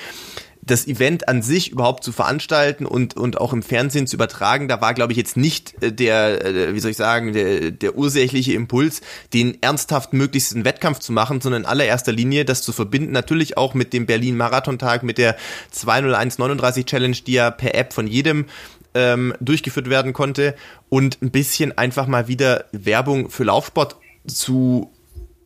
Das 0.66 0.88
Event 0.88 1.28
an 1.28 1.42
sich 1.42 1.72
überhaupt 1.72 2.06
zu 2.06 2.14
veranstalten 2.14 2.86
und, 2.86 3.18
und 3.18 3.38
auch 3.38 3.52
im 3.52 3.64
Fernsehen 3.64 4.08
zu 4.08 4.16
übertragen, 4.16 4.70
da 4.70 4.80
war, 4.80 4.94
glaube 4.94 5.12
ich, 5.12 5.18
jetzt 5.18 5.36
nicht 5.36 5.84
äh, 5.84 5.92
der, 5.92 6.46
äh, 6.46 6.74
wie 6.74 6.80
soll 6.80 6.92
ich 6.92 6.98
sagen, 6.98 7.34
der, 7.34 7.72
der 7.72 7.98
ursächliche 7.98 8.54
Impuls, 8.54 9.02
den 9.34 9.62
ernsthaft 9.62 10.14
möglichsten 10.14 10.64
Wettkampf 10.64 11.00
zu 11.00 11.12
machen, 11.12 11.42
sondern 11.42 11.64
in 11.64 11.68
allererster 11.68 12.14
Linie 12.14 12.46
das 12.46 12.62
zu 12.62 12.72
verbinden, 12.72 13.12
natürlich 13.12 13.58
auch 13.58 13.74
mit 13.74 13.92
dem 13.92 14.06
Berlin-Marathon-Tag, 14.06 15.04
mit 15.04 15.18
der 15.18 15.36
20139 15.72 16.86
Challenge, 16.86 17.18
die 17.28 17.34
ja 17.34 17.52
per 17.52 17.76
App 17.76 17.92
von 17.92 18.08
jedem 18.08 18.46
ähm, 18.94 19.34
durchgeführt 19.42 19.90
werden 19.90 20.14
konnte 20.14 20.56
und 20.88 21.22
ein 21.22 21.32
bisschen 21.32 21.78
einfach 21.78 22.08
mal 22.08 22.30
wieder 22.30 22.66
Werbung 22.72 23.30
für 23.30 23.44
Laufsport 23.44 23.98
zu 24.28 24.92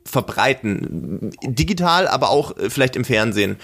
verbreiten. 0.07 1.31
Digital, 1.43 2.07
aber 2.07 2.29
auch 2.29 2.57
äh, 2.57 2.69
vielleicht 2.69 2.95
im 2.95 3.05
Fernsehen. 3.05 3.57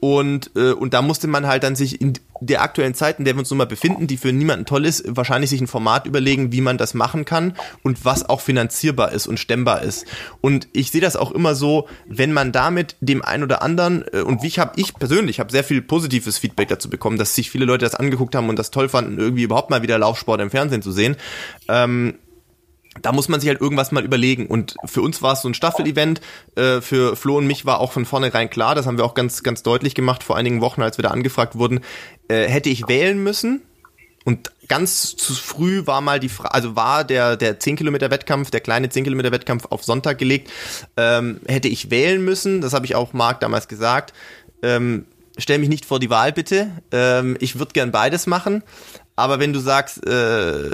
Und, 0.00 0.50
äh, 0.54 0.72
und 0.72 0.94
da 0.94 1.02
musste 1.02 1.26
man 1.26 1.46
halt 1.46 1.62
dann 1.62 1.74
sich 1.74 2.00
in 2.00 2.12
der 2.40 2.62
aktuellen 2.62 2.94
Zeit, 2.94 3.18
in 3.18 3.24
der 3.24 3.34
wir 3.34 3.40
uns 3.40 3.50
nun 3.50 3.58
mal 3.58 3.66
befinden, 3.66 4.06
die 4.06 4.18
für 4.18 4.32
niemanden 4.32 4.66
toll 4.66 4.84
ist, 4.84 5.04
wahrscheinlich 5.08 5.48
sich 5.48 5.60
ein 5.60 5.66
Format 5.66 6.06
überlegen, 6.06 6.52
wie 6.52 6.60
man 6.60 6.76
das 6.76 6.92
machen 6.92 7.24
kann 7.24 7.54
und 7.82 8.04
was 8.04 8.28
auch 8.28 8.40
finanzierbar 8.42 9.12
ist 9.12 9.26
und 9.26 9.40
stemmbar 9.40 9.82
ist. 9.82 10.04
Und 10.42 10.68
ich 10.72 10.90
sehe 10.90 11.00
das 11.00 11.16
auch 11.16 11.32
immer 11.32 11.54
so, 11.54 11.88
wenn 12.06 12.32
man 12.32 12.52
damit 12.52 12.96
dem 13.00 13.24
einen 13.24 13.42
oder 13.42 13.62
anderen, 13.62 14.04
äh, 14.12 14.20
und 14.20 14.42
wie 14.42 14.48
ich 14.48 14.58
habe, 14.58 14.72
ich 14.76 14.94
persönlich 14.94 15.40
habe 15.40 15.50
sehr 15.50 15.64
viel 15.64 15.80
positives 15.80 16.36
Feedback 16.36 16.68
dazu 16.68 16.90
bekommen, 16.90 17.16
dass 17.16 17.34
sich 17.34 17.50
viele 17.50 17.64
Leute 17.64 17.86
das 17.86 17.94
angeguckt 17.94 18.34
haben 18.34 18.50
und 18.50 18.58
das 18.58 18.70
toll 18.70 18.88
fanden, 18.88 19.18
irgendwie 19.18 19.44
überhaupt 19.44 19.70
mal 19.70 19.82
wieder 19.82 19.98
Laufsport 19.98 20.40
im 20.40 20.50
Fernsehen 20.50 20.82
zu 20.82 20.92
sehen. 20.92 21.16
Ähm, 21.68 22.14
da 23.02 23.12
muss 23.12 23.28
man 23.28 23.40
sich 23.40 23.48
halt 23.48 23.60
irgendwas 23.60 23.92
mal 23.92 24.04
überlegen. 24.04 24.46
Und 24.46 24.76
für 24.84 25.02
uns 25.02 25.22
war 25.22 25.34
es 25.34 25.42
so 25.42 25.48
ein 25.48 25.54
Staffel-Event. 25.54 26.20
Äh, 26.54 26.80
für 26.80 27.16
Flo 27.16 27.38
und 27.38 27.46
mich 27.46 27.66
war 27.66 27.80
auch 27.80 27.92
von 27.92 28.04
vornherein 28.04 28.50
klar, 28.50 28.74
das 28.74 28.86
haben 28.86 28.98
wir 28.98 29.04
auch 29.04 29.14
ganz, 29.14 29.42
ganz 29.42 29.62
deutlich 29.62 29.94
gemacht 29.94 30.22
vor 30.22 30.36
einigen 30.36 30.60
Wochen, 30.60 30.82
als 30.82 30.98
wir 30.98 31.02
da 31.02 31.10
angefragt 31.10 31.56
wurden, 31.56 31.80
äh, 32.28 32.48
hätte 32.48 32.68
ich 32.68 32.88
wählen 32.88 33.22
müssen. 33.22 33.62
Und 34.26 34.50
ganz 34.66 35.14
zu 35.14 35.34
früh 35.34 35.86
war 35.86 36.00
mal 36.00 36.18
die 36.18 36.28
Frage, 36.28 36.52
also 36.52 36.74
war 36.74 37.04
der, 37.04 37.36
der 37.36 37.60
10 37.60 37.76
Kilometer 37.76 38.10
Wettkampf, 38.10 38.50
der 38.50 38.60
kleine 38.60 38.88
10 38.88 39.04
Kilometer 39.04 39.30
Wettkampf 39.30 39.66
auf 39.70 39.84
Sonntag 39.84 40.18
gelegt, 40.18 40.50
ähm, 40.96 41.40
hätte 41.46 41.68
ich 41.68 41.92
wählen 41.92 42.24
müssen, 42.24 42.60
das 42.60 42.72
habe 42.72 42.86
ich 42.86 42.96
auch 42.96 43.12
Marc 43.12 43.38
damals 43.38 43.68
gesagt, 43.68 44.12
ähm, 44.64 45.06
stell 45.38 45.58
mich 45.58 45.68
nicht 45.68 45.84
vor 45.84 46.00
die 46.00 46.10
Wahl 46.10 46.32
bitte, 46.32 46.72
ähm, 46.90 47.36
ich 47.38 47.60
würde 47.60 47.72
gern 47.72 47.92
beides 47.92 48.26
machen, 48.26 48.64
aber 49.16 49.40
wenn 49.40 49.52
du 49.52 49.60
sagst, 49.60 50.06
äh, 50.06 50.70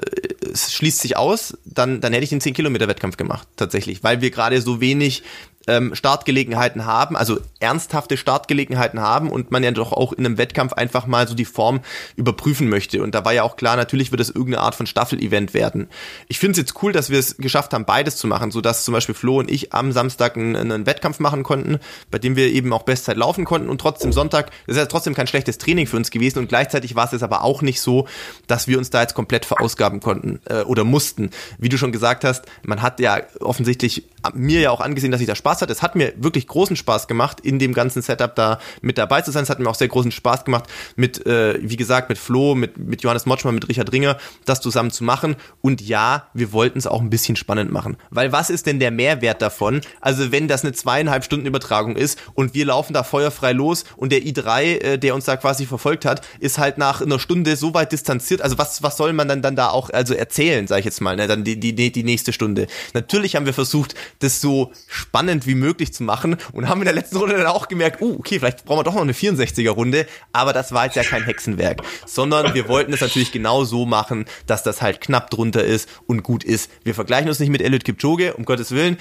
es 0.53 0.73
schließt 0.73 1.01
sich 1.01 1.17
aus, 1.17 1.57
dann, 1.65 2.01
dann 2.01 2.13
hätte 2.13 2.25
ich 2.25 2.31
den 2.31 2.41
10-Kilometer-Wettkampf 2.41 3.17
gemacht, 3.17 3.47
tatsächlich, 3.57 4.03
weil 4.03 4.21
wir 4.21 4.31
gerade 4.31 4.61
so 4.61 4.81
wenig 4.81 5.23
ähm, 5.67 5.95
Startgelegenheiten 5.95 6.87
haben, 6.87 7.17
also 7.17 7.39
ernsthafte 7.61 8.17
Startgelegenheiten 8.17 9.01
haben 9.01 9.31
und 9.31 9.51
man 9.51 9.63
ja 9.63 9.71
doch 9.71 9.93
auch 9.93 10.13
in 10.13 10.27
einem 10.27 10.39
Wettkampf 10.39 10.73
einfach 10.73 11.07
mal 11.07 11.29
so 11.29 11.35
die 11.35 11.45
Form 11.45 11.81
überprüfen 12.17 12.69
möchte. 12.69 13.03
Und 13.03 13.15
da 13.15 13.25
war 13.25 13.33
ja 13.33 13.43
auch 13.43 13.57
klar, 13.57 13.77
natürlich 13.77 14.11
wird 14.11 14.21
es 14.21 14.31
irgendeine 14.31 14.61
Art 14.61 14.75
von 14.75 14.87
Staffel-Event 14.87 15.55
werden. 15.55 15.89
Ich 16.29 16.39
finde 16.39 16.53
es 16.53 16.59
jetzt 16.59 16.83
cool, 16.83 16.93
dass 16.93 17.11
wir 17.11 17.19
es 17.19 17.37
geschafft 17.37 17.73
haben, 17.73 17.85
beides 17.85 18.17
zu 18.17 18.27
machen, 18.27 18.51
so 18.51 18.61
dass 18.61 18.85
zum 18.85 18.93
Beispiel 18.93 19.15
Flo 19.15 19.39
und 19.39 19.51
ich 19.51 19.73
am 19.73 19.93
Samstag 19.93 20.37
einen, 20.37 20.57
einen 20.57 20.87
Wettkampf 20.87 21.21
machen 21.21 21.43
konnten, 21.43 21.79
bei 22.11 22.19
dem 22.19 22.37
wir 22.37 22.49
eben 22.49 22.73
auch 22.73 22.83
Bestzeit 22.83 23.17
laufen 23.17 23.45
konnten 23.45 23.69
und 23.69 23.81
trotzdem 23.81 24.13
Sonntag, 24.13 24.51
das 24.67 24.77
ist 24.77 24.81
ja 24.81 24.87
trotzdem 24.87 25.15
kein 25.15 25.27
schlechtes 25.27 25.59
Training 25.59 25.87
für 25.87 25.97
uns 25.97 26.11
gewesen 26.11 26.41
und 26.41 26.49
gleichzeitig 26.49 26.95
war 26.95 27.07
es 27.07 27.13
jetzt 27.13 27.23
aber 27.23 27.43
auch 27.43 27.63
nicht 27.63 27.81
so, 27.81 28.09
dass 28.47 28.67
wir 28.67 28.79
uns 28.79 28.91
da 28.91 29.03
jetzt 29.03 29.15
komplett 29.15 29.45
verausgaben 29.45 30.01
konnten 30.01 30.41
äh, 30.47 30.63
oder 30.63 30.85
mussten. 30.85 31.31
Wie 31.59 31.69
du 31.69 31.79
schon 31.79 31.93
gesagt 31.93 32.25
hast, 32.25 32.45
man 32.63 32.83
hat 32.83 33.01
ja 33.01 33.21
offensichtlich 33.41 34.05
mir 34.35 34.61
ja 34.61 34.71
auch 34.71 34.81
angesehen, 34.81 35.11
dass 35.11 35.21
ich 35.21 35.27
da 35.27 35.35
Spaß 35.35 35.52
hatte. 35.61 35.73
Es 35.73 35.83
hat 35.83 35.97
mir 35.97 36.13
wirklich 36.17 36.47
großen 36.47 36.77
Spaß 36.77 37.09
gemacht, 37.09 37.41
in 37.41 37.59
dem 37.59 37.75
ganzen 37.75 38.03
Setup 38.03 38.35
da 38.35 38.59
mit 38.81 38.99
dabei 38.99 39.23
zu 39.23 39.31
sein. 39.31 39.43
Es 39.43 39.51
hat 39.51 39.59
mir 39.59 39.69
auch 39.69 39.75
sehr 39.75 39.89
großen 39.89 40.13
Spaß 40.13 40.45
gemacht, 40.45 40.65
mit, 40.97 41.27
äh, 41.27 41.59
wie 41.61 41.77
gesagt, 41.77 42.09
mit 42.09 42.19
Flo, 42.19 42.55
mit, 42.55 42.79
mit 42.79 43.03
Johannes 43.03 43.27
Motschmann, 43.27 43.55
mit 43.55 43.69
Richard 43.69 43.93
Ringer, 43.93 44.17
das 44.45 44.61
zusammen 44.61 44.91
zu 44.91 45.05
machen. 45.05 45.37
Und 45.61 45.81
ja, 45.81 46.29
wir 46.35 46.53
wollten 46.53 46.79
es 46.79 46.87
auch 46.87 47.01
ein 47.01 47.11
bisschen 47.11 47.37
spannend 47.37 47.73
machen. 47.73 47.97
Weil 48.11 48.33
was 48.33 48.51
ist 48.51 48.67
denn 48.67 48.79
der 48.79 48.91
Mehrwert 48.91 49.43
davon? 49.43 49.81
Also 50.01 50.33
wenn 50.33 50.49
das 50.49 50.63
eine 50.63 50.73
zweieinhalb 50.73 51.25
Stunden 51.25 51.47
Übertragung 51.47 51.97
ist 51.97 52.19
und 52.35 52.55
wir 52.55 52.67
laufen 52.67 52.93
da 52.93 53.03
feuerfrei 53.03 53.53
los 53.53 53.85
und 53.97 54.13
der 54.13 54.23
i3, 54.23 54.63
äh, 54.63 54.99
der 54.99 55.15
uns 55.15 55.25
da 55.25 55.37
quasi 55.37 55.67
verfolgt 55.67 56.05
hat, 56.05 56.23
ist 56.41 56.59
halt 56.59 56.79
nach 56.79 57.01
einer 57.01 57.19
Stunde 57.19 57.57
so 57.57 57.75
weit 57.75 57.93
distanziert. 57.93 58.43
Also 58.43 58.59
was, 58.59 58.83
was 58.83 58.97
soll 58.97 59.13
man 59.13 59.29
dann, 59.29 59.43
dann 59.43 59.57
da 59.57 59.69
auch 59.71 59.91
also 59.91 60.15
erzählen, 60.15 60.67
sage 60.67 60.81
ich 60.81 60.85
jetzt 60.85 61.01
mal, 61.01 61.17
ne? 61.17 61.27
dann 61.27 61.45
die, 61.45 61.59
die, 61.59 61.75
die 61.75 62.05
nächste 62.05 62.33
Stunde. 62.33 62.67
Natürlich 62.95 63.37
haben 63.37 63.47
wir 63.47 63.55
versucht, 63.55 63.95
das 64.21 64.41
so 64.41 64.73
spannend 64.87 65.42
wie 65.47 65.55
möglich 65.55 65.93
zu 65.93 66.03
machen. 66.03 66.37
Und 66.53 66.69
haben 66.69 66.81
in 66.81 66.87
der 66.87 66.95
letzten 66.95 67.17
Runde 67.17 67.37
dann 67.37 67.47
auch 67.47 67.69
gemerkt, 67.69 68.01
uh, 68.01 68.17
okay, 68.19 68.39
vielleicht 68.39 68.65
brauchen 68.65 68.81
wir 68.81 68.85
doch 68.85 68.95
noch 68.95 69.03
eine 69.03 69.13
64er 69.13 69.71
Runde, 69.71 70.07
aber 70.33 70.53
das 70.53 70.73
war 70.73 70.87
jetzt 70.87 70.97
ja 70.97 71.03
kein 71.03 71.25
Hexenwerk, 71.25 71.83
sondern 72.07 72.55
wir 72.55 72.69
wollten 72.69 72.93
es 72.93 73.01
natürlich 73.01 73.33
genau 73.33 73.65
so 73.65 73.87
machen, 73.87 74.25
dass 74.47 74.63
das 74.63 74.83
halt 74.83 75.01
knapp 75.01 75.31
drunter 75.31 75.65
ist 75.65 75.89
und 76.07 76.23
gut 76.23 76.45
ist. 76.45 76.71
Wir 76.85 76.95
vergleichen 76.95 77.29
uns 77.29 77.39
nicht 77.39 77.51
mit 77.51 77.63
Eliud 77.63 77.85
Kipchoge, 77.85 78.35
um 78.35 78.45
Gottes 78.45 78.71
Willen, 78.71 78.99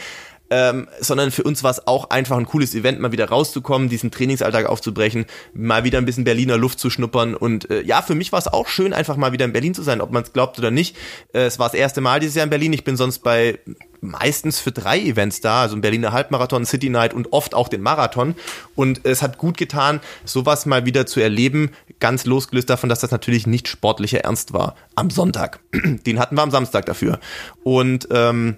ähm, 0.51 0.87
sondern 0.99 1.31
für 1.31 1.43
uns 1.43 1.63
war 1.63 1.71
es 1.71 1.87
auch 1.87 2.09
einfach 2.09 2.37
ein 2.37 2.45
cooles 2.45 2.75
Event, 2.75 2.99
mal 2.99 3.13
wieder 3.13 3.29
rauszukommen, 3.29 3.89
diesen 3.89 4.11
Trainingsalltag 4.11 4.67
aufzubrechen, 4.67 5.25
mal 5.53 5.85
wieder 5.85 5.97
ein 5.97 6.05
bisschen 6.05 6.25
Berliner 6.25 6.57
Luft 6.57 6.79
zu 6.79 6.89
schnuppern 6.89 7.33
und 7.33 7.71
äh, 7.71 7.81
ja, 7.81 8.01
für 8.01 8.15
mich 8.15 8.31
war 8.31 8.39
es 8.39 8.47
auch 8.47 8.67
schön, 8.67 8.93
einfach 8.93 9.15
mal 9.15 9.31
wieder 9.31 9.45
in 9.45 9.53
Berlin 9.53 9.73
zu 9.73 9.81
sein, 9.81 10.01
ob 10.01 10.11
man 10.11 10.23
es 10.23 10.33
glaubt 10.33 10.59
oder 10.59 10.69
nicht. 10.69 10.97
Äh, 11.33 11.45
es 11.45 11.57
war 11.57 11.69
das 11.69 11.73
erste 11.73 12.01
Mal 12.01 12.19
dieses 12.19 12.35
Jahr 12.35 12.43
in 12.43 12.49
Berlin, 12.49 12.73
ich 12.73 12.83
bin 12.83 12.97
sonst 12.97 13.19
bei 13.19 13.59
meistens 14.01 14.59
für 14.59 14.71
drei 14.71 14.99
Events 14.99 15.41
da, 15.41 15.61
also 15.61 15.75
ein 15.75 15.81
Berliner 15.81 16.11
Halbmarathon, 16.11 16.65
City 16.65 16.89
Night 16.89 17.13
und 17.13 17.31
oft 17.31 17.53
auch 17.53 17.69
den 17.69 17.81
Marathon. 17.81 18.35
Und 18.75 19.05
es 19.05 19.21
hat 19.21 19.37
gut 19.37 19.57
getan, 19.57 20.01
sowas 20.25 20.65
mal 20.65 20.85
wieder 20.85 21.05
zu 21.05 21.19
erleben, 21.19 21.69
ganz 21.99 22.25
losgelöst 22.25 22.69
davon, 22.69 22.89
dass 22.89 22.99
das 22.99 23.11
natürlich 23.11 23.47
nicht 23.47 23.67
sportlicher 23.67 24.21
Ernst 24.21 24.53
war. 24.53 24.75
Am 24.95 25.11
Sonntag. 25.11 25.59
Den 26.05 26.19
hatten 26.19 26.35
wir 26.35 26.41
am 26.41 26.51
Samstag 26.51 26.87
dafür. 26.87 27.19
Und 27.63 28.07
ähm, 28.11 28.57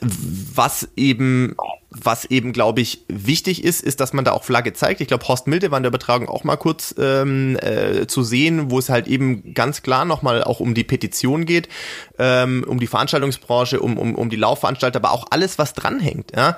was 0.00 0.88
eben, 0.96 1.56
was 1.90 2.24
eben, 2.24 2.52
glaube 2.52 2.80
ich, 2.80 3.04
wichtig 3.08 3.64
ist, 3.64 3.82
ist, 3.82 4.00
dass 4.00 4.12
man 4.12 4.24
da 4.24 4.32
auch 4.32 4.44
Flagge 4.44 4.72
zeigt. 4.72 5.00
Ich 5.00 5.08
glaube, 5.08 5.26
Horst 5.28 5.46
Milde 5.46 5.70
war 5.70 5.78
in 5.78 5.82
der 5.82 5.90
Übertragung 5.90 6.28
auch 6.28 6.44
mal 6.44 6.56
kurz 6.56 6.94
ähm, 6.98 7.56
äh, 7.60 8.06
zu 8.06 8.22
sehen, 8.22 8.70
wo 8.70 8.78
es 8.78 8.88
halt 8.88 9.06
eben 9.06 9.54
ganz 9.54 9.82
klar 9.82 10.04
nochmal 10.04 10.42
auch 10.42 10.60
um 10.60 10.74
die 10.74 10.84
Petition 10.84 11.44
geht, 11.44 11.68
ähm, 12.18 12.64
um 12.66 12.80
die 12.80 12.86
Veranstaltungsbranche, 12.86 13.80
um, 13.80 13.98
um, 13.98 14.14
um 14.14 14.30
die 14.30 14.36
Laufveranstalter, 14.36 14.98
aber 14.98 15.12
auch 15.12 15.26
alles, 15.30 15.58
was 15.58 15.74
dranhängt. 15.74 16.32
Ja? 16.34 16.56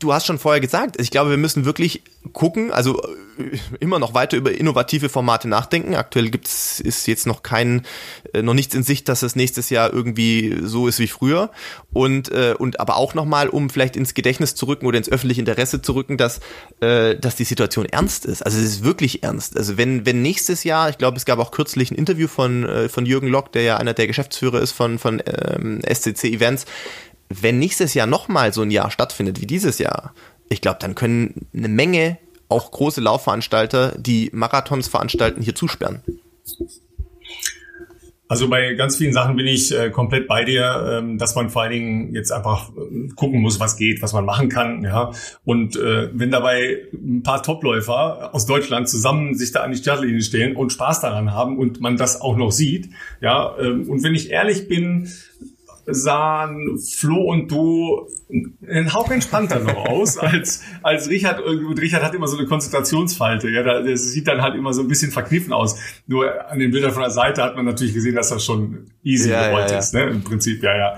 Du 0.00 0.12
hast 0.12 0.26
schon 0.26 0.38
vorher 0.38 0.60
gesagt, 0.60 1.00
ich 1.00 1.10
glaube, 1.10 1.30
wir 1.30 1.36
müssen 1.36 1.64
wirklich 1.64 2.02
gucken, 2.32 2.72
also 2.72 3.00
äh, 3.38 3.56
immer 3.78 4.00
noch 4.00 4.12
weiter 4.12 4.36
über 4.36 4.50
innovative 4.50 5.08
Formate 5.08 5.46
nachdenken. 5.48 5.94
Aktuell 5.94 6.30
gibt 6.30 6.48
es 6.48 6.80
ist 6.80 7.06
jetzt 7.06 7.28
noch 7.28 7.44
kein 7.44 7.86
äh, 8.32 8.42
noch 8.42 8.54
nichts 8.54 8.74
in 8.74 8.82
Sicht, 8.82 9.08
dass 9.08 9.22
es 9.22 9.36
nächstes 9.36 9.70
Jahr 9.70 9.92
irgendwie 9.92 10.58
so 10.62 10.88
ist 10.88 10.98
wie 10.98 11.06
früher 11.06 11.50
und 11.92 12.28
äh, 12.32 12.54
und 12.58 12.80
aber 12.80 12.96
auch 12.96 13.14
noch 13.14 13.24
mal, 13.24 13.48
um 13.48 13.70
vielleicht 13.70 13.94
ins 13.94 14.14
Gedächtnis 14.14 14.56
zu 14.56 14.66
rücken 14.66 14.86
oder 14.86 14.98
ins 14.98 15.08
öffentliche 15.08 15.42
Interesse 15.42 15.80
zu 15.80 15.92
rücken, 15.94 16.16
dass 16.16 16.40
äh, 16.80 17.14
dass 17.16 17.36
die 17.36 17.44
Situation 17.44 17.86
ernst 17.86 18.26
ist. 18.26 18.42
Also 18.42 18.58
es 18.58 18.64
ist 18.64 18.84
wirklich 18.84 19.22
ernst. 19.22 19.56
Also 19.56 19.76
wenn 19.76 20.04
wenn 20.06 20.22
nächstes 20.22 20.64
Jahr, 20.64 20.90
ich 20.90 20.98
glaube, 20.98 21.18
es 21.18 21.24
gab 21.24 21.38
auch 21.38 21.52
kürzlich 21.52 21.92
ein 21.92 21.96
Interview 21.96 22.26
von 22.26 22.64
äh, 22.64 22.88
von 22.88 23.06
Jürgen 23.06 23.28
Lock, 23.28 23.52
der 23.52 23.62
ja 23.62 23.76
einer 23.76 23.94
der 23.94 24.08
Geschäftsführer 24.08 24.60
ist 24.60 24.72
von 24.72 24.98
von 24.98 25.22
ähm, 25.24 25.82
SCC 25.82 26.32
Events, 26.32 26.66
wenn 27.28 27.58
nächstes 27.58 27.94
Jahr 27.94 28.06
nochmal 28.06 28.52
so 28.52 28.62
ein 28.62 28.70
Jahr 28.70 28.90
stattfindet 28.90 29.40
wie 29.40 29.46
dieses 29.46 29.78
Jahr, 29.78 30.14
ich 30.48 30.60
glaube, 30.60 30.78
dann 30.80 30.94
können 30.94 31.46
eine 31.54 31.68
Menge 31.68 32.18
auch 32.48 32.70
große 32.70 33.00
Laufveranstalter, 33.00 33.96
die 33.98 34.30
Marathons 34.32 34.88
veranstalten, 34.88 35.42
hier 35.42 35.54
zusperren. 35.54 36.02
Also 38.28 38.48
bei 38.48 38.74
ganz 38.74 38.96
vielen 38.96 39.12
Sachen 39.12 39.36
bin 39.36 39.46
ich 39.46 39.72
äh, 39.72 39.90
komplett 39.90 40.26
bei 40.26 40.44
dir, 40.44 40.98
ähm, 40.98 41.16
dass 41.16 41.36
man 41.36 41.48
vor 41.48 41.62
allen 41.62 41.72
Dingen 41.72 42.14
jetzt 42.14 42.32
einfach 42.32 42.70
äh, 42.70 43.08
gucken 43.14 43.40
muss, 43.40 43.60
was 43.60 43.76
geht, 43.76 44.02
was 44.02 44.12
man 44.12 44.24
machen 44.24 44.48
kann, 44.48 44.82
ja. 44.82 45.12
Und 45.44 45.76
äh, 45.76 46.10
wenn 46.12 46.32
dabei 46.32 46.88
ein 46.92 47.22
paar 47.22 47.44
Topläufer 47.44 48.34
aus 48.34 48.44
Deutschland 48.46 48.88
zusammen 48.88 49.36
sich 49.36 49.52
da 49.52 49.62
an 49.62 49.70
die 49.70 49.78
Startlinie 49.78 50.22
stellen 50.22 50.56
und 50.56 50.72
Spaß 50.72 51.00
daran 51.00 51.32
haben 51.34 51.56
und 51.56 51.80
man 51.80 51.96
das 51.96 52.20
auch 52.20 52.36
noch 52.36 52.50
sieht, 52.50 52.90
ja. 53.20 53.56
Ähm, 53.60 53.88
und 53.88 54.02
wenn 54.02 54.16
ich 54.16 54.30
ehrlich 54.30 54.66
bin, 54.66 55.08
sahen 55.86 56.78
Flo 56.78 57.30
und 57.30 57.50
du 57.50 58.08
einen 58.68 58.92
Hauch 58.92 59.10
entspannter 59.10 59.60
noch 59.60 59.86
aus 59.86 60.18
als, 60.18 60.62
als 60.82 61.08
Richard. 61.08 61.40
Und 61.40 61.80
Richard 61.80 62.02
hat 62.02 62.14
immer 62.14 62.26
so 62.26 62.36
eine 62.36 62.46
Konzentrationsfalte. 62.46 63.48
Ja, 63.48 63.62
das 63.62 64.10
sieht 64.10 64.26
dann 64.26 64.42
halt 64.42 64.56
immer 64.56 64.72
so 64.72 64.82
ein 64.82 64.88
bisschen 64.88 65.12
verkniffen 65.12 65.52
aus. 65.52 65.78
Nur 66.06 66.50
an 66.50 66.58
den 66.58 66.72
Bildern 66.72 66.90
von 66.90 67.02
der 67.02 67.10
Seite 67.10 67.42
hat 67.42 67.54
man 67.54 67.64
natürlich 67.64 67.94
gesehen, 67.94 68.16
dass 68.16 68.30
das 68.30 68.44
schon 68.44 68.90
easy 69.04 69.30
ja, 69.30 69.48
gerollt 69.48 69.68
ja, 69.68 69.74
ja. 69.74 69.78
ist, 69.78 69.94
ne? 69.94 70.02
Im 70.04 70.24
Prinzip, 70.24 70.62
ja, 70.62 70.76
ja. 70.76 70.96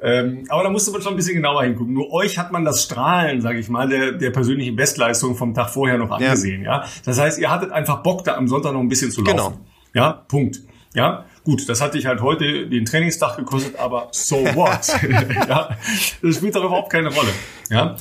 Ähm, 0.00 0.44
aber 0.48 0.64
da 0.64 0.70
musste 0.70 0.90
man 0.90 1.00
schon 1.00 1.14
ein 1.14 1.16
bisschen 1.16 1.36
genauer 1.36 1.64
hingucken. 1.64 1.94
Nur 1.94 2.12
euch 2.12 2.38
hat 2.38 2.52
man 2.52 2.64
das 2.64 2.82
Strahlen, 2.82 3.40
sage 3.40 3.58
ich 3.58 3.68
mal, 3.68 3.88
der, 3.88 4.12
der 4.12 4.30
persönlichen 4.30 4.76
Bestleistung 4.76 5.34
vom 5.34 5.54
Tag 5.54 5.70
vorher 5.70 5.96
noch 5.96 6.10
angesehen, 6.10 6.62
ja. 6.62 6.84
Das 7.04 7.18
heißt, 7.18 7.38
ihr 7.38 7.50
hattet 7.50 7.72
einfach 7.72 8.02
Bock, 8.02 8.24
da 8.24 8.36
am 8.36 8.48
Sonntag 8.48 8.74
noch 8.74 8.80
ein 8.80 8.88
bisschen 8.88 9.10
zu 9.10 9.22
laufen. 9.22 9.36
Genau. 9.36 9.60
Ja, 9.94 10.12
Punkt. 10.12 10.60
Ja, 10.94 11.26
Gut, 11.46 11.68
das 11.68 11.80
hatte 11.80 11.96
ich 11.96 12.06
halt 12.06 12.22
heute 12.22 12.66
den 12.66 12.86
Trainingstag 12.86 13.36
gekostet, 13.36 13.76
aber 13.76 14.08
so 14.10 14.34
what? 14.56 14.88
ja, 15.48 15.78
das 16.20 16.36
spielt 16.36 16.56
doch 16.56 16.64
überhaupt 16.64 16.90
keine 16.90 17.14
Rolle. 17.14 17.28
Ja, 17.70 17.94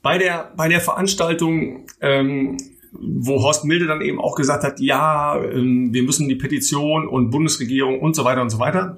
bei 0.00 0.16
der 0.16 0.50
bei 0.56 0.66
der 0.68 0.80
Veranstaltung, 0.80 1.84
ähm, 2.00 2.56
wo 2.92 3.42
Horst 3.42 3.66
Milde 3.66 3.86
dann 3.86 4.00
eben 4.00 4.18
auch 4.18 4.34
gesagt 4.34 4.64
hat, 4.64 4.80
ja, 4.80 5.38
ähm, 5.42 5.92
wir 5.92 6.04
müssen 6.04 6.26
die 6.26 6.36
Petition 6.36 7.06
und 7.06 7.28
Bundesregierung 7.28 8.00
und 8.00 8.16
so 8.16 8.24
weiter 8.24 8.40
und 8.40 8.48
so 8.48 8.58
weiter. 8.58 8.96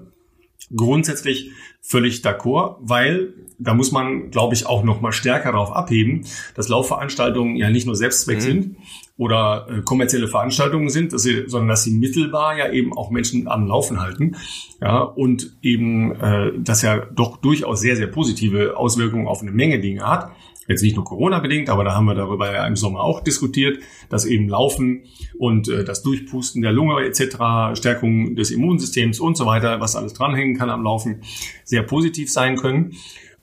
Grundsätzlich 0.77 1.51
völlig 1.81 2.21
d'accord, 2.21 2.77
weil 2.79 3.35
da 3.59 3.75
muss 3.75 3.91
man, 3.91 4.31
glaube 4.31 4.55
ich, 4.55 4.65
auch 4.65 4.85
noch 4.85 5.01
mal 5.01 5.11
stärker 5.11 5.51
darauf 5.51 5.73
abheben, 5.73 6.25
dass 6.55 6.69
Laufveranstaltungen 6.69 7.57
ja 7.57 7.69
nicht 7.69 7.87
nur 7.87 7.97
Selbstzweck 7.97 8.37
mhm. 8.37 8.43
sind, 8.43 8.77
oder 9.19 9.67
äh, 9.69 9.83
kommerzielle 9.83 10.29
Veranstaltungen 10.29 10.89
sind, 10.89 11.13
dass 11.13 11.23
sie, 11.23 11.45
sondern 11.49 11.69
dass 11.69 11.83
sie 11.83 11.91
mittelbar 11.91 12.57
ja 12.57 12.71
eben 12.71 12.97
auch 12.97 13.11
Menschen 13.11 13.49
am 13.49 13.67
Laufen 13.67 14.01
halten. 14.01 14.37
Ja, 14.81 15.01
und 15.01 15.59
eben 15.61 16.13
äh, 16.13 16.53
das 16.57 16.83
ja 16.83 16.99
doch 16.99 17.37
durchaus 17.37 17.81
sehr, 17.81 17.97
sehr 17.97 18.07
positive 18.07 18.77
Auswirkungen 18.77 19.27
auf 19.27 19.43
eine 19.43 19.51
Menge 19.51 19.81
Dinge 19.81 20.09
hat. 20.09 20.31
Jetzt 20.69 20.83
nicht 20.83 20.97
nur 20.97 21.05
Corona-bedingt, 21.05 21.71
aber 21.71 21.83
da 21.83 21.95
haben 21.95 22.05
wir 22.05 22.15
darüber 22.15 22.53
ja 22.53 22.67
im 22.67 22.77
Sommer 22.77 23.01
auch 23.01 23.21
diskutiert, 23.21 23.79
dass 24.11 24.25
eben 24.25 24.49
Laufen 24.49 25.05
und 25.39 25.69
äh, 25.69 25.83
das 25.83 26.03
Durchpusten 26.03 26.63
der 26.63 26.73
Lunge 26.73 27.03
etc., 27.05 27.77
Stärkung 27.77 28.37
des 28.37 28.53
Immunsystems 28.53 29.19
und 29.19 29.37
so 29.37 29.47
weiter, 29.47 29.81
was 29.81 29.97
alles 29.97 30.13
dranhängen 30.13 30.57
kann 30.57 30.71
am 30.71 30.85
Laufen, 30.85 31.23
sehr 31.65 31.83
positiv 31.83 32.31
sein 32.31 32.57
können. 32.57 32.93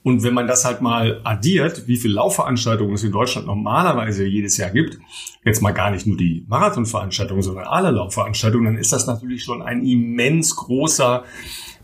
Und 0.06 0.22
wenn 0.22 0.34
man 0.34 0.46
das 0.46 0.64
halt 0.64 0.82
mal 0.82 1.20
addiert, 1.24 1.88
wie 1.88 1.96
viele 1.96 2.14
Laufveranstaltungen 2.14 2.94
es 2.94 3.02
in 3.02 3.10
Deutschland 3.10 3.48
normalerweise 3.48 4.24
jedes 4.24 4.56
Jahr 4.56 4.70
gibt, 4.70 5.00
jetzt 5.44 5.62
mal 5.62 5.72
gar 5.72 5.90
nicht 5.90 6.06
nur 6.06 6.16
die 6.16 6.44
Marathonveranstaltungen, 6.46 7.42
sondern 7.42 7.64
alle 7.64 7.90
Laufveranstaltungen, 7.90 8.66
dann 8.66 8.76
ist 8.76 8.92
das 8.92 9.08
natürlich 9.08 9.42
schon 9.42 9.62
ein 9.62 9.84
immens 9.84 10.54
großer 10.54 11.24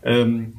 ähm, 0.03 0.53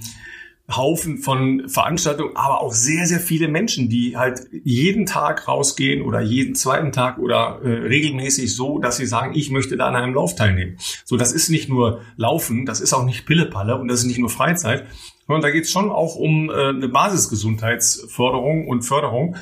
Haufen 0.70 1.16
von 1.16 1.66
Veranstaltungen, 1.66 2.36
aber 2.36 2.60
auch 2.60 2.74
sehr, 2.74 3.06
sehr 3.06 3.20
viele 3.20 3.48
Menschen, 3.48 3.88
die 3.88 4.14
halt 4.14 4.40
jeden 4.52 5.06
Tag 5.06 5.48
rausgehen 5.48 6.02
oder 6.02 6.20
jeden 6.20 6.54
zweiten 6.54 6.92
Tag 6.92 7.16
oder 7.16 7.60
äh, 7.64 7.68
regelmäßig 7.68 8.54
so, 8.54 8.78
dass 8.78 8.98
sie 8.98 9.06
sagen, 9.06 9.32
ich 9.34 9.50
möchte 9.50 9.78
da 9.78 9.86
an 9.88 9.96
einem 9.96 10.12
Lauf 10.12 10.34
teilnehmen. 10.34 10.76
So, 11.06 11.16
das 11.16 11.32
ist 11.32 11.48
nicht 11.48 11.70
nur 11.70 12.02
Laufen, 12.18 12.66
das 12.66 12.82
ist 12.82 12.92
auch 12.92 13.06
nicht 13.06 13.24
Pillepalle 13.24 13.78
und 13.78 13.88
das 13.88 14.00
ist 14.00 14.06
nicht 14.06 14.18
nur 14.18 14.28
Freizeit, 14.28 14.86
und 15.26 15.42
da 15.42 15.50
geht 15.50 15.64
es 15.64 15.70
schon 15.70 15.90
auch 15.90 16.16
um 16.16 16.50
äh, 16.50 16.68
eine 16.68 16.88
Basisgesundheitsförderung 16.88 18.68
und 18.68 18.82
Förderung, 18.82 19.36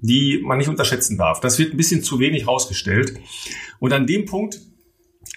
die 0.00 0.42
man 0.44 0.58
nicht 0.58 0.68
unterschätzen 0.68 1.18
darf. 1.18 1.40
Das 1.40 1.58
wird 1.58 1.74
ein 1.74 1.76
bisschen 1.76 2.02
zu 2.02 2.18
wenig 2.18 2.46
rausgestellt. 2.46 3.18
Und 3.78 3.92
an 3.92 4.06
dem 4.06 4.24
Punkt 4.24 4.60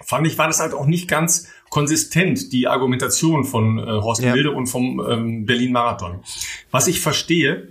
fand 0.06 0.26
ich, 0.26 0.38
war 0.38 0.48
das 0.48 0.60
halt 0.60 0.74
auch 0.74 0.86
nicht 0.86 1.08
ganz 1.08 1.50
konsistent, 1.70 2.52
die 2.54 2.68
Argumentation 2.68 3.44
von 3.44 3.78
äh, 3.78 3.84
Horst 3.84 4.24
ja. 4.24 4.34
Wilde 4.34 4.52
und 4.52 4.68
vom 4.68 5.02
ähm, 5.08 5.46
Berlin-Marathon. 5.46 6.22
Was 6.72 6.88
ich 6.88 7.02
verstehe, 7.02 7.70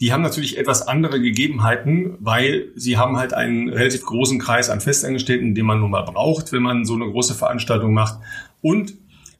die 0.00 0.12
haben 0.12 0.22
natürlich 0.22 0.58
etwas 0.58 0.86
andere 0.86 1.20
Gegebenheiten, 1.20 2.16
weil 2.20 2.72
sie 2.74 2.96
haben 2.96 3.16
halt 3.16 3.32
einen 3.32 3.68
relativ 3.68 4.04
großen 4.04 4.38
Kreis 4.38 4.68
an 4.68 4.80
Festangestellten, 4.80 5.54
den 5.54 5.66
man 5.66 5.80
nun 5.80 5.90
mal 5.90 6.02
braucht, 6.02 6.52
wenn 6.52 6.62
man 6.62 6.84
so 6.84 6.94
eine 6.94 7.10
große 7.10 7.34
Veranstaltung 7.34 7.94
macht. 7.94 8.18
Und 8.60 8.94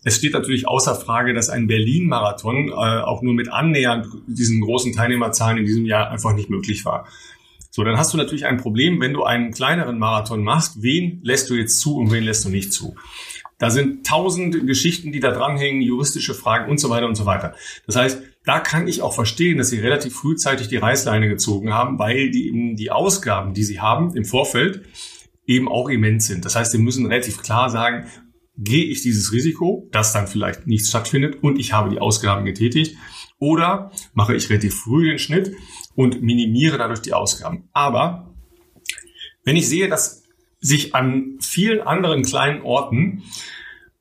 es 0.04 0.16
steht 0.16 0.34
natürlich 0.34 0.68
außer 0.68 0.94
Frage, 0.94 1.32
dass 1.32 1.48
ein 1.48 1.66
Berlin-Marathon 1.66 2.68
äh, 2.68 2.72
auch 2.72 3.22
nur 3.22 3.32
mit 3.32 3.50
annähernd 3.50 4.06
diesen 4.26 4.60
großen 4.60 4.92
Teilnehmerzahlen 4.92 5.58
in 5.58 5.64
diesem 5.64 5.86
Jahr 5.86 6.10
einfach 6.10 6.34
nicht 6.34 6.50
möglich 6.50 6.84
war. 6.84 7.08
So, 7.70 7.82
dann 7.82 7.96
hast 7.96 8.12
du 8.12 8.18
natürlich 8.18 8.46
ein 8.46 8.58
Problem, 8.58 9.00
wenn 9.00 9.14
du 9.14 9.24
einen 9.24 9.52
kleineren 9.52 9.98
Marathon 9.98 10.44
machst. 10.44 10.82
Wen 10.82 11.20
lässt 11.24 11.50
du 11.50 11.54
jetzt 11.54 11.80
zu 11.80 11.96
und 11.96 12.12
wen 12.12 12.22
lässt 12.22 12.44
du 12.44 12.50
nicht 12.50 12.72
zu? 12.72 12.94
Da 13.58 13.70
sind 13.70 14.06
tausend 14.06 14.66
Geschichten, 14.66 15.10
die 15.10 15.20
da 15.20 15.30
dranhängen, 15.30 15.80
juristische 15.80 16.34
Fragen 16.34 16.70
und 16.70 16.78
so 16.78 16.90
weiter 16.90 17.06
und 17.06 17.14
so 17.14 17.24
weiter. 17.24 17.54
Das 17.86 17.96
heißt, 17.96 18.22
da 18.44 18.60
kann 18.60 18.86
ich 18.86 19.00
auch 19.00 19.14
verstehen, 19.14 19.58
dass 19.58 19.70
sie 19.70 19.80
relativ 19.80 20.14
frühzeitig 20.14 20.68
die 20.68 20.76
Reißleine 20.76 21.28
gezogen 21.28 21.72
haben, 21.72 21.98
weil 21.98 22.30
die 22.30 22.48
eben 22.48 22.76
die 22.76 22.90
Ausgaben, 22.90 23.54
die 23.54 23.64
sie 23.64 23.80
haben 23.80 24.14
im 24.14 24.24
Vorfeld, 24.24 24.84
eben 25.46 25.68
auch 25.68 25.88
immens 25.88 26.26
sind. 26.26 26.44
Das 26.44 26.56
heißt, 26.56 26.72
sie 26.72 26.78
müssen 26.78 27.06
relativ 27.06 27.42
klar 27.42 27.70
sagen, 27.70 28.06
gehe 28.56 28.84
ich 28.84 29.02
dieses 29.02 29.32
Risiko, 29.32 29.88
dass 29.90 30.12
dann 30.12 30.28
vielleicht 30.28 30.66
nichts 30.66 30.88
stattfindet 30.88 31.42
und 31.42 31.58
ich 31.58 31.72
habe 31.72 31.90
die 31.90 31.98
Ausgaben 31.98 32.44
getätigt 32.44 32.96
oder 33.38 33.90
mache 34.12 34.34
ich 34.34 34.48
relativ 34.48 34.74
früh 34.74 35.08
den 35.08 35.18
Schnitt 35.18 35.54
und 35.94 36.22
minimiere 36.22 36.78
dadurch 36.78 37.00
die 37.00 37.12
Ausgaben. 37.12 37.68
Aber 37.72 38.34
wenn 39.44 39.56
ich 39.56 39.68
sehe, 39.68 39.88
dass 39.88 40.24
sich 40.60 40.94
an 40.94 41.36
vielen 41.40 41.80
anderen 41.80 42.22
kleinen 42.22 42.62
Orten 42.62 43.22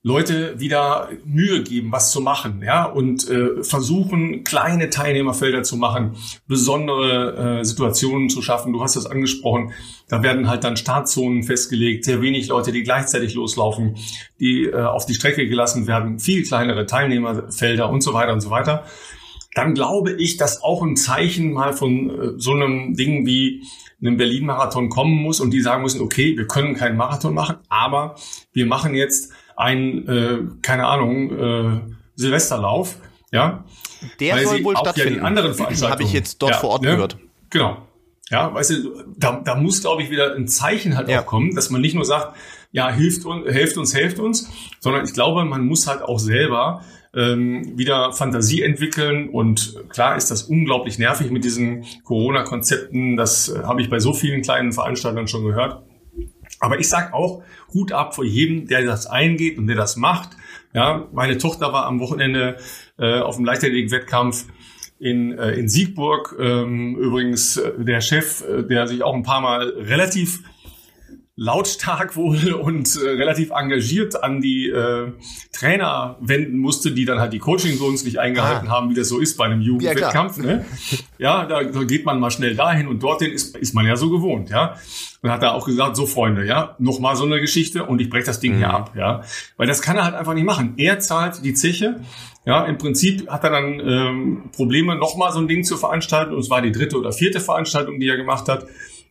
Leute 0.05 0.59
wieder 0.59 1.07
Mühe 1.23 1.63
geben, 1.63 1.93
was 1.93 2.11
zu 2.11 2.19
machen, 2.19 2.61
ja, 2.61 2.83
und 2.83 3.29
äh, 3.29 3.63
versuchen, 3.63 4.43
kleine 4.43 4.89
Teilnehmerfelder 4.89 5.63
zu 5.63 5.77
machen, 5.77 6.17
besondere 6.45 7.61
äh, 7.61 7.63
Situationen 7.63 8.29
zu 8.29 8.41
schaffen. 8.41 8.73
Du 8.73 8.83
hast 8.83 8.97
das 8.97 9.05
angesprochen. 9.05 9.71
Da 10.09 10.21
werden 10.21 10.49
halt 10.49 10.65
dann 10.65 10.75
Startzonen 10.75 11.43
festgelegt, 11.43 12.03
sehr 12.03 12.21
wenig 12.21 12.49
Leute, 12.49 12.73
die 12.73 12.83
gleichzeitig 12.83 13.33
loslaufen, 13.33 13.95
die 14.41 14.65
äh, 14.65 14.75
auf 14.75 15.05
die 15.05 15.13
Strecke 15.13 15.47
gelassen 15.47 15.87
werden, 15.87 16.19
viel 16.19 16.43
kleinere 16.43 16.85
Teilnehmerfelder 16.85 17.89
und 17.89 18.01
so 18.01 18.13
weiter 18.13 18.33
und 18.33 18.41
so 18.41 18.49
weiter. 18.49 18.83
Dann 19.55 19.73
glaube 19.73 20.11
ich, 20.11 20.35
dass 20.35 20.63
auch 20.63 20.83
ein 20.83 20.97
Zeichen 20.97 21.53
mal 21.53 21.71
von 21.71 22.09
äh, 22.09 22.33
so 22.35 22.51
einem 22.51 22.95
Ding 22.95 23.25
wie 23.25 23.63
einem 24.01 24.17
Berlin-Marathon 24.17 24.89
kommen 24.89 25.15
muss 25.15 25.39
und 25.39 25.51
die 25.51 25.61
sagen 25.61 25.81
müssen, 25.81 26.01
okay, 26.01 26.35
wir 26.35 26.45
können 26.45 26.75
keinen 26.75 26.97
Marathon 26.97 27.33
machen, 27.33 27.55
aber 27.69 28.15
wir 28.51 28.65
machen 28.65 28.95
jetzt 28.95 29.31
ein, 29.55 30.07
äh, 30.07 30.39
keine 30.61 30.87
Ahnung, 30.87 31.31
äh, 31.31 31.81
Silvesterlauf, 32.15 32.97
ja. 33.31 33.63
Der 34.19 34.35
weil 34.35 34.45
soll 34.45 34.63
wohl 34.63 34.77
stattfinden. 34.77 35.19
Ja 35.19 35.23
anderen 35.23 35.53
Veranstaltungen. 35.53 35.91
Habe 35.91 36.03
ich 36.03 36.13
jetzt 36.13 36.41
dort 36.41 36.53
ja, 36.53 36.57
vor 36.59 36.69
Ort 36.71 36.81
ne? 36.83 36.91
gehört. 36.91 37.17
Genau. 37.49 37.77
Ja, 38.29 38.53
weißt 38.53 38.71
du, 38.71 39.03
da, 39.17 39.41
da 39.43 39.55
muss, 39.55 39.81
glaube 39.81 40.01
ich, 40.01 40.09
wieder 40.09 40.35
ein 40.35 40.47
Zeichen 40.47 40.95
halt 40.97 41.09
ja. 41.09 41.21
auch 41.21 41.25
kommen, 41.25 41.55
dass 41.55 41.69
man 41.69 41.81
nicht 41.81 41.93
nur 41.93 42.05
sagt, 42.05 42.35
ja, 42.71 42.89
hilft 42.89 43.25
uns, 43.25 43.45
helft 43.47 43.77
uns, 43.77 43.93
helft 43.93 44.19
uns, 44.19 44.49
sondern 44.79 45.05
ich 45.05 45.13
glaube, 45.13 45.45
man 45.45 45.65
muss 45.65 45.87
halt 45.87 46.01
auch 46.01 46.19
selber 46.19 46.83
ähm, 47.15 47.77
wieder 47.77 48.11
Fantasie 48.13 48.63
entwickeln. 48.63 49.29
Und 49.29 49.75
klar 49.89 50.15
ist 50.15 50.31
das 50.31 50.43
unglaublich 50.43 50.97
nervig 50.97 51.31
mit 51.31 51.43
diesen 51.43 51.85
Corona-Konzepten. 52.03 53.17
Das 53.17 53.49
äh, 53.49 53.63
habe 53.63 53.81
ich 53.81 53.89
bei 53.89 53.99
so 53.99 54.13
vielen 54.13 54.41
kleinen 54.41 54.71
Veranstaltern 54.71 55.27
schon 55.27 55.43
gehört. 55.43 55.83
Aber 56.59 56.79
ich 56.79 56.87
sag 56.87 57.13
auch, 57.13 57.43
Hut 57.73 57.91
ab 57.91 58.15
vor 58.15 58.25
jedem, 58.25 58.67
der 58.67 58.83
das 58.83 59.07
eingeht 59.07 59.57
und 59.57 59.67
der 59.67 59.75
das 59.75 59.95
macht. 59.95 60.29
Ja, 60.73 61.07
meine 61.11 61.37
Tochter 61.37 61.73
war 61.73 61.85
am 61.85 61.99
Wochenende 61.99 62.57
äh, 62.97 63.19
auf 63.19 63.35
dem 63.35 63.45
Leichtathletik-Wettkampf 63.45 64.45
in, 64.99 65.37
äh, 65.37 65.51
in 65.51 65.69
Siegburg. 65.69 66.35
Ähm, 66.39 66.95
übrigens 66.95 67.57
äh, 67.57 67.71
der 67.77 68.01
Chef, 68.01 68.43
äh, 68.47 68.63
der 68.63 68.87
sich 68.87 69.03
auch 69.03 69.13
ein 69.13 69.23
paar 69.23 69.41
Mal 69.41 69.69
relativ 69.69 70.39
lautstark 71.35 72.15
wohl 72.15 72.53
und 72.53 72.95
äh, 72.95 73.09
relativ 73.09 73.51
engagiert 73.51 74.23
an 74.23 74.41
die 74.41 74.69
äh, 74.69 75.11
Trainer 75.51 76.17
wenden 76.21 76.57
musste, 76.57 76.91
die 76.91 77.05
dann 77.05 77.19
halt 77.19 77.33
die 77.33 77.39
Coaching-Zones 77.39 78.03
nicht 78.03 78.19
eingehalten 78.19 78.67
ah. 78.67 78.71
haben, 78.71 78.89
wie 78.89 78.93
das 78.93 79.09
so 79.09 79.19
ist 79.19 79.37
bei 79.37 79.45
einem 79.45 79.61
Jugendwettkampf. 79.61 80.37
Ja, 80.37 80.43
ne? 80.43 80.65
ja 81.17 81.45
da, 81.45 81.63
da 81.63 81.83
geht 81.83 82.05
man 82.05 82.19
mal 82.19 82.31
schnell 82.31 82.55
dahin 82.55 82.87
und 82.87 83.03
dorthin 83.03 83.31
ist, 83.31 83.57
ist 83.57 83.73
man 83.73 83.85
ja 83.85 83.95
so 83.95 84.09
gewohnt, 84.09 84.49
ja. 84.49 84.75
Und 85.23 85.31
hat 85.31 85.41
er 85.41 85.55
auch 85.55 85.65
gesagt, 85.65 85.95
so 85.95 86.05
Freunde, 86.05 86.45
ja, 86.45 86.75
nochmal 86.79 87.15
so 87.15 87.23
eine 87.23 87.39
Geschichte 87.39 87.85
und 87.85 88.01
ich 88.01 88.09
breche 88.09 88.25
das 88.25 88.41
Ding 88.41 88.55
mhm. 88.55 88.57
hier 88.57 88.73
ab, 88.73 88.91
ja. 88.95 89.21
Weil 89.55 89.67
das 89.67 89.81
kann 89.81 89.95
er 89.95 90.03
halt 90.03 90.15
einfach 90.15 90.33
nicht 90.33 90.43
machen. 90.43 90.73
Er 90.75 90.99
zahlt 90.99 91.45
die 91.45 91.53
Zeche, 91.53 92.01
ja, 92.45 92.65
im 92.65 92.77
Prinzip 92.77 93.29
hat 93.29 93.45
er 93.45 93.51
dann 93.51 93.79
ähm, 93.79 94.49
Probleme, 94.53 94.97
nochmal 94.97 95.31
so 95.31 95.39
ein 95.39 95.47
Ding 95.47 95.63
zu 95.63 95.77
veranstalten 95.77 96.33
und 96.33 96.39
es 96.39 96.49
war 96.49 96.61
die 96.61 96.73
dritte 96.73 96.97
oder 96.97 97.13
vierte 97.13 97.39
Veranstaltung, 97.39 98.01
die 98.01 98.09
er 98.09 98.17
gemacht 98.17 98.49
hat 98.49 98.65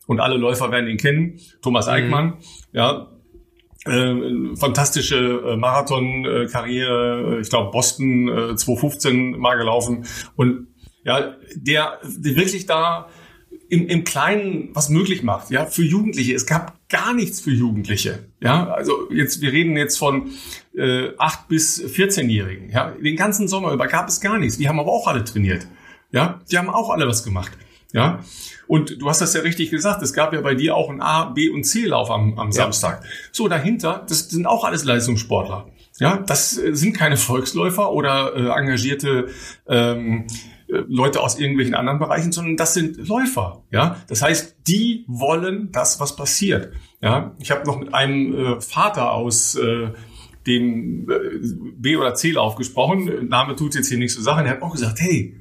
und 0.06 0.20
alle 0.20 0.36
Läufer 0.36 0.70
werden 0.70 0.90
ihn 0.90 0.98
kennen, 0.98 1.40
Thomas. 1.62 1.88
Eickmann, 1.88 2.26
mhm. 2.26 2.34
ja. 2.72 3.08
äh, 3.86 4.54
fantastische 4.56 5.16
äh, 5.16 5.56
Marathon-Karriere, 5.56 7.38
ich 7.40 7.48
glaube 7.48 7.70
Boston 7.70 8.28
äh, 8.28 8.54
2015 8.54 9.38
mal 9.38 9.56
gelaufen 9.56 10.04
und 10.36 10.66
ja, 11.04 11.34
der, 11.56 12.00
der 12.04 12.36
wirklich 12.36 12.66
da 12.66 13.08
im, 13.72 13.86
im 13.86 14.04
Kleinen 14.04 14.68
was 14.74 14.90
möglich 14.90 15.22
macht, 15.22 15.50
ja, 15.50 15.64
für 15.64 15.82
Jugendliche. 15.82 16.34
Es 16.34 16.44
gab 16.44 16.76
gar 16.90 17.14
nichts 17.14 17.40
für 17.40 17.52
Jugendliche, 17.52 18.18
ja. 18.38 18.68
Also 18.68 19.10
jetzt, 19.10 19.40
wir 19.40 19.50
reden 19.50 19.78
jetzt 19.78 19.96
von 19.96 20.30
äh, 20.76 21.08
8 21.16 21.48
bis 21.48 21.82
14-Jährigen, 21.82 22.68
ja. 22.68 22.90
Den 22.90 23.16
ganzen 23.16 23.48
Sommer 23.48 23.72
über 23.72 23.86
gab 23.86 24.08
es 24.08 24.20
gar 24.20 24.38
nichts. 24.38 24.58
Die 24.58 24.68
haben 24.68 24.78
aber 24.78 24.92
auch 24.92 25.06
alle 25.08 25.24
trainiert, 25.24 25.66
ja. 26.10 26.42
Die 26.50 26.58
haben 26.58 26.68
auch 26.68 26.90
alle 26.90 27.08
was 27.08 27.24
gemacht, 27.24 27.52
ja. 27.94 28.20
Und 28.66 29.00
du 29.00 29.08
hast 29.08 29.22
das 29.22 29.32
ja 29.32 29.40
richtig 29.40 29.70
gesagt, 29.70 30.02
es 30.02 30.12
gab 30.12 30.34
ja 30.34 30.42
bei 30.42 30.54
dir 30.54 30.76
auch 30.76 30.90
ein 30.90 31.00
A, 31.00 31.24
B 31.24 31.48
und 31.48 31.64
C-Lauf 31.64 32.10
am, 32.10 32.38
am 32.38 32.48
ja. 32.48 32.52
Samstag. 32.52 33.02
So, 33.32 33.48
dahinter, 33.48 34.04
das 34.06 34.28
sind 34.28 34.44
auch 34.44 34.64
alles 34.64 34.84
Leistungssportler. 34.84 35.66
Ja, 35.98 36.18
das 36.18 36.58
äh, 36.58 36.74
sind 36.74 36.94
keine 36.94 37.16
Volksläufer 37.16 37.90
oder 37.90 38.34
äh, 38.34 38.58
engagierte 38.58 39.28
ähm, 39.66 40.26
äh, 40.26 40.32
Leute 40.88 41.20
aus 41.20 41.38
irgendwelchen 41.38 41.74
anderen 41.74 41.98
Bereichen, 41.98 42.32
sondern 42.32 42.56
das 42.56 42.74
sind 42.74 43.08
Läufer. 43.08 43.64
Ja, 43.70 43.96
das 44.08 44.22
heißt, 44.22 44.56
die 44.66 45.04
wollen 45.06 45.70
das, 45.72 46.00
was 46.00 46.16
passiert. 46.16 46.72
Ja, 47.00 47.34
ich 47.38 47.50
habe 47.50 47.66
noch 47.66 47.78
mit 47.78 47.92
einem 47.94 48.34
äh, 48.34 48.60
Vater 48.60 49.12
aus 49.12 49.54
äh, 49.56 49.90
dem 50.46 51.08
äh, 51.10 51.14
B- 51.76 51.96
oder 51.96 52.14
C-Lauf 52.14 52.56
gesprochen. 52.56 53.28
Name 53.28 53.56
tut 53.56 53.74
jetzt 53.74 53.88
hier 53.88 53.98
nichts 53.98 54.14
zu 54.14 54.22
sagen. 54.22 54.46
Er 54.46 54.52
hat 54.52 54.62
auch 54.62 54.72
gesagt, 54.72 55.00
hey, 55.00 55.36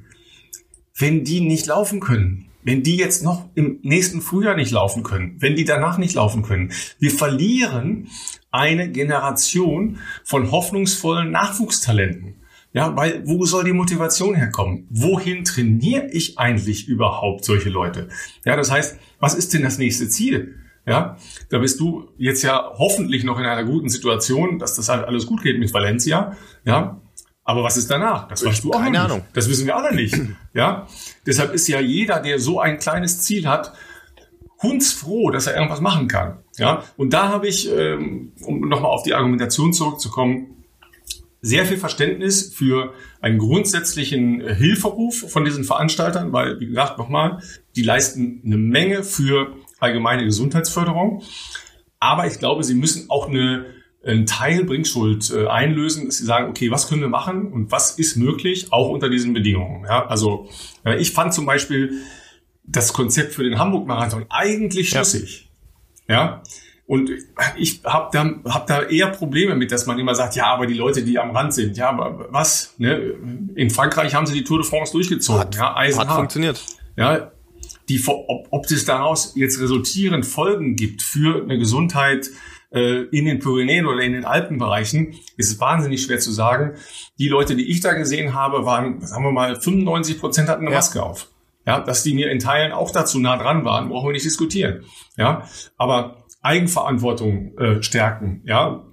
wenn 0.98 1.24
die 1.24 1.40
nicht 1.40 1.66
laufen 1.66 2.00
können, 2.00 2.48
wenn 2.62 2.82
die 2.82 2.96
jetzt 2.96 3.24
noch 3.24 3.48
im 3.54 3.78
nächsten 3.82 4.20
Frühjahr 4.20 4.54
nicht 4.54 4.70
laufen 4.70 5.02
können, 5.02 5.36
wenn 5.40 5.56
die 5.56 5.64
danach 5.64 5.98
nicht 5.98 6.14
laufen 6.14 6.42
können, 6.42 6.72
wir 6.98 7.10
verlieren 7.10 8.08
eine 8.50 8.90
Generation 8.90 9.98
von 10.24 10.50
hoffnungsvollen 10.50 11.30
Nachwuchstalenten. 11.30 12.41
Ja, 12.72 12.96
weil 12.96 13.22
wo 13.26 13.44
soll 13.44 13.64
die 13.64 13.72
Motivation 13.72 14.34
herkommen? 14.34 14.86
Wohin 14.88 15.44
trainiere 15.44 16.06
ich 16.10 16.38
eigentlich 16.38 16.88
überhaupt 16.88 17.44
solche 17.44 17.68
Leute? 17.68 18.08
Ja, 18.44 18.56
das 18.56 18.70
heißt, 18.70 18.98
was 19.18 19.34
ist 19.34 19.52
denn 19.52 19.62
das 19.62 19.78
nächste 19.78 20.08
Ziel? 20.08 20.56
Ja, 20.86 21.16
da 21.50 21.58
bist 21.58 21.78
du 21.78 22.08
jetzt 22.16 22.42
ja 22.42 22.72
hoffentlich 22.76 23.24
noch 23.24 23.38
in 23.38 23.44
einer 23.44 23.64
guten 23.64 23.88
Situation, 23.88 24.58
dass 24.58 24.74
das 24.74 24.88
halt 24.88 25.04
alles 25.06 25.26
gut 25.26 25.42
geht 25.42 25.58
mit 25.58 25.72
Valencia. 25.72 26.36
Ja, 26.64 27.00
aber 27.44 27.62
was 27.62 27.76
ist 27.76 27.90
danach? 27.90 28.26
Das 28.28 28.44
weißt 28.44 28.64
du 28.64 28.72
auch 28.72 28.80
Keine 28.80 29.00
Ahnung. 29.00 29.22
Das 29.32 29.48
wissen 29.48 29.66
wir 29.66 29.76
alle 29.76 29.94
nicht. 29.94 30.16
Ja, 30.54 30.86
deshalb 31.26 31.54
ist 31.54 31.66
ja 31.68 31.80
jeder, 31.80 32.20
der 32.20 32.38
so 32.38 32.60
ein 32.60 32.78
kleines 32.78 33.20
Ziel 33.22 33.48
hat, 33.48 33.72
hundsfroh, 34.62 35.30
dass 35.30 35.46
er 35.46 35.54
irgendwas 35.54 35.80
machen 35.80 36.08
kann. 36.08 36.38
Ja, 36.56 36.84
und 36.96 37.12
da 37.12 37.28
habe 37.28 37.48
ich, 37.48 37.70
ähm, 37.70 38.32
um 38.42 38.60
nochmal 38.68 38.90
auf 38.90 39.02
die 39.02 39.14
Argumentation 39.14 39.72
zurückzukommen, 39.72 40.61
sehr 41.44 41.66
viel 41.66 41.76
Verständnis 41.76 42.54
für 42.54 42.94
einen 43.20 43.38
grundsätzlichen 43.38 44.40
äh, 44.40 44.54
Hilferuf 44.54 45.30
von 45.30 45.44
diesen 45.44 45.64
Veranstaltern, 45.64 46.32
weil, 46.32 46.60
wie 46.60 46.66
gesagt, 46.66 46.98
nochmal, 46.98 47.42
die 47.74 47.82
leisten 47.82 48.40
eine 48.46 48.56
Menge 48.56 49.02
für 49.02 49.56
allgemeine 49.80 50.24
Gesundheitsförderung. 50.24 51.22
Aber 51.98 52.28
ich 52.28 52.38
glaube, 52.38 52.62
sie 52.62 52.74
müssen 52.74 53.10
auch 53.10 53.28
eine, 53.28 53.66
einen 54.04 54.24
Teil 54.26 54.64
Bringschuld 54.64 55.32
äh, 55.32 55.48
einlösen, 55.48 56.06
dass 56.06 56.18
sie 56.18 56.24
sagen, 56.24 56.48
okay, 56.48 56.70
was 56.70 56.88
können 56.88 57.00
wir 57.00 57.08
machen 57.08 57.52
und 57.52 57.72
was 57.72 57.98
ist 57.98 58.16
möglich, 58.16 58.72
auch 58.72 58.88
unter 58.88 59.10
diesen 59.10 59.32
Bedingungen. 59.32 59.84
Ja, 59.84 60.06
also 60.06 60.48
äh, 60.84 60.96
ich 60.98 61.10
fand 61.10 61.34
zum 61.34 61.44
Beispiel 61.44 62.02
das 62.64 62.92
Konzept 62.92 63.34
für 63.34 63.42
den 63.42 63.58
Hamburg-Marathon 63.58 64.26
eigentlich 64.30 64.90
schlüssig. 64.90 65.50
Ja. 66.08 66.14
ja? 66.14 66.42
Und 66.86 67.10
ich 67.56 67.80
habe 67.84 68.10
da, 68.12 68.52
hab 68.52 68.66
da 68.66 68.82
eher 68.82 69.08
Probleme 69.08 69.54
mit, 69.54 69.72
dass 69.72 69.86
man 69.86 69.98
immer 69.98 70.14
sagt, 70.14 70.36
ja, 70.36 70.46
aber 70.46 70.66
die 70.66 70.74
Leute, 70.74 71.02
die 71.02 71.18
am 71.18 71.30
Rand 71.30 71.54
sind, 71.54 71.76
ja, 71.76 71.90
aber 71.90 72.26
was? 72.30 72.74
Ne? 72.78 73.14
In 73.54 73.70
Frankreich 73.70 74.14
haben 74.14 74.26
sie 74.26 74.34
die 74.34 74.44
Tour 74.44 74.58
de 74.60 74.68
France 74.68 74.92
durchgezogen. 74.92 75.40
Hat, 75.40 75.56
ja, 75.56 75.74
hat 75.74 76.12
funktioniert. 76.12 76.60
Ja, 76.96 77.32
die, 77.88 78.02
ob, 78.06 78.48
ob 78.50 78.70
es 78.70 78.84
daraus 78.84 79.34
jetzt 79.36 79.60
resultierend 79.60 80.26
Folgen 80.26 80.76
gibt 80.76 81.02
für 81.02 81.42
eine 81.42 81.58
Gesundheit 81.58 82.30
äh, 82.72 83.02
in 83.04 83.26
den 83.26 83.38
Pyrenäen 83.38 83.86
oder 83.86 84.02
in 84.02 84.12
den 84.12 84.24
Alpenbereichen, 84.24 85.14
ist 85.36 85.60
wahnsinnig 85.60 86.02
schwer 86.02 86.18
zu 86.18 86.32
sagen. 86.32 86.74
Die 87.18 87.28
Leute, 87.28 87.54
die 87.56 87.70
ich 87.70 87.80
da 87.80 87.92
gesehen 87.92 88.34
habe, 88.34 88.64
waren, 88.64 89.00
sagen 89.04 89.24
wir 89.24 89.32
mal, 89.32 89.60
95 89.60 90.20
Prozent 90.20 90.48
hatten 90.48 90.62
eine 90.62 90.70
ja. 90.70 90.78
Maske 90.78 91.02
auf. 91.02 91.28
Ja, 91.66 91.80
dass 91.80 92.02
die 92.02 92.14
mir 92.14 92.30
in 92.30 92.40
Teilen 92.40 92.72
auch 92.72 92.90
dazu 92.90 93.20
nah 93.20 93.36
dran 93.36 93.64
waren, 93.64 93.88
brauchen 93.88 94.08
wir 94.08 94.12
nicht 94.12 94.24
diskutieren. 94.24 94.84
Ja, 95.16 95.48
aber 95.76 96.21
Eigenverantwortung 96.42 97.56
äh, 97.58 97.82
stärken, 97.82 98.42
ja, 98.44 98.84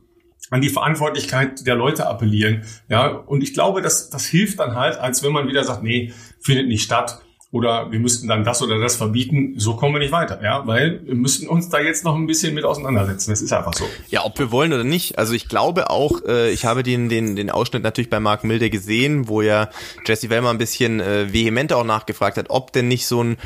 an 0.52 0.62
die 0.62 0.70
Verantwortlichkeit 0.70 1.68
der 1.68 1.76
Leute 1.76 2.08
appellieren, 2.08 2.64
ja, 2.88 3.08
und 3.08 3.44
ich 3.44 3.54
glaube, 3.54 3.82
dass 3.82 4.10
das 4.10 4.26
hilft 4.26 4.60
dann 4.60 4.76
halt, 4.76 4.98
als 4.98 5.24
wenn 5.24 5.32
man 5.32 5.48
wieder 5.48 5.64
sagt, 5.64 5.84
nee, 5.84 6.14
findet 6.40 6.68
nicht 6.68 6.84
statt 6.84 7.22
oder 7.52 7.92
wir 7.92 8.00
müssten 8.00 8.28
dann 8.28 8.44
das 8.44 8.62
oder 8.62 8.78
das 8.78 8.96
verbieten, 8.96 9.56
so 9.58 9.76
kommen 9.76 9.96
wir 9.96 10.00
nicht 10.00 10.12
weiter, 10.12 10.40
ja, 10.44 10.68
weil 10.68 11.02
wir 11.04 11.16
müssen 11.16 11.48
uns 11.48 11.68
da 11.68 11.80
jetzt 11.80 12.04
noch 12.04 12.16
ein 12.16 12.28
bisschen 12.28 12.54
mit 12.54 12.64
auseinandersetzen. 12.64 13.32
Das 13.32 13.42
ist 13.42 13.52
einfach 13.52 13.74
so. 13.74 13.86
Ja, 14.10 14.24
ob 14.24 14.38
wir 14.38 14.52
wollen 14.52 14.72
oder 14.72 14.84
nicht. 14.84 15.18
Also 15.18 15.34
ich 15.34 15.50
glaube 15.50 15.90
auch, 15.90 16.24
äh, 16.28 16.52
ich 16.52 16.66
habe 16.66 16.84
den, 16.84 17.10
den, 17.10 17.36
den 17.36 17.50
Ausschnitt 17.50 17.82
natürlich 17.82 18.12
bei 18.12 18.20
Mark 18.20 18.44
Milde 18.44 18.70
gesehen, 18.70 19.28
wo 19.28 19.42
ja 19.42 19.70
Jesse 20.06 20.30
Wellmer 20.30 20.52
ein 20.52 20.60
bisschen 20.60 21.00
äh, 21.00 21.34
vehementer 21.34 21.78
auch 21.78 21.84
nachgefragt 21.84 22.38
hat, 22.38 22.52
ob 22.52 22.72
denn 22.72 22.88
nicht 22.88 23.08
so 23.08 23.24
ein, 23.24 23.38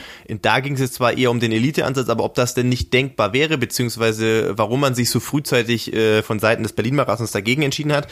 da 0.42 0.60
ging 0.60 0.74
es 0.74 0.82
jetzt 0.82 0.96
zwar 0.96 1.18
eher 1.18 1.32
um 1.32 1.40
den 1.40 1.54
Elite-Ansatz, 1.54 2.10
aber 2.10 2.26
ob 2.26 2.36
das 2.36 2.56
denn 2.56 2.68
nicht 2.68 2.92
denkbar 2.92 3.32
wäre, 3.32 3.58
beziehungsweise 3.58 4.58
warum 4.58 4.82
man 4.82 4.96
sich 4.96 5.10
so 5.10 5.22
frühzeitig 5.22 5.94
äh, 5.94 6.24
von 6.24 6.40
Seiten 6.40 6.64
des 6.64 6.74
Berlin-Marathons 6.74 7.32
dagegen 7.32 7.62
entschieden 7.62 7.94
hat. 7.94 8.10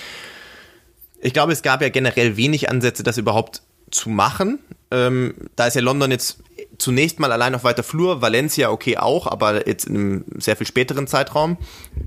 Ich 1.20 1.34
glaube, 1.34 1.52
es 1.52 1.64
gab 1.64 1.82
ja 1.82 1.90
generell 1.90 2.38
wenig 2.38 2.70
Ansätze, 2.70 3.04
das 3.04 3.18
überhaupt 3.18 3.62
zu 3.92 4.10
machen. 4.10 4.60
Ähm, 4.90 5.34
da 5.56 5.68
ist 5.68 5.76
ja 5.76 5.82
London 5.82 6.12
jetzt 6.12 6.40
zunächst 6.78 7.20
mal 7.20 7.32
allein 7.32 7.56
auf 7.56 7.64
weiter 7.64 7.84
Flur, 7.84 8.22
Valencia 8.22 8.70
okay 8.70 8.98
auch, 8.98 9.28
aber 9.28 9.68
jetzt 9.68 9.86
in 9.86 9.96
einem 9.96 10.26
sehr 10.38 10.58
viel 10.58 10.68
späteren 10.68 11.08
Zeitraum. 11.08 11.58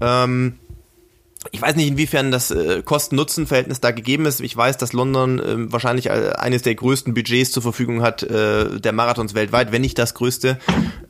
Ähm, 0.01 0.59
ich 1.51 1.61
weiß 1.61 1.76
nicht, 1.76 1.89
inwiefern 1.89 2.30
das 2.30 2.51
äh, 2.51 2.82
Kosten-Nutzen-Verhältnis 2.82 3.80
da 3.80 3.91
gegeben 3.91 4.26
ist. 4.26 4.41
Ich 4.41 4.57
weiß, 4.57 4.78
dass 4.78 4.93
London 4.93 5.39
äh, 5.39 5.72
wahrscheinlich 5.72 6.11
eines 6.11 6.62
der 6.62 6.74
größten 6.74 7.14
Budgets 7.14 7.53
zur 7.53 7.62
Verfügung 7.62 8.03
hat, 8.03 8.22
äh, 8.22 8.80
der 8.80 8.93
Marathons 8.93 9.35
weltweit, 9.35 9.70
wenn 9.72 9.82
nicht 9.82 9.99
das 9.99 10.14
größte. 10.14 10.59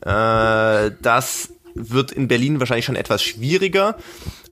Äh, 0.01 0.91
das 1.01 1.49
wird 1.73 2.11
in 2.11 2.27
Berlin 2.27 2.59
wahrscheinlich 2.59 2.85
schon 2.85 2.95
etwas 2.95 3.21
schwieriger. 3.21 3.97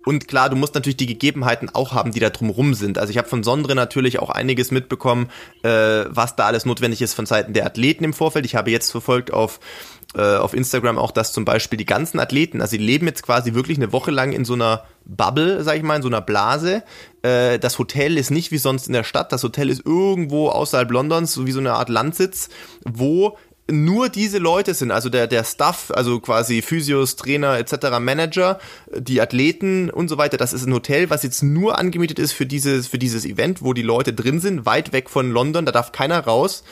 Und 0.05 0.27
klar, 0.27 0.49
du 0.49 0.55
musst 0.55 0.75
natürlich 0.75 0.97
die 0.97 1.05
Gegebenheiten 1.05 1.69
auch 1.73 1.93
haben, 1.93 2.11
die 2.11 2.19
da 2.19 2.29
drumrum 2.29 2.73
sind. 2.73 2.97
Also 2.97 3.11
ich 3.11 3.17
habe 3.17 3.27
von 3.27 3.43
Sondre 3.43 3.75
natürlich 3.75 4.19
auch 4.19 4.29
einiges 4.29 4.71
mitbekommen, 4.71 5.29
äh, 5.63 6.05
was 6.09 6.35
da 6.35 6.45
alles 6.45 6.65
notwendig 6.65 7.01
ist 7.01 7.13
von 7.13 7.25
Seiten 7.25 7.53
der 7.53 7.65
Athleten 7.65 8.03
im 8.03 8.13
Vorfeld. 8.13 8.45
Ich 8.45 8.55
habe 8.55 8.71
jetzt 8.71 8.91
verfolgt 8.91 9.31
auf 9.31 9.59
äh, 10.15 10.35
auf 10.35 10.53
Instagram 10.53 10.99
auch, 10.99 11.09
dass 11.09 11.33
zum 11.33 11.43
Beispiel 11.43 11.77
die 11.77 11.87
ganzen 11.87 12.19
Athleten, 12.19 12.61
also 12.61 12.77
die 12.77 12.83
leben 12.83 13.07
jetzt 13.07 13.23
quasi 13.23 13.55
wirklich 13.55 13.77
eine 13.77 13.91
Woche 13.91 14.11
lang 14.11 14.31
in 14.31 14.45
so 14.45 14.53
einer 14.53 14.83
Bubble, 15.05 15.63
sag 15.63 15.77
ich 15.77 15.83
mal, 15.83 15.95
in 15.95 16.03
so 16.03 16.07
einer 16.07 16.21
Blase. 16.21 16.83
Äh, 17.23 17.57
das 17.57 17.79
Hotel 17.79 18.17
ist 18.17 18.29
nicht 18.29 18.51
wie 18.51 18.59
sonst 18.59 18.85
in 18.85 18.93
der 18.93 19.03
Stadt. 19.03 19.31
Das 19.31 19.43
Hotel 19.43 19.69
ist 19.69 19.85
irgendwo 19.85 20.49
außerhalb 20.49 20.91
Londons, 20.91 21.33
so 21.33 21.47
wie 21.47 21.51
so 21.51 21.59
eine 21.59 21.73
Art 21.73 21.89
Landsitz, 21.89 22.49
wo 22.85 23.37
nur 23.71 24.09
diese 24.09 24.39
Leute 24.39 24.73
sind, 24.73 24.91
also 24.91 25.09
der, 25.09 25.27
der 25.27 25.43
Staff, 25.45 25.89
also 25.91 26.19
quasi 26.19 26.61
Physios, 26.61 27.15
Trainer 27.15 27.57
etc., 27.57 27.99
Manager, 27.99 28.59
die 28.93 29.21
Athleten 29.21 29.89
und 29.89 30.09
so 30.09 30.17
weiter, 30.17 30.37
das 30.37 30.51
ist 30.51 30.65
ein 30.65 30.73
Hotel, 30.73 31.09
was 31.09 31.23
jetzt 31.23 31.43
nur 31.43 31.79
angemietet 31.79 32.19
ist 32.19 32.33
für 32.33 32.45
dieses, 32.45 32.87
für 32.87 32.97
dieses 32.97 33.25
Event, 33.25 33.61
wo 33.61 33.73
die 33.73 33.81
Leute 33.81 34.13
drin 34.13 34.41
sind, 34.41 34.65
weit 34.65 34.91
weg 34.91 35.09
von 35.09 35.31
London, 35.31 35.65
da 35.65 35.71
darf 35.71 35.93
keiner 35.93 36.19
raus. 36.19 36.63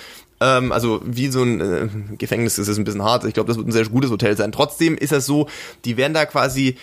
Ähm, 0.41 0.73
also 0.73 1.01
wie 1.05 1.29
so 1.29 1.43
ein 1.43 1.61
äh, 1.61 2.15
Gefängnis 2.17 2.57
ist 2.57 2.67
es 2.67 2.77
ein 2.77 2.83
bisschen 2.83 3.03
hart, 3.03 3.23
ich 3.23 3.33
glaube, 3.33 3.47
das 3.47 3.57
wird 3.57 3.67
ein 3.67 3.71
sehr 3.71 3.85
gutes 3.85 4.11
Hotel 4.11 4.35
sein. 4.35 4.51
Trotzdem 4.51 4.97
ist 4.97 5.13
es 5.13 5.25
so, 5.25 5.47
die 5.85 5.95
werden 5.95 6.13
da 6.13 6.25
quasi 6.25 6.75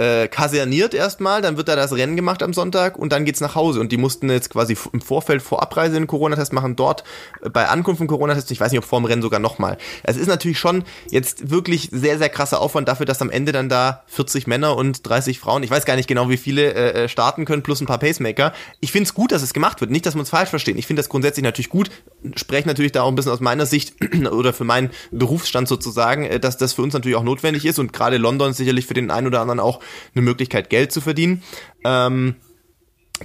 äh, 0.00 0.28
kaserniert 0.28 0.94
erstmal, 0.94 1.42
dann 1.42 1.58
wird 1.58 1.68
da 1.68 1.76
das 1.76 1.92
Rennen 1.92 2.16
gemacht 2.16 2.42
am 2.42 2.54
Sonntag 2.54 2.96
und 2.96 3.12
dann 3.12 3.26
geht's 3.26 3.40
nach 3.40 3.54
Hause. 3.54 3.80
Und 3.80 3.92
die 3.92 3.98
mussten 3.98 4.30
jetzt 4.30 4.48
quasi 4.48 4.74
im 4.92 5.02
Vorfeld 5.02 5.42
vor 5.42 5.62
Abreise 5.62 5.96
einen 5.96 6.06
Corona-Test 6.06 6.54
machen, 6.54 6.74
dort 6.74 7.04
äh, 7.42 7.50
bei 7.50 7.68
Ankunft 7.68 8.00
einen 8.00 8.08
Corona-Test, 8.08 8.50
ich 8.50 8.60
weiß 8.60 8.72
nicht, 8.72 8.78
ob 8.78 8.86
vor 8.86 8.98
dem 8.98 9.04
Rennen 9.04 9.20
sogar 9.20 9.40
nochmal. 9.40 9.76
Es 10.02 10.16
ist 10.16 10.28
natürlich 10.28 10.58
schon 10.58 10.84
jetzt 11.10 11.50
wirklich 11.50 11.90
sehr, 11.92 12.16
sehr 12.16 12.30
krasser 12.30 12.62
Aufwand 12.62 12.88
dafür, 12.88 13.04
dass 13.04 13.20
am 13.20 13.28
Ende 13.28 13.52
dann 13.52 13.68
da 13.68 14.02
40 14.06 14.46
Männer 14.46 14.74
und 14.74 15.06
30 15.06 15.38
Frauen, 15.38 15.62
ich 15.62 15.70
weiß 15.70 15.84
gar 15.84 15.96
nicht 15.96 16.08
genau, 16.08 16.30
wie 16.30 16.38
viele 16.38 16.72
äh, 16.72 17.04
äh, 17.04 17.08
starten 17.08 17.44
können, 17.44 17.62
plus 17.62 17.82
ein 17.82 17.86
paar 17.86 17.98
Pacemaker. 17.98 18.54
Ich 18.80 18.92
finde 18.92 19.04
es 19.04 19.12
gut, 19.12 19.32
dass 19.32 19.42
es 19.42 19.52
gemacht 19.52 19.82
wird. 19.82 19.90
Nicht, 19.90 20.06
dass 20.06 20.14
man 20.14 20.22
es 20.22 20.30
falsch 20.30 20.48
versteht. 20.48 20.78
Ich 20.78 20.86
finde 20.86 21.00
das 21.00 21.10
grundsätzlich 21.10 21.44
natürlich 21.44 21.68
gut. 21.68 21.90
Spreche 22.36 22.66
natürlich 22.66 22.92
da 22.92 23.02
auch 23.02 23.08
ein 23.08 23.16
bisschen 23.16 23.32
aus 23.32 23.40
meiner 23.40 23.66
Sicht 23.66 23.94
oder 24.30 24.54
für 24.54 24.64
meinen 24.64 24.90
Berufsstand 25.10 25.68
sozusagen, 25.68 26.24
äh, 26.24 26.40
dass 26.40 26.56
das 26.56 26.72
für 26.72 26.82
uns 26.82 26.94
natürlich 26.94 27.18
auch 27.18 27.22
notwendig 27.22 27.66
ist 27.66 27.78
und 27.78 27.92
gerade 27.92 28.16
London 28.16 28.54
sicherlich 28.54 28.86
für 28.86 28.94
den 28.94 29.10
einen 29.10 29.26
oder 29.26 29.42
anderen 29.42 29.60
auch 29.60 29.80
eine 30.14 30.22
Möglichkeit, 30.22 30.70
Geld 30.70 30.92
zu 30.92 31.00
verdienen. 31.00 31.42
Ähm, 31.84 32.36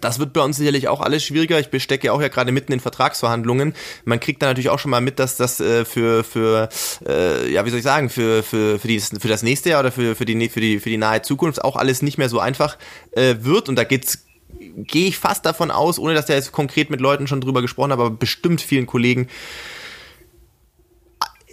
Das 0.02 0.20
wird 0.20 0.34
bei 0.34 0.42
uns 0.42 0.58
sicherlich 0.58 0.90
auch 0.90 1.00
alles 1.00 1.24
schwieriger. 1.24 1.58
Ich 1.58 1.70
bestecke 1.70 2.12
auch 2.12 2.22
ja 2.22 2.28
gerade 2.28 2.52
mitten 2.52 2.74
in 2.74 2.82
Vertragsverhandlungen. 2.82 3.74
Man 4.04 4.20
kriegt 4.20 4.42
da 4.42 4.48
natürlich 4.48 4.70
auch 4.70 4.80
schon 4.80 4.92
mal 4.92 5.00
mit, 5.00 5.20
dass 5.20 5.38
das 5.38 5.62
äh, 5.62 5.86
für 5.86 6.26
für 6.26 6.68
äh, 7.08 7.50
ja 7.50 7.66
wie 7.66 7.70
soll 7.70 7.80
ich 7.80 7.86
sagen 7.86 8.10
für 8.10 8.44
für 8.44 8.78
für, 8.78 8.88
die, 8.90 9.00
für 9.00 9.30
das 9.30 9.42
nächste 9.42 9.70
Jahr 9.70 9.80
oder 9.80 9.94
für 9.94 10.16
für 10.16 10.26
die 10.26 10.50
für 10.50 10.60
die 10.60 10.82
für 10.82 10.90
die 10.90 10.98
nahe 10.98 11.22
Zukunft 11.22 11.64
auch 11.64 11.78
alles 11.78 12.02
nicht 12.02 12.18
mehr 12.18 12.28
so 12.28 12.40
einfach 12.42 12.78
äh, 13.12 13.36
wird. 13.40 13.70
Und 13.70 13.78
da 13.78 13.86
geht's 13.86 14.26
gehe 14.76 15.08
ich 15.08 15.18
fast 15.18 15.46
davon 15.46 15.72
aus, 15.72 15.98
ohne 15.98 16.14
dass 16.14 16.26
der 16.26 16.36
jetzt 16.36 16.52
konkret 16.52 16.90
mit 16.90 17.00
Leuten 17.00 17.28
schon 17.28 17.40
drüber 17.40 17.62
gesprochen 17.62 17.92
habe, 17.92 18.04
aber 18.04 18.16
bestimmt 18.16 18.62
vielen 18.62 18.88
Kollegen 18.88 19.28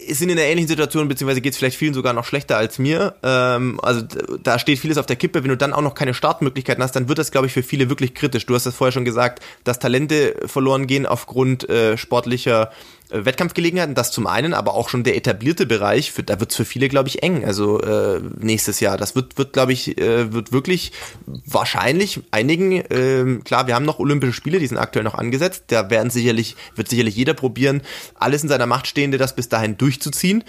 sind 0.09 0.29
in 0.29 0.37
einer 0.37 0.47
ähnlichen 0.47 0.67
Situation, 0.67 1.07
beziehungsweise 1.07 1.41
geht 1.41 1.53
es 1.53 1.57
vielleicht 1.57 1.77
vielen 1.77 1.93
sogar 1.93 2.13
noch 2.13 2.25
schlechter 2.25 2.57
als 2.57 2.79
mir. 2.79 3.15
Ähm, 3.23 3.79
also 3.81 4.03
da 4.41 4.59
steht 4.59 4.79
vieles 4.79 4.97
auf 4.97 5.05
der 5.05 5.15
Kippe. 5.15 5.43
Wenn 5.43 5.49
du 5.49 5.57
dann 5.57 5.73
auch 5.73 5.81
noch 5.81 5.95
keine 5.95 6.13
Startmöglichkeiten 6.13 6.83
hast, 6.83 6.95
dann 6.95 7.07
wird 7.07 7.19
das, 7.19 7.31
glaube 7.31 7.47
ich, 7.47 7.53
für 7.53 7.63
viele 7.63 7.89
wirklich 7.89 8.13
kritisch. 8.13 8.45
Du 8.45 8.55
hast 8.55 8.65
das 8.65 8.75
vorher 8.75 8.91
schon 8.91 9.05
gesagt, 9.05 9.43
dass 9.63 9.79
Talente 9.79 10.35
verloren 10.45 10.87
gehen 10.87 11.05
aufgrund 11.05 11.69
äh, 11.69 11.97
sportlicher 11.97 12.71
Wettkampfgelegenheiten, 13.13 13.95
das 13.95 14.11
zum 14.11 14.27
einen, 14.27 14.53
aber 14.53 14.73
auch 14.73 14.89
schon 14.89 15.03
der 15.03 15.15
etablierte 15.15 15.65
Bereich, 15.65 16.11
für, 16.11 16.23
da 16.23 16.39
wird 16.39 16.51
es 16.51 16.57
für 16.57 16.65
viele, 16.65 16.89
glaube 16.89 17.09
ich, 17.09 17.21
eng. 17.23 17.45
Also 17.45 17.79
äh, 17.81 18.21
nächstes 18.39 18.79
Jahr. 18.79 18.97
Das 18.97 19.15
wird, 19.15 19.37
wird 19.37 19.53
glaube 19.53 19.73
ich, 19.73 19.97
äh, 19.97 20.33
wird 20.33 20.51
wirklich 20.51 20.91
wahrscheinlich 21.25 22.21
einigen, 22.31 22.71
äh, 22.71 23.39
klar, 23.43 23.67
wir 23.67 23.75
haben 23.75 23.85
noch 23.85 23.99
Olympische 23.99 24.33
Spiele, 24.33 24.59
die 24.59 24.67
sind 24.67 24.77
aktuell 24.77 25.05
noch 25.05 25.15
angesetzt. 25.15 25.65
Da 25.67 25.89
werden 25.89 26.09
sicherlich, 26.09 26.55
wird 26.75 26.89
sicherlich 26.89 27.15
jeder 27.15 27.33
probieren, 27.33 27.81
alles 28.15 28.43
in 28.43 28.49
seiner 28.49 28.65
Macht 28.65 28.87
Stehende, 28.87 29.17
das 29.17 29.35
bis 29.35 29.49
dahin 29.49 29.77
durchzuziehen. 29.77 30.43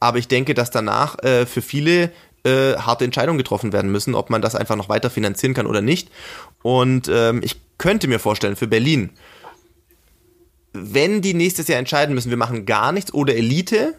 Aber 0.00 0.18
ich 0.18 0.28
denke, 0.28 0.54
dass 0.54 0.70
danach 0.70 1.22
äh, 1.22 1.46
für 1.46 1.62
viele 1.62 2.12
äh, 2.44 2.76
harte 2.76 3.04
Entscheidungen 3.04 3.38
getroffen 3.38 3.72
werden 3.72 3.90
müssen, 3.90 4.14
ob 4.14 4.30
man 4.30 4.40
das 4.40 4.54
einfach 4.54 4.76
noch 4.76 4.88
weiter 4.88 5.10
finanzieren 5.10 5.52
kann 5.52 5.66
oder 5.66 5.82
nicht. 5.82 6.10
Und 6.62 7.10
ähm, 7.12 7.40
ich 7.42 7.56
könnte 7.78 8.08
mir 8.08 8.18
vorstellen, 8.18 8.56
für 8.56 8.68
Berlin, 8.68 9.10
wenn 10.78 11.22
die 11.22 11.34
nächstes 11.34 11.68
Jahr 11.68 11.78
entscheiden 11.78 12.14
müssen, 12.14 12.30
wir 12.30 12.36
machen 12.36 12.66
gar 12.66 12.92
nichts 12.92 13.12
oder 13.12 13.34
Elite, 13.34 13.94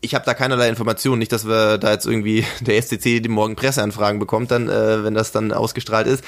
ich 0.00 0.14
habe 0.14 0.24
da 0.24 0.34
keinerlei 0.34 0.68
Informationen, 0.68 1.18
nicht, 1.18 1.32
dass 1.32 1.46
wir 1.46 1.78
da 1.78 1.92
jetzt 1.92 2.06
irgendwie 2.06 2.44
der 2.60 2.80
SCC 2.80 3.20
die 3.20 3.28
morgen 3.28 3.56
Presseanfragen 3.56 4.18
bekommt, 4.18 4.50
dann, 4.50 4.68
äh, 4.68 5.04
wenn 5.04 5.14
das 5.14 5.32
dann 5.32 5.52
ausgestrahlt 5.52 6.06
ist. 6.06 6.24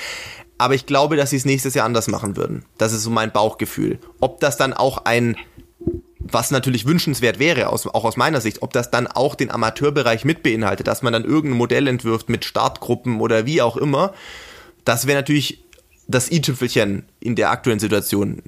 Aber 0.58 0.74
ich 0.74 0.86
glaube, 0.86 1.16
dass 1.16 1.30
sie 1.30 1.36
es 1.36 1.44
nächstes 1.44 1.74
Jahr 1.74 1.86
anders 1.86 2.08
machen 2.08 2.36
würden. 2.36 2.64
Das 2.78 2.92
ist 2.92 3.02
so 3.02 3.10
mein 3.10 3.32
Bauchgefühl. 3.32 3.98
Ob 4.20 4.40
das 4.40 4.56
dann 4.56 4.72
auch 4.72 5.04
ein, 5.06 5.36
was 6.18 6.50
natürlich 6.50 6.86
wünschenswert 6.86 7.38
wäre, 7.38 7.68
aus, 7.68 7.86
auch 7.86 8.04
aus 8.04 8.16
meiner 8.16 8.40
Sicht, 8.40 8.62
ob 8.62 8.72
das 8.72 8.90
dann 8.90 9.06
auch 9.06 9.34
den 9.34 9.50
Amateurbereich 9.50 10.24
mit 10.24 10.42
beinhaltet, 10.42 10.86
dass 10.86 11.02
man 11.02 11.12
dann 11.12 11.24
irgendein 11.24 11.58
Modell 11.58 11.88
entwirft 11.88 12.28
mit 12.28 12.44
Startgruppen 12.44 13.20
oder 13.20 13.46
wie 13.46 13.60
auch 13.60 13.76
immer, 13.76 14.12
das 14.84 15.06
wäre 15.06 15.18
natürlich 15.18 15.61
das 16.08 16.30
i-Tüpfelchen 16.30 17.04
in 17.20 17.36
der 17.36 17.50
aktuellen 17.50 17.78
Situation. 17.78 18.42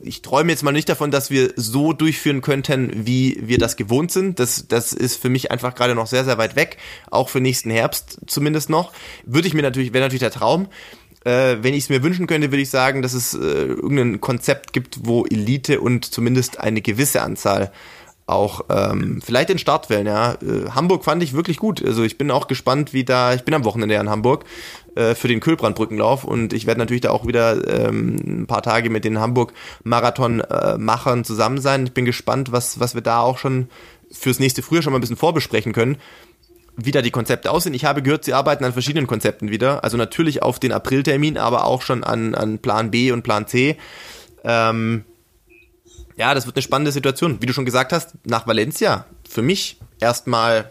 Ich 0.00 0.22
träume 0.22 0.52
jetzt 0.52 0.62
mal 0.62 0.72
nicht 0.72 0.88
davon, 0.88 1.10
dass 1.10 1.30
wir 1.30 1.52
so 1.56 1.92
durchführen 1.92 2.40
könnten, 2.40 3.06
wie 3.06 3.38
wir 3.42 3.58
das 3.58 3.76
gewohnt 3.76 4.12
sind. 4.12 4.38
Das, 4.38 4.68
das 4.68 4.92
ist 4.92 5.20
für 5.20 5.28
mich 5.28 5.50
einfach 5.50 5.74
gerade 5.74 5.94
noch 5.94 6.06
sehr, 6.06 6.24
sehr 6.24 6.38
weit 6.38 6.56
weg. 6.56 6.78
Auch 7.10 7.28
für 7.28 7.40
nächsten 7.40 7.70
Herbst 7.70 8.18
zumindest 8.26 8.70
noch. 8.70 8.92
Würde 9.24 9.48
ich 9.48 9.54
mir 9.54 9.62
natürlich, 9.62 9.92
wäre 9.92 10.04
natürlich 10.04 10.20
der 10.20 10.30
Traum. 10.30 10.68
Äh, 11.24 11.58
wenn 11.60 11.74
ich 11.74 11.84
es 11.84 11.88
mir 11.90 12.02
wünschen 12.02 12.26
könnte, 12.26 12.50
würde 12.50 12.62
ich 12.62 12.70
sagen, 12.70 13.02
dass 13.02 13.12
es 13.12 13.34
äh, 13.34 13.38
irgendein 13.38 14.20
Konzept 14.20 14.72
gibt, 14.72 15.00
wo 15.02 15.26
Elite 15.26 15.80
und 15.80 16.04
zumindest 16.04 16.60
eine 16.60 16.80
gewisse 16.80 17.22
Anzahl 17.22 17.72
auch 18.30 18.64
ähm, 18.70 19.20
vielleicht 19.22 19.48
den 19.48 19.58
Startwellen, 19.58 20.06
ja. 20.06 20.34
Äh, 20.34 20.70
Hamburg 20.70 21.04
fand 21.04 21.22
ich 21.22 21.34
wirklich 21.34 21.58
gut. 21.58 21.84
Also 21.84 22.04
ich 22.04 22.16
bin 22.16 22.30
auch 22.30 22.46
gespannt, 22.46 22.92
wie 22.92 23.04
da, 23.04 23.34
ich 23.34 23.42
bin 23.42 23.54
am 23.54 23.64
Wochenende 23.64 23.96
in 23.96 24.08
Hamburg 24.08 24.44
äh, 24.94 25.14
für 25.14 25.28
den 25.28 25.40
Kölbrandbrückenlauf 25.40 26.24
und 26.24 26.52
ich 26.52 26.66
werde 26.66 26.80
natürlich 26.80 27.02
da 27.02 27.10
auch 27.10 27.26
wieder 27.26 27.88
ähm, 27.88 28.42
ein 28.42 28.46
paar 28.46 28.62
Tage 28.62 28.90
mit 28.90 29.04
den 29.04 29.20
Hamburg-Marathon-Machern 29.20 31.24
zusammen 31.24 31.60
sein. 31.60 31.86
Ich 31.86 31.92
bin 31.92 32.04
gespannt, 32.04 32.52
was, 32.52 32.80
was 32.80 32.94
wir 32.94 33.02
da 33.02 33.20
auch 33.20 33.38
schon 33.38 33.68
fürs 34.10 34.40
nächste 34.40 34.62
Frühjahr 34.62 34.82
schon 34.82 34.92
mal 34.92 34.98
ein 34.98 35.02
bisschen 35.02 35.16
vorbesprechen 35.16 35.72
können 35.72 35.98
wie 36.76 36.92
da 36.92 37.02
die 37.02 37.10
Konzepte 37.10 37.50
aussehen. 37.50 37.74
Ich 37.74 37.84
habe 37.84 38.02
gehört, 38.02 38.24
sie 38.24 38.32
arbeiten 38.32 38.64
an 38.64 38.72
verschiedenen 38.72 39.06
Konzepten 39.06 39.50
wieder. 39.50 39.84
Also 39.84 39.96
natürlich 39.96 40.42
auf 40.42 40.58
den 40.58 40.72
Apriltermin, 40.72 41.36
aber 41.36 41.64
auch 41.64 41.82
schon 41.82 42.04
an, 42.04 42.34
an 42.34 42.58
Plan 42.58 42.90
B 42.90 43.12
und 43.12 43.22
Plan 43.22 43.46
C. 43.46 43.76
Ähm, 44.44 45.04
ja, 46.16 46.34
das 46.34 46.46
wird 46.46 46.56
eine 46.56 46.62
spannende 46.62 46.92
Situation. 46.92 47.38
Wie 47.40 47.46
du 47.46 47.52
schon 47.52 47.64
gesagt 47.64 47.92
hast, 47.92 48.14
nach 48.24 48.46
Valencia, 48.46 49.06
für 49.28 49.42
mich 49.42 49.78
erstmal 50.00 50.70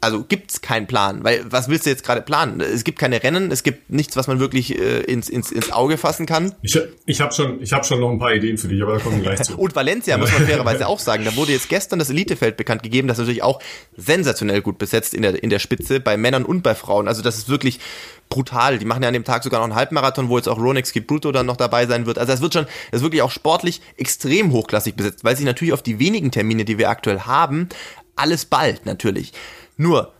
also 0.00 0.24
gibt's 0.24 0.60
keinen 0.60 0.86
Plan, 0.86 1.24
weil 1.24 1.44
was 1.50 1.68
willst 1.68 1.86
du 1.86 1.90
jetzt 1.90 2.04
gerade 2.04 2.20
planen? 2.20 2.60
Es 2.60 2.84
gibt 2.84 2.98
keine 2.98 3.22
Rennen, 3.22 3.50
es 3.50 3.62
gibt 3.62 3.90
nichts, 3.90 4.16
was 4.16 4.26
man 4.26 4.38
wirklich 4.38 4.78
äh, 4.78 5.00
ins, 5.00 5.28
ins, 5.28 5.50
ins 5.50 5.72
Auge 5.72 5.96
fassen 5.98 6.26
kann. 6.26 6.54
Ich, 6.62 6.78
ich 7.06 7.20
habe 7.20 7.32
schon, 7.32 7.62
ich 7.62 7.72
hab 7.72 7.86
schon 7.86 8.00
noch 8.00 8.10
ein 8.10 8.18
paar 8.18 8.34
Ideen 8.34 8.58
für 8.58 8.68
dich, 8.68 8.82
aber 8.82 8.94
da 8.94 8.98
kommen 8.98 9.16
wir 9.16 9.22
gleich 9.22 9.42
zu. 9.42 9.56
Und 9.58 9.74
Valencia 9.74 10.18
muss 10.18 10.32
man 10.32 10.42
fairerweise 10.46 10.86
auch 10.86 10.98
sagen, 10.98 11.24
da 11.24 11.34
wurde 11.36 11.52
jetzt 11.52 11.68
gestern 11.68 11.98
das 11.98 12.10
Elitefeld 12.10 12.56
bekannt 12.56 12.82
gegeben, 12.82 13.08
das 13.08 13.18
ist 13.18 13.22
natürlich 13.22 13.42
auch 13.42 13.60
sensationell 13.96 14.62
gut 14.62 14.78
besetzt 14.78 15.14
in 15.14 15.22
der, 15.22 15.42
in 15.42 15.50
der 15.50 15.58
Spitze, 15.58 15.98
bei 16.00 16.16
Männern 16.16 16.44
und 16.44 16.62
bei 16.62 16.74
Frauen. 16.74 17.08
Also 17.08 17.22
das 17.22 17.38
ist 17.38 17.48
wirklich 17.48 17.80
brutal. 18.28 18.78
Die 18.78 18.84
machen 18.84 19.02
ja 19.02 19.08
an 19.08 19.14
dem 19.14 19.24
Tag 19.24 19.44
sogar 19.44 19.60
noch 19.60 19.66
einen 19.66 19.76
Halbmarathon, 19.76 20.28
wo 20.28 20.36
jetzt 20.36 20.48
auch 20.48 20.58
Ronex 20.58 20.92
Kipruto 20.92 21.32
dann 21.32 21.46
noch 21.46 21.56
dabei 21.56 21.86
sein 21.86 22.06
wird. 22.06 22.18
Also 22.18 22.32
das 22.32 22.42
wird 22.42 22.54
schon, 22.54 22.66
das 22.90 23.00
ist 23.00 23.02
wirklich 23.02 23.22
auch 23.22 23.30
sportlich 23.30 23.80
extrem 23.96 24.52
hochklassig 24.52 24.94
besetzt, 24.94 25.24
weil 25.24 25.36
sich 25.36 25.46
natürlich 25.46 25.72
auf 25.72 25.82
die 25.82 25.98
wenigen 25.98 26.30
Termine, 26.30 26.64
die 26.64 26.78
wir 26.78 26.90
aktuell 26.90 27.20
haben, 27.20 27.68
alles 28.16 28.44
bald 28.46 28.86
natürlich. 28.86 29.32
Nur, 29.76 30.12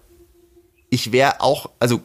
ich 0.90 1.12
wäre 1.12 1.40
auch, 1.40 1.70
also 1.78 2.00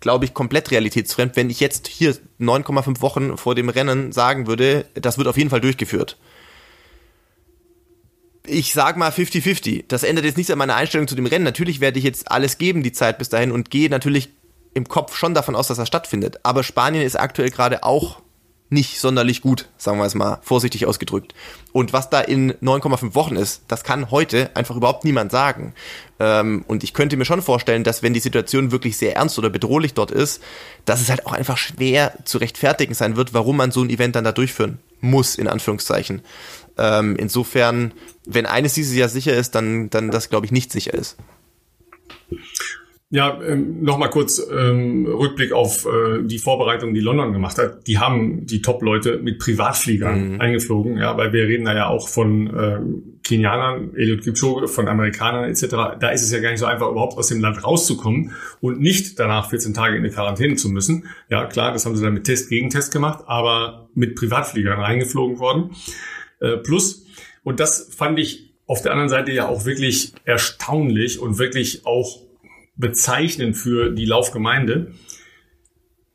glaube 0.00 0.24
ich, 0.24 0.34
komplett 0.34 0.70
realitätsfremd, 0.70 1.36
wenn 1.36 1.50
ich 1.50 1.60
jetzt 1.60 1.88
hier 1.88 2.16
9,5 2.40 3.00
Wochen 3.00 3.36
vor 3.36 3.54
dem 3.54 3.68
Rennen 3.68 4.12
sagen 4.12 4.46
würde, 4.46 4.86
das 4.94 5.18
wird 5.18 5.28
auf 5.28 5.36
jeden 5.36 5.50
Fall 5.50 5.60
durchgeführt. 5.60 6.16
Ich 8.46 8.72
sag 8.72 8.96
mal 8.96 9.10
50-50. 9.10 9.84
Das 9.88 10.04
ändert 10.04 10.24
jetzt 10.24 10.36
nichts 10.36 10.52
an 10.52 10.58
meiner 10.58 10.76
Einstellung 10.76 11.08
zu 11.08 11.16
dem 11.16 11.26
Rennen. 11.26 11.44
Natürlich 11.44 11.80
werde 11.80 11.98
ich 11.98 12.04
jetzt 12.04 12.30
alles 12.30 12.58
geben, 12.58 12.82
die 12.82 12.92
Zeit 12.92 13.18
bis 13.18 13.28
dahin, 13.28 13.50
und 13.50 13.70
gehe 13.70 13.90
natürlich 13.90 14.30
im 14.74 14.86
Kopf 14.86 15.16
schon 15.16 15.34
davon 15.34 15.56
aus, 15.56 15.68
dass 15.68 15.78
das 15.78 15.88
stattfindet. 15.88 16.40
Aber 16.44 16.62
Spanien 16.62 17.02
ist 17.02 17.18
aktuell 17.18 17.50
gerade 17.50 17.82
auch 17.82 18.20
nicht 18.68 18.98
sonderlich 18.98 19.42
gut, 19.42 19.68
sagen 19.78 19.98
wir 19.98 20.04
es 20.06 20.14
mal 20.14 20.40
vorsichtig 20.42 20.86
ausgedrückt. 20.86 21.34
Und 21.72 21.92
was 21.92 22.10
da 22.10 22.20
in 22.20 22.52
9,5 22.54 23.14
Wochen 23.14 23.36
ist, 23.36 23.62
das 23.68 23.84
kann 23.84 24.10
heute 24.10 24.50
einfach 24.56 24.74
überhaupt 24.76 25.04
niemand 25.04 25.30
sagen. 25.30 25.72
Ähm, 26.18 26.64
und 26.66 26.82
ich 26.82 26.92
könnte 26.92 27.16
mir 27.16 27.24
schon 27.24 27.42
vorstellen, 27.42 27.84
dass 27.84 28.02
wenn 28.02 28.12
die 28.12 28.20
Situation 28.20 28.72
wirklich 28.72 28.96
sehr 28.96 29.14
ernst 29.16 29.38
oder 29.38 29.50
bedrohlich 29.50 29.94
dort 29.94 30.10
ist, 30.10 30.42
dass 30.84 31.00
es 31.00 31.10
halt 31.10 31.26
auch 31.26 31.32
einfach 31.32 31.58
schwer 31.58 32.14
zu 32.24 32.38
rechtfertigen 32.38 32.94
sein 32.94 33.16
wird, 33.16 33.34
warum 33.34 33.56
man 33.56 33.70
so 33.70 33.82
ein 33.82 33.90
Event 33.90 34.16
dann 34.16 34.24
da 34.24 34.32
durchführen 34.32 34.78
muss, 35.00 35.36
in 35.36 35.46
Anführungszeichen. 35.46 36.22
Ähm, 36.76 37.16
insofern, 37.16 37.92
wenn 38.24 38.46
eines 38.46 38.74
dieses 38.74 38.96
Jahr 38.96 39.08
sicher 39.08 39.34
ist, 39.34 39.54
dann, 39.54 39.90
dann 39.90 40.10
das, 40.10 40.28
glaube 40.28 40.46
ich, 40.46 40.52
nicht 40.52 40.72
sicher 40.72 40.94
ist. 40.94 41.16
Ja, 43.10 43.40
ähm, 43.40 43.84
nochmal 43.84 44.10
kurz 44.10 44.44
ähm, 44.50 45.06
Rückblick 45.06 45.52
auf 45.52 45.86
äh, 45.86 46.24
die 46.24 46.40
Vorbereitung, 46.40 46.92
die 46.92 47.00
London 47.00 47.32
gemacht 47.32 47.56
hat. 47.56 47.86
Die 47.86 47.98
haben 47.98 48.46
die 48.46 48.62
Top-Leute 48.62 49.18
mit 49.18 49.38
Privatfliegern 49.38 50.32
mhm. 50.32 50.40
eingeflogen, 50.40 50.98
ja, 50.98 51.16
weil 51.16 51.32
wir 51.32 51.44
reden 51.46 51.66
da 51.66 51.76
ja 51.76 51.86
auch 51.86 52.08
von 52.08 52.48
äh, 52.52 52.80
Kenianern, 53.22 53.94
Eliud 53.94 54.24
Kipchoge, 54.24 54.66
von 54.66 54.88
Amerikanern 54.88 55.44
etc. 55.44 55.98
Da 56.00 56.08
ist 56.08 56.22
es 56.22 56.32
ja 56.32 56.40
gar 56.40 56.50
nicht 56.50 56.58
so 56.58 56.66
einfach, 56.66 56.90
überhaupt 56.90 57.16
aus 57.16 57.28
dem 57.28 57.40
Land 57.40 57.62
rauszukommen 57.62 58.32
und 58.60 58.80
nicht 58.80 59.20
danach 59.20 59.50
14 59.50 59.72
Tage 59.72 59.94
in 59.94 60.02
eine 60.02 60.10
Quarantäne 60.10 60.56
zu 60.56 60.68
müssen. 60.68 61.04
Ja, 61.28 61.46
klar, 61.46 61.72
das 61.72 61.86
haben 61.86 61.94
sie 61.94 62.02
dann 62.02 62.14
mit 62.14 62.24
Test, 62.24 62.48
Gegentest 62.48 62.92
gemacht, 62.92 63.22
aber 63.28 63.88
mit 63.94 64.16
Privatfliegern 64.16 64.80
reingeflogen 64.80 65.38
worden. 65.38 65.76
Äh, 66.40 66.56
plus, 66.56 67.06
und 67.44 67.60
das 67.60 67.88
fand 67.96 68.18
ich 68.18 68.52
auf 68.66 68.82
der 68.82 68.90
anderen 68.90 69.08
Seite 69.08 69.30
ja 69.30 69.46
auch 69.46 69.64
wirklich 69.64 70.12
erstaunlich 70.24 71.20
und 71.20 71.38
wirklich 71.38 71.86
auch 71.86 72.25
bezeichnend 72.76 73.56
für 73.56 73.90
die 73.90 74.04
Laufgemeinde. 74.04 74.92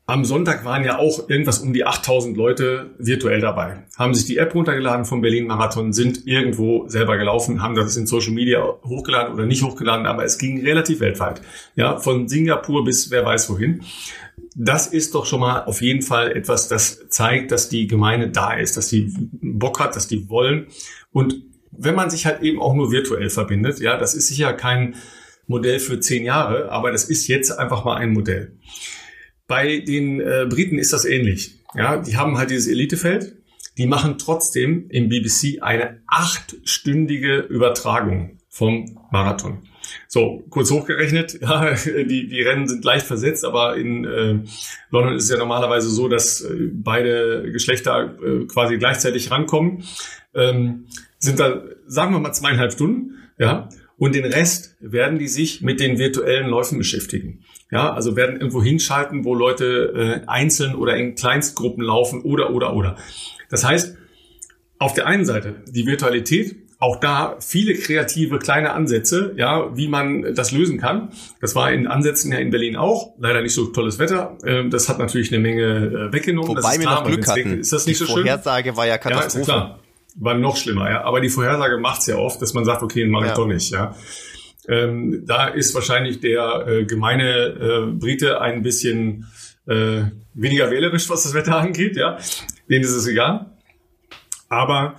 Am 0.04 0.24
Sonntag 0.24 0.64
waren 0.64 0.84
ja 0.84 0.98
auch 0.98 1.28
irgendwas 1.28 1.60
um 1.60 1.72
die 1.72 1.86
8000 1.86 2.36
Leute 2.36 2.90
virtuell 2.98 3.40
dabei, 3.40 3.84
haben 3.96 4.14
sich 4.14 4.26
die 4.26 4.36
App 4.36 4.54
runtergeladen 4.54 5.04
vom 5.04 5.20
Berlin 5.20 5.46
Marathon, 5.46 5.92
sind 5.92 6.26
irgendwo 6.26 6.88
selber 6.88 7.16
gelaufen, 7.16 7.62
haben 7.62 7.76
das 7.76 7.96
in 7.96 8.06
Social 8.06 8.32
Media 8.32 8.60
hochgeladen 8.84 9.32
oder 9.32 9.46
nicht 9.46 9.62
hochgeladen, 9.62 10.06
aber 10.06 10.24
es 10.24 10.38
ging 10.38 10.60
relativ 10.60 11.00
weltweit. 11.00 11.40
Ja, 11.76 11.98
von 11.98 12.28
Singapur 12.28 12.84
bis 12.84 13.10
wer 13.12 13.24
weiß 13.24 13.48
wohin. 13.48 13.82
Das 14.56 14.88
ist 14.88 15.14
doch 15.14 15.24
schon 15.24 15.40
mal 15.40 15.64
auf 15.64 15.80
jeden 15.80 16.02
Fall 16.02 16.32
etwas, 16.32 16.68
das 16.68 17.08
zeigt, 17.08 17.52
dass 17.52 17.68
die 17.68 17.86
Gemeinde 17.86 18.28
da 18.28 18.54
ist, 18.54 18.76
dass 18.76 18.88
die 18.88 19.14
Bock 19.40 19.78
hat, 19.78 19.94
dass 19.94 20.08
die 20.08 20.28
wollen. 20.28 20.66
Und 21.12 21.42
wenn 21.70 21.94
man 21.94 22.10
sich 22.10 22.26
halt 22.26 22.42
eben 22.42 22.60
auch 22.60 22.74
nur 22.74 22.90
virtuell 22.90 23.30
verbindet, 23.30 23.80
ja, 23.80 23.96
das 23.96 24.14
ist 24.14 24.28
sicher 24.28 24.52
kein 24.52 24.96
Modell 25.46 25.78
für 25.78 26.00
zehn 26.00 26.24
Jahre, 26.24 26.70
aber 26.70 26.92
das 26.92 27.04
ist 27.04 27.26
jetzt 27.26 27.50
einfach 27.50 27.84
mal 27.84 27.96
ein 27.96 28.12
Modell. 28.12 28.52
Bei 29.46 29.80
den 29.80 30.20
äh, 30.20 30.46
Briten 30.48 30.78
ist 30.78 30.92
das 30.92 31.04
ähnlich. 31.04 31.60
Ja, 31.74 31.96
die 31.98 32.16
haben 32.16 32.38
halt 32.38 32.50
dieses 32.50 32.68
Elitefeld. 32.68 33.36
Die 33.78 33.86
machen 33.86 34.18
trotzdem 34.18 34.88
im 34.90 35.08
BBC 35.08 35.62
eine 35.62 36.02
achtstündige 36.06 37.38
Übertragung 37.38 38.38
vom 38.48 38.98
Marathon. 39.10 39.62
So, 40.08 40.44
kurz 40.50 40.70
hochgerechnet, 40.70 41.38
ja, 41.40 41.74
die, 41.74 42.28
die 42.28 42.42
Rennen 42.42 42.68
sind 42.68 42.84
leicht 42.84 43.06
versetzt, 43.06 43.44
aber 43.44 43.76
in 43.76 44.04
äh, 44.04 44.38
London 44.90 45.14
ist 45.14 45.24
es 45.24 45.30
ja 45.30 45.38
normalerweise 45.38 45.88
so, 45.88 46.08
dass 46.08 46.42
äh, 46.42 46.70
beide 46.72 47.50
Geschlechter 47.50 48.16
äh, 48.22 48.46
quasi 48.46 48.78
gleichzeitig 48.78 49.30
rankommen. 49.30 49.84
Ähm, 50.34 50.86
sind 51.18 51.40
da, 51.40 51.62
sagen 51.86 52.12
wir 52.12 52.20
mal, 52.20 52.32
zweieinhalb 52.32 52.72
Stunden, 52.72 53.18
ja, 53.38 53.68
und 54.02 54.16
den 54.16 54.24
Rest 54.24 54.74
werden 54.80 55.20
die 55.20 55.28
sich 55.28 55.62
mit 55.62 55.78
den 55.78 55.96
virtuellen 55.96 56.48
Läufen 56.48 56.76
beschäftigen. 56.76 57.44
Ja, 57.70 57.92
also 57.92 58.16
werden 58.16 58.34
irgendwo 58.34 58.60
hinschalten, 58.60 59.24
wo 59.24 59.32
Leute 59.32 60.24
äh, 60.24 60.28
einzeln 60.28 60.74
oder 60.74 60.96
in 60.96 61.14
Kleinstgruppen 61.14 61.84
laufen 61.84 62.20
oder, 62.22 62.50
oder, 62.50 62.74
oder. 62.74 62.96
Das 63.48 63.62
heißt, 63.64 63.96
auf 64.80 64.92
der 64.94 65.06
einen 65.06 65.24
Seite 65.24 65.62
die 65.68 65.86
Virtualität, 65.86 66.56
auch 66.80 66.96
da 66.98 67.36
viele 67.38 67.74
kreative 67.74 68.40
kleine 68.40 68.72
Ansätze, 68.72 69.34
ja, 69.36 69.70
wie 69.76 69.86
man 69.86 70.34
das 70.34 70.50
lösen 70.50 70.80
kann. 70.80 71.10
Das 71.40 71.54
war 71.54 71.70
in 71.70 71.86
Ansätzen 71.86 72.32
ja 72.32 72.38
in 72.38 72.50
Berlin 72.50 72.74
auch. 72.74 73.14
Leider 73.20 73.40
nicht 73.40 73.54
so 73.54 73.66
tolles 73.66 74.00
Wetter. 74.00 74.36
Ähm, 74.44 74.70
das 74.70 74.88
hat 74.88 74.98
natürlich 74.98 75.32
eine 75.32 75.40
Menge 75.40 75.62
äh, 75.62 76.12
weggenommen. 76.12 76.56
Wobei 76.56 76.76
wir 76.76 76.86
noch 76.86 77.04
Glück 77.04 77.28
hatten. 77.28 77.60
Ist 77.60 77.72
das 77.72 77.86
nicht 77.86 78.00
die 78.00 78.04
so 78.04 78.06
schön? 78.06 78.24
Die 78.24 78.30
Vorhersage 78.30 78.76
war 78.76 78.84
ja 78.84 78.96
ist 78.96 79.46
ja 79.46 79.78
War 80.16 80.34
noch 80.34 80.56
schlimmer, 80.56 80.90
ja. 80.90 81.04
Aber 81.04 81.20
die 81.20 81.28
Vorhersage 81.28 81.78
macht's 81.78 82.06
ja 82.06 82.16
oft, 82.16 82.40
dass 82.42 82.54
man 82.54 82.64
sagt, 82.64 82.82
okay, 82.82 83.06
mach 83.06 83.22
ich 83.22 83.28
ja. 83.28 83.34
doch 83.34 83.46
nicht, 83.46 83.70
ja. 83.70 83.96
Ähm, 84.68 85.24
da 85.26 85.48
ist 85.48 85.74
wahrscheinlich 85.74 86.20
der 86.20 86.66
äh, 86.66 86.84
gemeine 86.84 87.46
äh, 87.46 87.92
Brite 87.92 88.40
ein 88.40 88.62
bisschen 88.62 89.26
äh, 89.66 90.02
weniger 90.34 90.70
wählerisch, 90.70 91.08
was 91.10 91.24
das 91.24 91.34
Wetter 91.34 91.56
angeht, 91.58 91.96
ja. 91.96 92.18
Denen 92.68 92.84
ist 92.84 92.92
es 92.92 93.06
egal. 93.06 93.46
Aber 94.48 94.96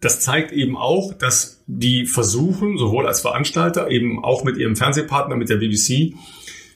das 0.00 0.20
zeigt 0.20 0.52
eben 0.52 0.76
auch, 0.76 1.14
dass 1.14 1.62
die 1.66 2.06
versuchen, 2.06 2.78
sowohl 2.78 3.06
als 3.06 3.20
Veranstalter, 3.20 3.90
eben 3.90 4.22
auch 4.22 4.44
mit 4.44 4.56
ihrem 4.56 4.76
Fernsehpartner, 4.76 5.36
mit 5.36 5.48
der 5.48 5.56
BBC, 5.56 6.14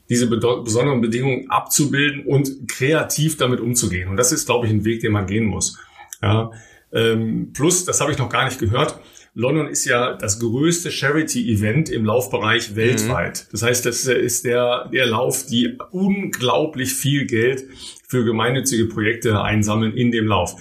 diese 0.08 0.26
besonderen 0.26 1.02
Bedingungen 1.02 1.50
abzubilden 1.50 2.24
und 2.24 2.66
kreativ 2.68 3.36
damit 3.36 3.60
umzugehen. 3.60 4.08
Und 4.08 4.16
das 4.16 4.32
ist, 4.32 4.46
glaube 4.46 4.66
ich, 4.66 4.72
ein 4.72 4.84
Weg, 4.84 5.00
den 5.00 5.12
man 5.12 5.26
gehen 5.26 5.44
muss. 5.44 5.78
Ja. 6.22 6.50
Ähm, 6.92 7.52
plus, 7.52 7.84
das 7.84 8.00
habe 8.00 8.12
ich 8.12 8.18
noch 8.18 8.28
gar 8.28 8.44
nicht 8.44 8.58
gehört, 8.58 8.98
London 9.38 9.68
ist 9.68 9.84
ja 9.84 10.14
das 10.14 10.40
größte 10.40 10.90
Charity-Event 10.90 11.90
im 11.90 12.04
Laufbereich 12.04 12.74
weltweit. 12.74 13.44
Mhm. 13.46 13.48
Das 13.52 13.62
heißt, 13.62 13.86
das 13.86 14.06
ist 14.06 14.44
der, 14.44 14.88
der 14.92 15.06
Lauf, 15.06 15.46
die 15.46 15.78
unglaublich 15.92 16.92
viel 16.92 17.24
Geld 17.24 17.64
für 18.08 18.24
gemeinnützige 18.24 18.86
Projekte 18.86 19.40
einsammeln 19.40 19.96
in 19.96 20.10
dem 20.10 20.26
Lauf. 20.26 20.56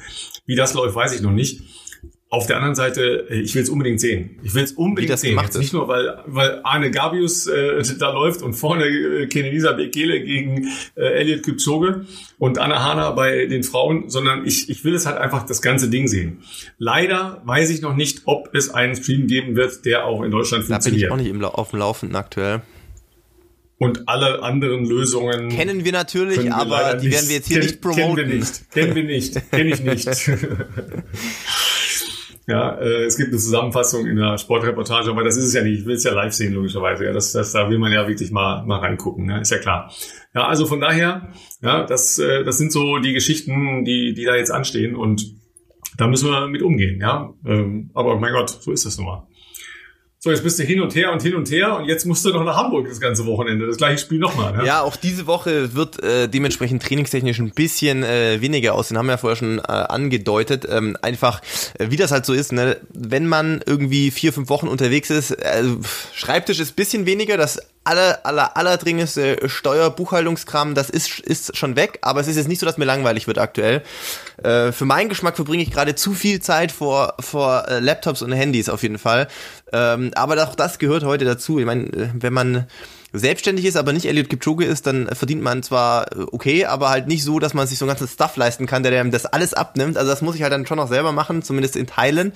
Wie 0.45 0.55
das 0.55 0.75
läuft, 0.75 0.95
weiß 0.95 1.15
ich 1.15 1.21
noch 1.21 1.31
nicht. 1.31 1.61
Auf 2.29 2.45
der 2.45 2.57
anderen 2.57 2.75
Seite, 2.75 3.27
äh, 3.29 3.39
ich 3.39 3.55
will 3.55 3.63
es 3.63 3.69
unbedingt 3.69 4.01
sehen. 4.01 4.37
Ich 4.43 4.53
will 4.53 4.63
es 4.63 4.73
unbedingt 4.73 5.13
das 5.13 5.21
sehen. 5.21 5.39
Jetzt 5.41 5.57
nicht 5.57 5.71
nur, 5.71 5.87
weil, 5.87 6.23
weil 6.25 6.59
Arne 6.63 6.91
Gabius 6.91 7.47
äh, 7.47 7.81
da 7.99 8.11
läuft 8.11 8.41
und 8.41 8.53
vorne 8.53 8.85
äh, 8.85 9.27
Kenenisa 9.27 9.71
Bekele 9.71 10.21
gegen 10.21 10.67
äh, 10.95 11.03
Elliot 11.03 11.43
Kipchoge 11.43 12.05
und 12.37 12.57
Anna 12.59 12.83
Hana 12.83 13.11
bei 13.11 13.45
den 13.45 13.63
Frauen, 13.63 14.09
sondern 14.09 14.45
ich, 14.45 14.69
ich 14.69 14.83
will 14.83 14.93
es 14.93 15.05
halt 15.05 15.17
einfach 15.17 15.45
das 15.45 15.61
ganze 15.61 15.89
Ding 15.89 16.09
sehen. 16.09 16.39
Leider 16.77 17.41
weiß 17.45 17.69
ich 17.69 17.81
noch 17.81 17.95
nicht, 17.95 18.23
ob 18.25 18.53
es 18.53 18.69
einen 18.73 18.97
Stream 18.97 19.27
geben 19.27 19.55
wird, 19.55 19.85
der 19.85 20.05
auch 20.05 20.21
in 20.21 20.31
Deutschland 20.31 20.65
da 20.65 20.73
funktioniert. 20.75 21.09
Da 21.09 21.15
bin 21.15 21.25
ich 21.25 21.29
auch 21.29 21.33
nicht 21.33 21.43
im, 21.43 21.49
auf 21.49 21.69
dem 21.69 21.79
Laufenden 21.79 22.17
aktuell. 22.17 22.61
Und 23.79 24.09
alle 24.09 24.41
anderen 24.41 24.85
Lösungen 24.85 25.49
kennen 25.49 25.85
wir 25.85 25.91
natürlich, 25.91 26.43
wir 26.43 26.55
aber 26.55 26.95
die 26.95 27.07
nicht, 27.07 27.15
werden 27.15 27.29
wir 27.29 27.35
jetzt 27.35 27.47
hier 27.47 27.59
nicht 27.59 27.79
promoten. 27.79 28.15
Kennen 28.15 28.15
wir 28.15 28.25
nicht, 28.25 28.71
kennen 28.71 28.95
wir 28.95 29.03
nicht, 29.03 29.51
kenne 29.51 29.69
ich 29.69 29.83
nicht. 29.83 30.07
Ja, 32.47 32.77
äh, 32.79 33.03
es 33.03 33.17
gibt 33.17 33.29
eine 33.29 33.37
Zusammenfassung 33.37 34.07
in 34.07 34.15
der 34.15 34.37
Sportreportage, 34.37 35.09
aber 35.11 35.25
das 35.25 35.35
ist 35.35 35.45
es 35.45 35.53
ja 35.53 35.63
nicht. 35.63 35.81
Ich 35.81 35.85
will 35.85 35.95
es 35.95 36.05
ja 36.05 36.13
live 36.13 36.31
sehen, 36.31 36.53
logischerweise. 36.53 37.03
Ja, 37.03 37.11
das, 37.11 37.33
das, 37.33 37.51
da 37.51 37.69
will 37.69 37.77
man 37.77 37.91
ja 37.91 38.07
wirklich 38.07 38.31
mal, 38.31 38.65
mal 38.65 38.79
reingucken, 38.79 39.25
ne? 39.25 39.41
ist 39.41 39.51
ja 39.51 39.57
klar. 39.57 39.91
Ja, 40.33 40.47
also 40.47 40.65
von 40.65 40.79
daher, 40.79 41.33
ja, 41.61 41.83
das, 41.83 42.17
äh, 42.19 42.45
das 42.45 42.57
sind 42.57 42.71
so 42.71 42.99
die 42.99 43.11
Geschichten, 43.11 43.83
die, 43.83 44.13
die 44.13 44.23
da 44.23 44.35
jetzt 44.35 44.51
anstehen 44.51 44.95
und 44.95 45.35
da 45.97 46.07
müssen 46.07 46.29
wir 46.29 46.47
mit 46.47 46.61
umgehen, 46.61 47.01
ja. 47.01 47.33
Ähm, 47.45 47.91
aber 47.93 48.17
mein 48.17 48.31
Gott, 48.31 48.49
so 48.49 48.71
ist 48.71 48.85
das 48.85 48.97
nun 48.97 49.07
mal. 49.07 49.26
So, 50.19 50.31
jetzt 50.31 50.43
bist 50.43 50.57
du 50.57 50.63
hin 50.63 50.81
und 50.81 50.95
her 50.95 51.11
und 51.11 51.21
hin 51.21 51.35
und 51.35 51.51
her 51.51 51.77
und 51.77 51.85
jetzt 51.85 52.05
musst 52.05 52.25
du 52.25 52.31
noch 52.31 52.43
nach 52.43 52.57
Hamburg 52.57 52.87
das 52.89 52.99
ganze 52.99 53.27
Wochenende. 53.27 53.67
Das 53.67 53.77
gleiche 53.77 53.99
Spiel 53.99 54.17
nochmal. 54.17 54.57
Ne? 54.57 54.65
Ja, 54.65 54.81
auch 54.81 54.95
diese 54.95 55.27
Woche 55.27 55.75
wird 55.75 56.01
äh, 56.01 56.27
dementsprechend 56.27 56.81
trainingstechnisch 56.81 57.37
ein 57.37 57.51
bisschen 57.51 58.03
äh, 58.03 58.41
weniger 58.41 58.73
aussehen. 58.73 58.97
Haben 58.97 59.05
wir 59.05 59.11
ja 59.11 59.17
vorher 59.17 59.35
schon 59.35 59.59
äh, 59.59 59.61
angedeutet. 59.61 60.67
Ähm, 60.67 60.97
einfach, 61.03 61.41
äh, 61.77 61.91
wie 61.91 61.97
das 61.97 62.09
halt 62.09 62.25
so 62.25 62.33
ist, 62.33 62.51
ne? 62.51 62.77
wenn 62.93 63.27
man 63.27 63.61
irgendwie 63.63 64.09
vier, 64.09 64.33
fünf 64.33 64.49
Wochen 64.49 64.67
unterwegs 64.67 65.11
ist, 65.11 65.31
äh, 65.31 65.63
Schreibtisch 66.13 66.59
ist 66.59 66.75
bisschen 66.75 67.05
weniger, 67.05 67.37
das 67.37 67.59
aller, 67.87 68.19
aller, 68.25 68.57
allerdringendste 68.57 69.47
Steuerbuchhaltungskram, 69.47 70.75
das 70.75 70.89
ist, 70.89 71.19
ist 71.19 71.55
schon 71.55 71.75
weg, 71.75 71.99
aber 72.01 72.19
es 72.19 72.27
ist 72.27 72.35
jetzt 72.35 72.47
nicht 72.47 72.59
so, 72.59 72.65
dass 72.65 72.77
mir 72.77 72.85
langweilig 72.85 73.27
wird 73.27 73.37
aktuell. 73.37 73.81
Äh, 74.43 74.71
für 74.71 74.85
meinen 74.85 75.09
Geschmack 75.09 75.35
verbringe 75.35 75.63
ich 75.63 75.71
gerade 75.71 75.95
zu 75.95 76.13
viel 76.13 76.41
Zeit 76.41 76.71
vor, 76.71 77.15
vor 77.19 77.67
äh, 77.67 77.79
Laptops 77.79 78.21
und 78.21 78.33
Handys 78.33 78.69
auf 78.69 78.83
jeden 78.83 78.99
Fall. 78.99 79.27
Ähm, 79.71 80.11
aber 80.15 80.43
auch 80.43 80.55
das 80.55 80.79
gehört 80.79 81.03
heute 81.03 81.25
dazu. 81.25 81.59
Ich 81.59 81.65
meine, 81.65 81.85
äh, 81.85 82.09
wenn 82.13 82.33
man 82.33 82.67
selbstständig 83.13 83.65
ist, 83.65 83.77
aber 83.77 83.93
nicht 83.93 84.05
Elliot 84.05 84.29
Kipchoge 84.29 84.65
ist, 84.65 84.85
dann 84.85 85.07
verdient 85.07 85.41
man 85.41 85.63
zwar 85.63 86.11
äh, 86.11 86.25
okay, 86.31 86.65
aber 86.65 86.89
halt 86.89 87.07
nicht 87.07 87.23
so, 87.23 87.39
dass 87.39 87.53
man 87.53 87.67
sich 87.67 87.77
so 87.77 87.85
ein 87.85 87.89
ganzes 87.89 88.13
Stuff 88.13 88.35
leisten 88.35 88.65
kann, 88.65 88.83
der 88.83 88.99
einem 88.99 89.11
das 89.11 89.25
alles 89.25 89.53
abnimmt. 89.53 89.97
Also 89.97 90.09
das 90.09 90.21
muss 90.21 90.35
ich 90.35 90.43
halt 90.43 90.53
dann 90.53 90.65
schon 90.65 90.77
noch 90.77 90.89
selber 90.89 91.11
machen, 91.11 91.41
zumindest 91.41 91.75
in 91.75 91.87
Teilen. 91.87 92.33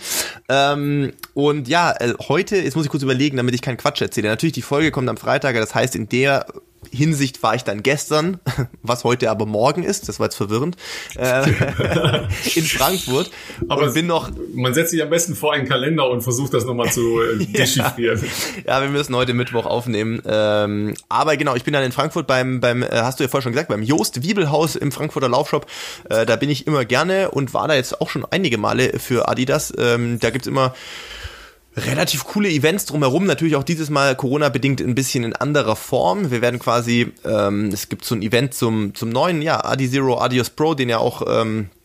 Ähm, 0.49 1.13
und 1.34 1.67
ja, 1.67 1.91
äh, 1.91 2.13
heute, 2.28 2.57
jetzt 2.57 2.76
muss 2.76 2.86
ich 2.86 2.91
kurz 2.91 3.03
überlegen, 3.03 3.38
damit 3.38 3.55
ich 3.55 3.61
keinen 3.61 3.78
Quatsch 3.78 4.01
erzähle. 4.01 4.30
Natürlich, 4.30 4.53
die 4.53 4.61
Folge 4.61 4.91
kommt 4.91 5.09
am 5.09 5.17
Freitag, 5.17 5.55
das 5.55 5.76
heißt, 5.76 5.95
in 5.95 6.07
der 6.09 6.45
Hinsicht 6.89 7.43
war 7.43 7.55
ich 7.55 7.63
dann 7.63 7.84
gestern, 7.84 8.39
was 8.82 9.03
heute 9.03 9.29
aber 9.29 9.45
morgen 9.45 9.84
ist, 9.84 10.09
das 10.09 10.19
war 10.19 10.27
jetzt 10.27 10.36
verwirrend, 10.36 10.77
äh, 11.15 11.47
in 12.55 12.63
Frankfurt. 12.63 13.29
Aber 13.69 13.91
bin 13.91 14.07
noch. 14.07 14.32
Man 14.53 14.73
setzt 14.73 14.91
sich 14.91 15.01
am 15.01 15.09
besten 15.09 15.36
vor 15.36 15.53
einen 15.53 15.67
Kalender 15.67 16.09
und 16.09 16.21
versucht 16.21 16.53
das 16.53 16.65
nochmal 16.65 16.91
zu 16.91 17.21
äh, 17.21 17.45
dechiffrieren. 17.45 18.19
ja, 18.65 18.79
ja, 18.79 18.82
wir 18.82 18.89
müssen 18.89 19.15
heute 19.15 19.34
Mittwoch 19.34 19.65
aufnehmen. 19.65 20.21
Ähm, 20.25 20.95
aber 21.07 21.38
genau, 21.38 21.55
ich 21.55 21.63
bin 21.63 21.73
dann 21.73 21.84
in 21.84 21.91
Frankfurt 21.91 22.27
beim, 22.27 22.59
beim, 22.59 22.84
äh, 22.84 22.88
hast 22.91 23.19
du 23.19 23.23
ja 23.23 23.29
vorher 23.29 23.43
schon 23.43 23.53
gesagt, 23.53 23.69
beim 23.69 23.84
Joost 23.84 24.23
Wiebelhaus 24.23 24.75
im 24.75 24.91
Frankfurter 24.91 25.29
Laufshop. 25.29 25.67
Äh, 26.09 26.25
da 26.25 26.36
bin 26.36 26.49
ich 26.49 26.67
immer 26.67 26.86
gerne 26.86 27.32
und 27.32 27.53
war 27.53 27.67
da 27.67 27.75
jetzt 27.75 28.01
auch 28.01 28.09
schon 28.09 28.25
einige 28.29 28.57
Male 28.57 28.99
für 28.99 29.29
Adidas. 29.29 29.71
Ähm, 29.77 30.19
da 30.19 30.29
gibt's 30.29 30.47
immer 30.47 30.73
relativ 31.76 32.26
coole 32.26 32.49
Events 32.49 32.86
drumherum. 32.86 33.26
Natürlich 33.26 33.55
auch 33.55 33.63
dieses 33.63 33.89
Mal 33.89 34.15
Corona-bedingt 34.15 34.82
ein 34.82 34.95
bisschen 34.95 35.24
in 35.24 35.36
anderer 35.36 35.76
Form. 35.76 36.32
Wir 36.32 36.41
werden 36.41 36.59
quasi, 36.59 37.13
ähm, 37.26 37.69
es 37.74 37.89
gibt 37.89 38.05
so 38.05 38.15
ein 38.15 38.22
Event 38.22 38.53
zum, 38.53 38.93
zum 38.95 39.09
neuen, 39.09 39.41
ja, 39.41 39.63
Adi 39.63 39.89
Zero 39.89 40.19
Adios 40.19 40.49
Pro, 40.49 40.74
den 40.74 40.89
ja 40.89 40.97
auch 40.97 41.24
ähm, 41.28 41.69
äh, 41.69 41.80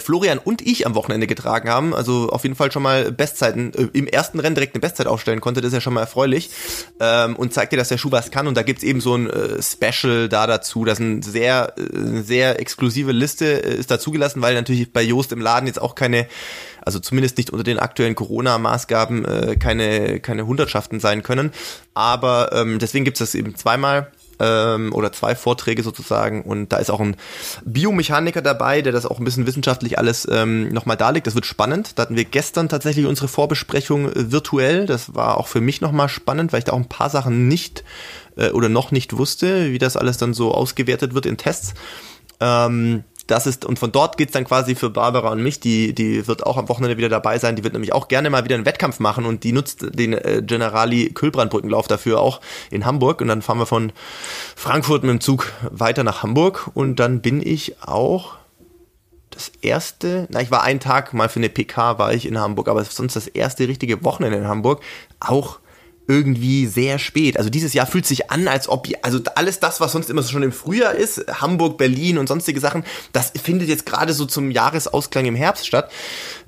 Florian 0.00 0.38
und 0.38 0.66
ich 0.66 0.86
am 0.86 0.94
Wochenende 0.94 1.26
getragen 1.26 1.68
haben. 1.68 1.94
Also 1.94 2.28
auf 2.30 2.42
jeden 2.42 2.54
Fall 2.54 2.72
schon 2.72 2.82
mal 2.82 3.12
Bestzeiten, 3.12 3.72
äh, 3.74 3.88
im 3.92 4.06
ersten 4.06 4.40
Rennen 4.40 4.54
direkt 4.54 4.74
eine 4.74 4.80
Bestzeit 4.80 5.06
aufstellen 5.06 5.40
konnte, 5.40 5.60
das 5.60 5.68
ist 5.68 5.74
ja 5.74 5.80
schon 5.80 5.94
mal 5.94 6.00
erfreulich. 6.00 6.50
Ähm, 7.00 7.36
und 7.36 7.52
zeigt 7.52 7.72
dir, 7.72 7.76
dass 7.76 7.88
der 7.88 7.98
Schuh 7.98 8.12
was 8.12 8.30
kann. 8.30 8.46
Und 8.46 8.56
da 8.56 8.62
gibt's 8.62 8.82
eben 8.82 9.00
so 9.00 9.14
ein 9.14 9.28
äh, 9.28 9.62
Special 9.62 10.28
da 10.28 10.46
dazu. 10.46 10.84
Das 10.84 10.98
ist 10.98 11.04
eine 11.04 11.22
sehr, 11.22 11.74
äh, 11.78 12.22
sehr 12.22 12.60
exklusive 12.60 13.12
Liste, 13.12 13.64
äh, 13.64 13.76
ist 13.76 13.90
da 13.90 13.98
zugelassen, 13.98 14.42
weil 14.42 14.54
natürlich 14.54 14.92
bei 14.92 15.02
Joost 15.02 15.32
im 15.32 15.40
Laden 15.40 15.66
jetzt 15.66 15.80
auch 15.80 15.94
keine 15.94 16.26
also 16.88 17.00
zumindest 17.00 17.36
nicht 17.36 17.50
unter 17.50 17.64
den 17.64 17.78
aktuellen 17.78 18.14
Corona-Maßgaben 18.14 19.24
äh, 19.26 19.56
keine, 19.56 20.20
keine 20.20 20.46
Hundertschaften 20.46 21.00
sein 21.00 21.22
können. 21.22 21.52
Aber 21.92 22.50
ähm, 22.54 22.78
deswegen 22.78 23.04
gibt 23.04 23.16
es 23.16 23.18
das 23.18 23.34
eben 23.34 23.54
zweimal 23.56 24.10
ähm, 24.40 24.92
oder 24.92 25.12
zwei 25.12 25.34
Vorträge 25.34 25.82
sozusagen 25.82 26.42
und 26.42 26.72
da 26.72 26.78
ist 26.78 26.90
auch 26.90 27.00
ein 27.00 27.16
Biomechaniker 27.64 28.42
dabei, 28.42 28.82
der 28.82 28.92
das 28.92 29.06
auch 29.06 29.18
ein 29.18 29.24
bisschen 29.24 29.46
wissenschaftlich 29.46 29.98
alles 29.98 30.26
ähm, 30.30 30.68
nochmal 30.68 30.96
darlegt. 30.96 31.26
Das 31.26 31.34
wird 31.34 31.46
spannend. 31.46 31.98
Da 31.98 32.02
hatten 32.02 32.16
wir 32.16 32.24
gestern 32.24 32.68
tatsächlich 32.68 33.06
unsere 33.06 33.28
Vorbesprechung 33.28 34.10
äh, 34.10 34.32
virtuell. 34.32 34.86
Das 34.86 35.14
war 35.14 35.38
auch 35.38 35.46
für 35.48 35.60
mich 35.60 35.80
nochmal 35.80 36.08
spannend, 36.08 36.52
weil 36.52 36.60
ich 36.60 36.64
da 36.64 36.72
auch 36.72 36.78
ein 36.78 36.88
paar 36.88 37.10
Sachen 37.10 37.48
nicht 37.48 37.84
äh, 38.36 38.50
oder 38.50 38.68
noch 38.68 38.90
nicht 38.90 39.16
wusste, 39.16 39.72
wie 39.72 39.78
das 39.78 39.96
alles 39.96 40.16
dann 40.16 40.34
so 40.34 40.52
ausgewertet 40.52 41.14
wird 41.14 41.26
in 41.26 41.36
Tests. 41.36 41.74
Ähm, 42.40 43.04
das 43.30 43.46
ist, 43.46 43.64
und 43.64 43.78
von 43.78 43.92
dort 43.92 44.16
geht's 44.16 44.32
dann 44.32 44.44
quasi 44.44 44.74
für 44.74 44.90
Barbara 44.90 45.30
und 45.30 45.42
mich, 45.42 45.60
die, 45.60 45.94
die 45.94 46.26
wird 46.26 46.44
auch 46.44 46.56
am 46.56 46.68
Wochenende 46.68 46.96
wieder 46.96 47.08
dabei 47.08 47.38
sein, 47.38 47.56
die 47.56 47.62
wird 47.62 47.74
nämlich 47.74 47.92
auch 47.92 48.08
gerne 48.08 48.30
mal 48.30 48.44
wieder 48.44 48.56
einen 48.56 48.66
Wettkampf 48.66 48.98
machen 49.00 49.26
und 49.26 49.44
die 49.44 49.52
nutzt 49.52 49.86
den 49.98 50.14
äh, 50.14 50.42
Generali 50.44 51.10
Kühlbrandbrückenlauf 51.10 51.86
dafür 51.86 52.20
auch 52.20 52.40
in 52.70 52.86
Hamburg. 52.86 53.20
Und 53.20 53.28
dann 53.28 53.42
fahren 53.42 53.58
wir 53.58 53.66
von 53.66 53.92
Frankfurt 54.56 55.02
mit 55.02 55.10
dem 55.10 55.20
Zug 55.20 55.52
weiter 55.70 56.04
nach 56.04 56.22
Hamburg. 56.22 56.70
Und 56.74 56.96
dann 56.96 57.20
bin 57.20 57.46
ich 57.46 57.82
auch 57.82 58.36
das 59.30 59.52
erste, 59.60 60.26
na, 60.30 60.40
ich 60.40 60.50
war 60.50 60.62
einen 60.62 60.80
Tag 60.80 61.12
mal 61.12 61.28
für 61.28 61.38
eine 61.38 61.48
PK 61.48 61.98
war 61.98 62.12
ich 62.12 62.26
in 62.26 62.38
Hamburg, 62.38 62.68
aber 62.68 62.82
sonst 62.82 63.14
das 63.14 63.26
erste 63.26 63.68
richtige 63.68 64.02
Wochenende 64.04 64.38
in 64.38 64.48
Hamburg, 64.48 64.82
auch 65.20 65.58
irgendwie 66.08 66.66
sehr 66.66 66.98
spät. 66.98 67.36
Also 67.36 67.50
dieses 67.50 67.74
Jahr 67.74 67.86
fühlt 67.86 68.06
sich 68.06 68.30
an, 68.30 68.48
als 68.48 68.68
ob, 68.68 68.88
also 69.02 69.20
alles 69.34 69.60
das, 69.60 69.80
was 69.80 69.92
sonst 69.92 70.08
immer 70.08 70.22
so 70.22 70.30
schon 70.30 70.42
im 70.42 70.52
Frühjahr 70.52 70.94
ist, 70.94 71.24
Hamburg, 71.40 71.76
Berlin 71.76 72.16
und 72.16 72.26
sonstige 72.28 72.58
Sachen, 72.60 72.82
das 73.12 73.32
findet 73.40 73.68
jetzt 73.68 73.84
gerade 73.84 74.14
so 74.14 74.24
zum 74.24 74.50
Jahresausklang 74.50 75.26
im 75.26 75.34
Herbst 75.34 75.66
statt. 75.66 75.90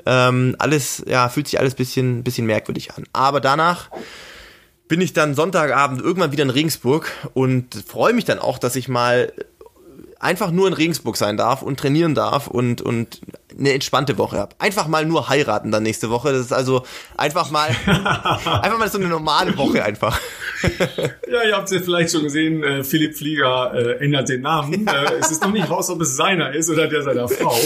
Ähm, 0.07 0.57
alles, 0.59 1.05
ja, 1.07 1.29
fühlt 1.29 1.47
sich 1.47 1.61
alles 1.61 1.75
bisschen, 1.75 2.25
bisschen 2.25 2.47
merkwürdig 2.47 2.95
an. 2.95 3.05
Aber 3.13 3.41
danach 3.41 3.91
bin 4.89 5.03
ich 5.03 5.13
dann 5.13 5.35
Sonntagabend 5.35 6.01
irgendwann 6.01 6.33
wieder 6.33 6.43
in 6.43 6.51
Regensburg 6.51 7.13
und 7.35 7.75
freue 7.87 8.15
mich 8.15 8.25
dann 8.25 8.39
auch, 8.39 8.59
dass 8.59 8.77
ich 8.77 8.89
mal 8.89 9.33
einfach 10.21 10.51
nur 10.51 10.69
in 10.69 10.75
Regensburg 10.75 11.17
sein 11.17 11.39
darf 11.39 11.63
und 11.63 11.81
trainieren 11.81 12.15
darf 12.15 12.47
und, 12.47 12.83
und 12.83 13.21
eine 13.59 13.73
entspannte 13.73 14.19
Woche 14.19 14.37
habe. 14.37 14.55
Einfach 14.59 14.87
mal 14.87 15.07
nur 15.07 15.29
heiraten 15.31 15.73
dann 15.73 15.83
nächste 15.83 16.11
Woche. 16.11 16.31
Das 16.33 16.43
ist 16.43 16.53
also 16.53 16.85
einfach 17.17 17.51
mal, 17.51 17.69
einfach 17.87 18.79
mal 18.79 18.89
so 18.89 18.99
eine 18.99 19.09
normale 19.09 19.57
Woche 19.57 19.83
einfach. 19.83 20.21
ja, 21.31 21.43
ihr 21.49 21.57
habt 21.57 21.69
es 21.69 21.75
ja 21.75 21.81
vielleicht 21.81 22.13
schon 22.13 22.23
gesehen, 22.25 22.63
äh, 22.63 22.85
Philipp 22.85 23.17
Flieger 23.17 23.73
äh, 23.75 24.05
ändert 24.05 24.29
den 24.29 24.43
Namen. 24.43 24.85
Ja. 24.87 25.05
Äh, 25.05 25.15
es 25.21 25.31
ist 25.31 25.43
noch 25.43 25.53
nicht 25.53 25.71
raus, 25.71 25.89
ob 25.89 26.03
es 26.03 26.17
seiner 26.17 26.55
ist 26.55 26.69
oder 26.69 26.87
der 26.87 27.03
seiner 27.03 27.27
Frau. 27.27 27.57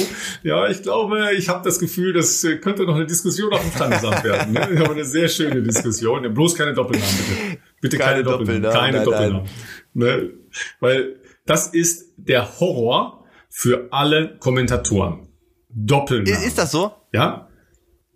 Ja, 0.44 0.68
ich 0.68 0.82
glaube, 0.82 1.30
ich 1.36 1.48
habe 1.48 1.64
das 1.64 1.80
Gefühl, 1.80 2.12
das 2.12 2.44
äh, 2.44 2.58
könnte 2.58 2.84
noch 2.84 2.94
eine 2.94 3.06
Diskussion 3.06 3.52
auf 3.52 3.60
dem 3.60 3.72
Standesamt 3.72 4.22
werden. 4.22 4.52
Ne? 4.52 4.80
Aber 4.80 4.92
eine 4.92 5.04
sehr 5.04 5.28
schöne 5.28 5.60
Diskussion. 5.60 6.22
Ja, 6.22 6.30
bloß 6.30 6.54
keine 6.54 6.72
Doppelnamen, 6.72 7.16
bitte. 7.16 7.58
Bitte 7.80 7.98
keine, 7.98 8.10
keine 8.10 8.24
Doppelnamen. 8.24 8.62
Doppelnamen. 8.62 8.80
Keine 8.80 8.96
nein, 8.96 9.04
Doppelnamen. 9.04 9.48
Nein. 9.94 10.16
Ne? 10.16 10.30
Weil 10.78 11.16
das 11.46 11.68
ist 11.68 12.14
der 12.16 12.60
Horror 12.60 13.24
für 13.50 13.88
alle 13.90 14.38
Kommentatoren. 14.38 15.28
Doppelnamen. 15.68 16.42
Ist 16.44 16.58
das 16.58 16.70
so? 16.70 16.92
Ja. 17.12 17.48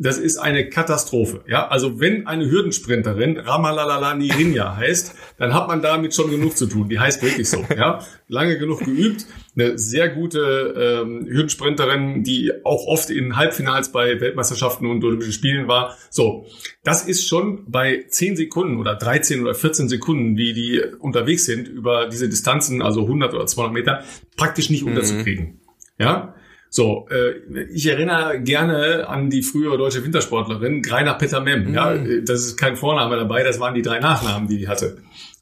Das 0.00 0.16
ist 0.16 0.36
eine 0.36 0.68
Katastrophe. 0.68 1.40
Ja, 1.48 1.66
also 1.66 1.98
wenn 1.98 2.28
eine 2.28 2.48
Hürdensprinterin 2.48 3.36
Ramalalala 3.36 4.14
Nirinja 4.14 4.76
heißt, 4.76 5.12
dann 5.38 5.52
hat 5.52 5.66
man 5.66 5.82
damit 5.82 6.14
schon 6.14 6.30
genug 6.30 6.56
zu 6.56 6.66
tun. 6.66 6.88
Die 6.88 7.00
heißt 7.00 7.20
wirklich 7.20 7.48
so. 7.48 7.64
Ja, 7.76 8.04
lange 8.28 8.58
genug 8.58 8.84
geübt. 8.84 9.26
Eine 9.56 9.76
sehr 9.76 10.08
gute 10.08 11.02
ähm, 11.02 11.26
Hürdensprinterin, 11.26 12.22
die 12.22 12.52
auch 12.64 12.86
oft 12.86 13.10
in 13.10 13.36
Halbfinals 13.36 13.90
bei 13.90 14.20
Weltmeisterschaften 14.20 14.86
und 14.86 15.02
Olympischen 15.02 15.32
Spielen 15.32 15.66
war. 15.66 15.96
So, 16.10 16.46
das 16.84 17.04
ist 17.04 17.26
schon 17.26 17.64
bei 17.66 18.04
10 18.08 18.36
Sekunden 18.36 18.78
oder 18.78 18.94
13 18.94 19.42
oder 19.42 19.54
14 19.54 19.88
Sekunden, 19.88 20.36
wie 20.36 20.52
die 20.52 20.80
unterwegs 21.00 21.44
sind 21.44 21.66
über 21.66 22.06
diese 22.08 22.28
Distanzen, 22.28 22.82
also 22.82 23.02
100 23.02 23.34
oder 23.34 23.46
200 23.46 23.74
Meter, 23.74 24.04
praktisch 24.36 24.70
nicht 24.70 24.82
mhm. 24.82 24.90
unterzukriegen. 24.90 25.60
Ja, 25.98 26.34
so, 26.70 27.08
äh, 27.10 27.64
ich 27.72 27.86
erinnere 27.86 28.40
gerne 28.40 29.08
an 29.08 29.30
die 29.30 29.42
frühere 29.42 29.78
deutsche 29.78 30.04
Wintersportlerin 30.04 30.82
Greiner 30.82 31.14
Peter 31.14 31.40
Mem. 31.40 31.68
Mhm. 31.68 31.74
Ja, 31.74 31.94
das 31.94 32.44
ist 32.44 32.56
kein 32.56 32.76
Vorname 32.76 33.16
dabei, 33.16 33.42
das 33.42 33.58
waren 33.60 33.74
die 33.74 33.82
drei 33.82 34.00
Nachnamen, 34.00 34.48
die 34.48 34.58
die 34.58 34.68
hatte. 34.68 34.98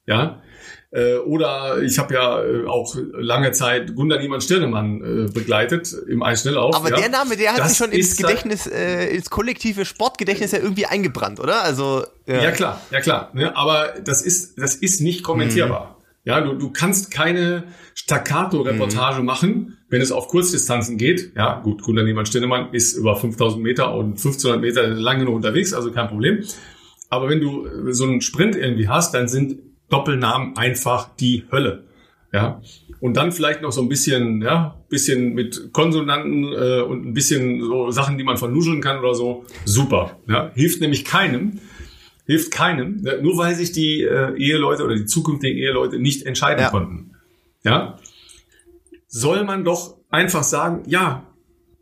Ja, 0.07 0.41
äh, 0.93 1.17
oder 1.17 1.83
ich 1.83 1.99
habe 1.99 2.15
ja 2.15 2.43
äh, 2.43 2.67
auch 2.67 2.97
lange 3.13 3.53
Zeit 3.53 3.95
Gunda 3.97 4.19
Niemann 4.19 4.41
Stirnemann 4.41 5.27
äh, 5.27 5.31
begleitet 5.31 5.93
im 6.09 6.23
Eisschnelllauf. 6.23 6.77
Aber 6.77 6.91
ja. 6.91 6.97
der 6.97 7.09
Name, 7.09 7.37
der 7.37 7.53
hat 7.53 7.59
das 7.59 7.71
sich 7.71 7.79
schon 7.79 7.91
ins 7.91 8.17
Gedächtnis, 8.17 8.67
äh, 8.67 9.09
ins 9.09 9.29
kollektive 9.29 9.85
Sportgedächtnis 9.85 10.53
ja 10.53 10.61
irgendwie 10.61 10.87
eingebrannt, 10.87 11.41
oder? 11.41 11.63
Also 11.63 12.05
ja, 12.27 12.41
ja 12.41 12.51
klar, 12.53 12.81
ja 12.91 13.01
klar. 13.01 13.31
Ne? 13.35 13.55
Aber 13.57 13.95
das 14.05 14.23
ist 14.23 14.59
das 14.59 14.77
ist 14.77 15.01
nicht 15.01 15.23
kommentierbar. 15.23 15.99
Mhm. 15.99 16.05
Ja, 16.25 16.41
du, 16.41 16.55
du 16.55 16.71
kannst 16.71 17.11
keine 17.11 17.65
Staccato-Reportage 17.95 19.21
mhm. 19.21 19.27
machen, 19.27 19.76
wenn 19.89 20.01
es 20.01 20.13
auf 20.13 20.29
Kurzdistanzen 20.29 20.99
geht. 20.99 21.33
Ja, 21.37 21.61
gut, 21.61 21.83
Gunnar 21.83 22.05
Niemann-Stinnemann 22.05 22.73
ist 22.73 22.97
über 22.97 23.17
5000 23.17 23.63
Meter 23.63 23.95
und 23.95 24.13
1500 24.13 24.61
Meter 24.61 24.87
lange 24.89 25.25
nur 25.25 25.35
unterwegs, 25.35 25.73
also 25.73 25.93
kein 25.93 26.09
Problem. 26.09 26.45
Aber 27.09 27.29
wenn 27.29 27.41
du 27.41 27.93
so 27.93 28.05
einen 28.05 28.21
Sprint 28.21 28.57
irgendwie 28.57 28.89
hast, 28.89 29.15
dann 29.15 29.29
sind 29.29 29.59
Doppelnamen 29.89 30.57
einfach 30.57 31.15
die 31.17 31.45
Hölle. 31.53 31.85
Ja, 32.33 32.61
und 33.01 33.17
dann 33.17 33.31
vielleicht 33.31 33.63
noch 33.63 33.71
so 33.71 33.81
ein 33.81 33.89
bisschen, 33.89 34.43
ja, 34.43 34.77
bisschen 34.89 35.35
mit 35.35 35.73
Konsonanten 35.73 36.53
äh, 36.53 36.81
und 36.81 37.07
ein 37.07 37.15
bisschen 37.15 37.61
so 37.61 37.91
Sachen, 37.93 38.19
die 38.19 38.25
man 38.25 38.37
vernuscheln 38.37 38.81
kann 38.81 38.99
oder 38.99 39.15
so. 39.15 39.45
Super. 39.65 40.19
Ja, 40.27 40.51
hilft 40.55 40.81
nämlich 40.81 41.05
keinem 41.05 41.61
hilft 42.27 42.53
keinem, 42.53 43.01
ne? 43.03 43.21
nur 43.23 43.39
weil 43.39 43.55
sich 43.55 43.73
die 43.73 44.03
äh, 44.03 44.37
Eheleute 44.37 44.85
oder 44.85 44.97
die 44.97 45.07
zukünftigen 45.07 45.57
Eheleute 45.57 45.99
nicht 45.99 46.27
entscheiden 46.27 46.63
ja. 46.63 46.71
konnten. 46.71 47.13
Ja, 47.65 47.99
soll 49.17 49.45
man 49.45 49.65
doch 49.65 49.97
einfach 50.11 50.43
sagen, 50.43 50.83
ja, 50.87 51.27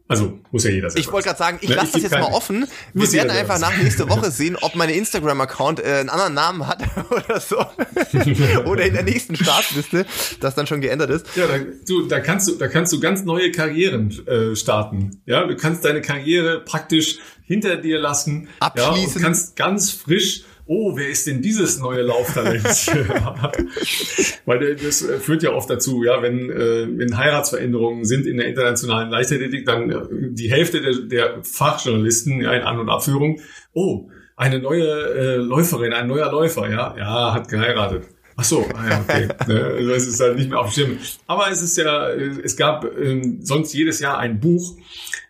also 0.07 0.39
muss 0.51 0.65
ja 0.65 0.71
jeder 0.71 0.91
sagen. 0.91 1.01
Ich 1.01 1.11
wollte 1.11 1.29
gerade 1.29 1.39
sagen, 1.39 1.59
ich 1.63 1.71
lasse 1.71 1.93
das 1.95 2.03
jetzt 2.03 2.13
mal 2.13 2.33
offen. 2.33 2.67
Wir 2.93 3.11
werden 3.13 3.31
einfach 3.31 3.59
nach 3.59 3.77
nächste 3.77 4.09
Woche 4.09 4.31
sehen, 4.31 4.57
ob 4.61 4.77
mein 4.77 4.91
Instagram-Account 4.91 5.81
äh, 5.81 6.01
einen 6.01 6.11
anderen 6.11 6.35
Namen 6.35 6.67
hat 6.67 6.83
oder 7.11 7.41
so. 7.41 7.57
oder 8.67 8.85
in 8.85 8.93
der 8.93 9.03
nächsten 9.03 9.35
Startliste, 9.35 10.07
das 10.41 10.55
dann 10.55 10.67
schon 10.67 10.81
geändert 10.81 11.11
ist. 11.11 11.27
Ja, 11.35 11.47
da, 11.47 11.55
du, 11.89 12.07
da 12.07 12.21
kannst 12.21 12.49
du, 12.49 12.55
da 12.55 12.69
kannst 12.69 12.93
du 12.93 13.01
ganz 13.01 13.25
neue 13.25 13.51
Karrieren 13.51 14.11
äh, 14.27 14.55
starten. 14.55 15.23
Ja, 15.27 15.45
du 15.45 15.57
kannst 15.57 15.85
deine 15.85 16.03
Karriere 16.03 16.61
praktisch 16.61 17.19
hinter 17.43 17.77
dir 17.77 17.99
lassen. 17.99 18.49
Abschließen. 18.61 18.95
Ja, 18.95 19.17
und 19.17 19.23
kannst 19.23 19.57
ganz 19.57 19.91
frisch 19.91 20.45
oh, 20.67 20.97
wer 20.97 21.09
ist 21.09 21.27
denn 21.27 21.43
dieses 21.43 21.79
neue 21.79 22.03
Lauftalent? 22.03 22.65
Weil 24.47 24.77
das 24.77 25.07
führt 25.21 25.43
ja 25.43 25.53
oft 25.53 25.69
dazu, 25.71 26.03
ja, 26.05 26.23
wenn, 26.23 26.51
äh, 26.51 26.87
wenn 26.99 27.17
Heiratsveränderungen 27.17 28.05
sind 28.05 28.27
in 28.27 28.39
der 28.39 28.47
internationalen 28.47 29.11
Leichtathletik, 29.11 29.67
dann 29.67 29.91
äh, 29.91 30.01
die 30.11 30.51
Hälfte 30.51 30.81
der, 30.81 30.95
der 31.03 31.45
Fachjournalisten 31.45 32.41
ja, 32.41 32.53
in 32.53 32.63
An- 32.63 32.79
und 32.79 32.89
Abführung, 32.89 33.41
oh, 33.73 34.09
eine 34.37 34.59
neue 34.59 34.89
äh, 34.89 35.37
Läuferin, 35.37 35.93
ein 35.93 36.09
neuer 36.09 36.31
Läufer, 36.31 36.69
ja, 36.69 36.97
ja, 36.97 37.35
hat 37.35 37.49
geheiratet. 37.49 38.05
Ach 38.37 38.45
so, 38.45 38.67
ah 38.75 38.89
ja, 38.89 39.01
okay. 39.01 39.29
Ne, 39.47 39.87
das 39.87 40.07
ist 40.07 40.21
halt 40.21 40.37
nicht 40.37 40.51
mehr 40.51 40.59
auf 40.59 40.75
dem 40.75 40.87
Schirm. 40.87 40.99
Aber 41.27 41.51
es 41.51 41.63
ist 41.63 41.77
ja, 41.77 42.09
es 42.11 42.57
gab 42.57 42.85
ähm, 42.99 43.39
sonst 43.43 43.73
jedes 43.75 44.01
Jahr 44.01 44.19
ein 44.19 44.41
Buch, 44.41 44.77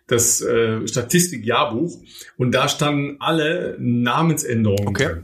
das 0.07 0.41
äh, 0.41 0.87
Statistikjahrbuch 0.87 1.97
und 2.37 2.51
da 2.53 2.67
standen 2.69 3.17
alle 3.19 3.75
Namensänderungen 3.79 4.87
okay. 4.87 5.05
drin. 5.05 5.23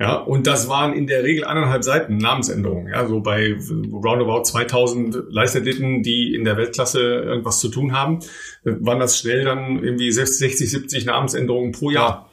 Ja, 0.00 0.16
und 0.16 0.46
das 0.46 0.66
waren 0.66 0.94
in 0.94 1.06
der 1.06 1.24
Regel 1.24 1.44
anderthalb 1.44 1.84
Seiten 1.84 2.16
Namensänderungen. 2.16 2.90
Ja, 2.90 3.06
so 3.06 3.20
bei 3.20 3.54
roundabout 3.92 4.44
2000 4.44 5.24
Leichtathleten, 5.28 6.02
die 6.02 6.34
in 6.34 6.44
der 6.44 6.56
Weltklasse 6.56 7.00
irgendwas 7.00 7.60
zu 7.60 7.68
tun 7.68 7.92
haben, 7.92 8.20
waren 8.64 8.98
das 8.98 9.18
schnell 9.18 9.44
dann 9.44 9.84
irgendwie 9.84 10.10
60, 10.10 10.58
70 10.58 11.04
Namensänderungen 11.04 11.72
pro 11.72 11.90
Jahr. 11.90 12.30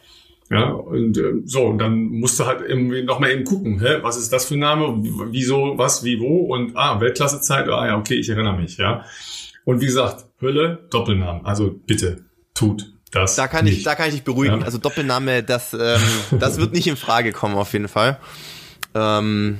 Ja, 0.49 0.69
und 0.69 1.17
äh, 1.17 1.41
so, 1.43 1.65
und 1.65 1.79
dann 1.79 2.05
musst 2.05 2.39
du 2.39 2.45
halt 2.45 2.61
irgendwie 2.65 3.03
nochmal 3.03 3.31
eben 3.31 3.43
gucken, 3.43 3.81
hä, 3.81 3.97
was 4.01 4.17
ist 4.17 4.31
das 4.31 4.45
für 4.45 4.53
ein 4.53 4.61
Name, 4.61 5.03
wieso, 5.31 5.73
was, 5.77 6.05
wie, 6.05 6.21
wo 6.21 6.53
und 6.53 6.71
ah, 6.77 7.01
Weltklassezeit, 7.01 7.67
ah 7.67 7.85
ja, 7.85 7.97
okay, 7.97 8.15
ich 8.15 8.29
erinnere 8.29 8.55
mich, 8.55 8.77
ja. 8.77 9.03
Und 9.65 9.81
wie 9.81 9.87
gesagt, 9.87 10.26
Hölle, 10.41 10.87
Doppelnamen. 10.89 11.45
Also 11.45 11.71
bitte, 11.85 12.25
tut 12.53 12.93
das. 13.11 13.35
Da 13.35 13.47
kann 13.47 13.65
nicht. 13.65 13.79
ich, 13.79 13.83
da 13.83 13.95
kann 13.95 14.07
ich 14.07 14.15
dich 14.15 14.23
beruhigen. 14.23 14.59
Ja. 14.59 14.65
Also 14.65 14.77
Doppelname, 14.77 15.43
das, 15.43 15.73
ähm, 15.73 16.01
das 16.39 16.57
wird 16.57 16.73
nicht 16.73 16.87
in 16.87 16.97
Frage 16.97 17.31
kommen 17.31 17.55
auf 17.55 17.73
jeden 17.73 17.87
Fall. 17.87 18.19
Ähm, 18.93 19.59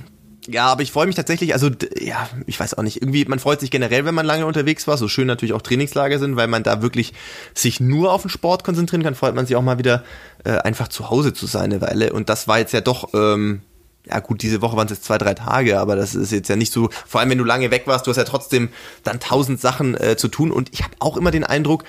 ja, 0.49 0.67
aber 0.67 0.82
ich 0.82 0.91
freue 0.91 1.07
mich 1.07 1.15
tatsächlich, 1.15 1.53
also 1.53 1.69
ja, 1.99 2.30
ich 2.45 2.57
weiß 2.57 2.75
auch 2.75 2.84
nicht, 2.84 3.01
irgendwie, 3.01 3.25
man 3.25 3.39
freut 3.39 3.59
sich 3.59 3.69
generell, 3.69 4.05
wenn 4.05 4.15
man 4.15 4.25
lange 4.25 4.45
unterwegs 4.45 4.88
war, 4.88 4.97
so 4.97 5.09
schön 5.09 5.28
natürlich 5.28 5.51
auch 5.53 5.61
Trainingslager 5.61 6.19
sind, 6.19 6.38
weil 6.38 6.47
man 6.47 6.63
da 6.63 6.82
wirklich 6.82 7.13
sich 7.53 7.82
nur 7.82 8.13
auf 8.13 8.21
den 8.21 8.30
Sport 8.30 8.63
konzentrieren 8.63 9.03
kann, 9.03 9.13
freut 9.13 9.36
man 9.36 9.45
sich 9.45 9.57
auch 9.57 9.61
mal 9.61 9.78
wieder 9.78 10.05
äh, 10.45 10.51
einfach 10.51 10.88
zu 10.88 11.09
Hause 11.09 11.34
zu 11.34 11.47
sein 11.47 11.65
eine 11.65 11.82
Weile. 11.82 12.13
Und 12.13 12.30
das 12.30 12.47
war 12.47 12.59
jetzt 12.59 12.71
ja 12.71 12.80
doch 12.80 13.13
ähm, 13.13 13.61
ja 14.10 14.20
gut, 14.20 14.41
diese 14.41 14.62
Woche 14.62 14.78
waren 14.78 14.86
es 14.86 14.91
jetzt 14.91 15.05
zwei, 15.05 15.18
drei 15.18 15.34
Tage, 15.34 15.80
aber 15.80 15.95
das 15.95 16.16
ist 16.16 16.32
jetzt 16.32 16.49
ja 16.49 16.55
nicht 16.55 16.74
so, 16.74 16.89
vor 17.05 17.20
allem 17.20 17.30
wenn 17.30 17.38
du 17.38 17.43
lange 17.43 17.72
weg 17.72 17.84
warst, 17.86 18.08
du 18.08 18.12
hast 18.12 18.18
ja 18.18 18.24
trotzdem 18.24 18.70
dann 19.03 19.20
tausend 19.20 19.60
Sachen 19.60 19.95
äh, 19.95 20.18
zu 20.18 20.28
tun 20.28 20.51
und 20.51 20.70
ich 20.74 20.84
habe 20.84 20.93
auch 20.99 21.18
immer 21.18 21.32
den 21.32 21.43
Eindruck, 21.43 21.84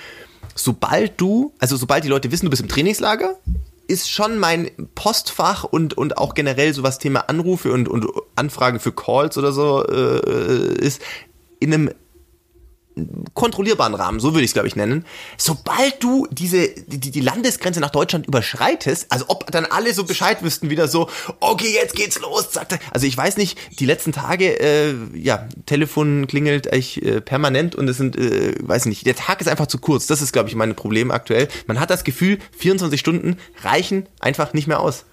sobald 0.55 1.21
du, 1.21 1.53
also 1.59 1.77
sobald 1.77 2.05
die 2.05 2.09
Leute 2.09 2.31
wissen, 2.31 2.47
du 2.47 2.51
bist 2.51 2.63
im 2.63 2.69
Trainingslager, 2.69 3.37
ist 3.87 4.11
schon 4.11 4.39
mein 4.39 4.71
Postfach 4.95 5.65
und, 5.65 5.97
und 5.97 6.19
auch 6.19 6.35
generell 6.35 6.75
so 6.75 6.83
was 6.83 6.99
Thema 6.99 7.21
Anrufe 7.29 7.73
und, 7.73 7.89
und 7.89 8.07
Anfragen 8.37 8.81
für 8.81 8.93
Calls 8.93 9.39
oder 9.39 9.53
so 9.53 9.85
äh, 9.87 10.75
ist, 10.75 11.01
in 11.59 11.73
einem 11.73 11.91
kontrollierbaren 13.35 13.95
Rahmen, 13.95 14.21
so 14.21 14.33
würde 14.35 14.45
ich 14.45 14.51
es, 14.51 14.53
glaube 14.53 14.69
ich, 14.69 14.77
nennen. 14.77 15.05
Sobald 15.37 16.03
du 16.03 16.27
diese, 16.31 16.69
die, 16.69 17.11
die 17.11 17.21
Landesgrenze 17.21 17.81
nach 17.81 17.91
Deutschland 17.91 18.27
überschreitest, 18.27 19.07
also 19.11 19.27
ob 19.29 19.51
dann 19.51 19.67
alle 19.67 19.95
so 19.95 20.05
Bescheid 20.05 20.43
wüssten, 20.43 20.71
wieder 20.71 20.89
so, 20.89 21.09
okay, 21.41 21.73
jetzt 21.73 21.95
geht's 21.95 22.19
los, 22.21 22.53
sagt. 22.53 22.79
Also 22.93 23.07
ich 23.07 23.17
weiß 23.17 23.37
nicht, 23.37 23.59
die 23.81 23.87
letzten 23.87 24.13
Tage, 24.13 24.61
äh, 24.61 24.95
ja, 25.15 25.49
Telefon 25.67 26.27
klingelt 26.27 26.73
eigentlich 26.73 27.03
äh, 27.03 27.21
permanent 27.21 27.75
und 27.75 27.89
es 27.89 27.97
sind, 27.97 28.17
äh, 28.17 28.55
weiß 28.61 28.87
nicht, 28.87 29.07
der 29.07 29.17
Tag 29.17 29.41
ist 29.41 29.49
einfach 29.49 29.67
zu 29.67 29.79
kurz. 29.79 30.07
Das 30.07 30.23
ist, 30.23 30.33
glaube 30.33 30.49
ich, 30.49 30.55
mein 30.55 30.75
Problem 30.75 31.11
aktuell. 31.11 31.49
Man 31.67 31.81
hat 31.81 31.91
das 31.91 32.05
Gefühl, 32.05 32.39
24 32.59 32.99
Stunden 32.99 33.37
reichen 33.63 34.07
einfach 34.21 34.53
nicht 34.53 34.67
mehr 34.67 34.81
aus. 34.81 35.05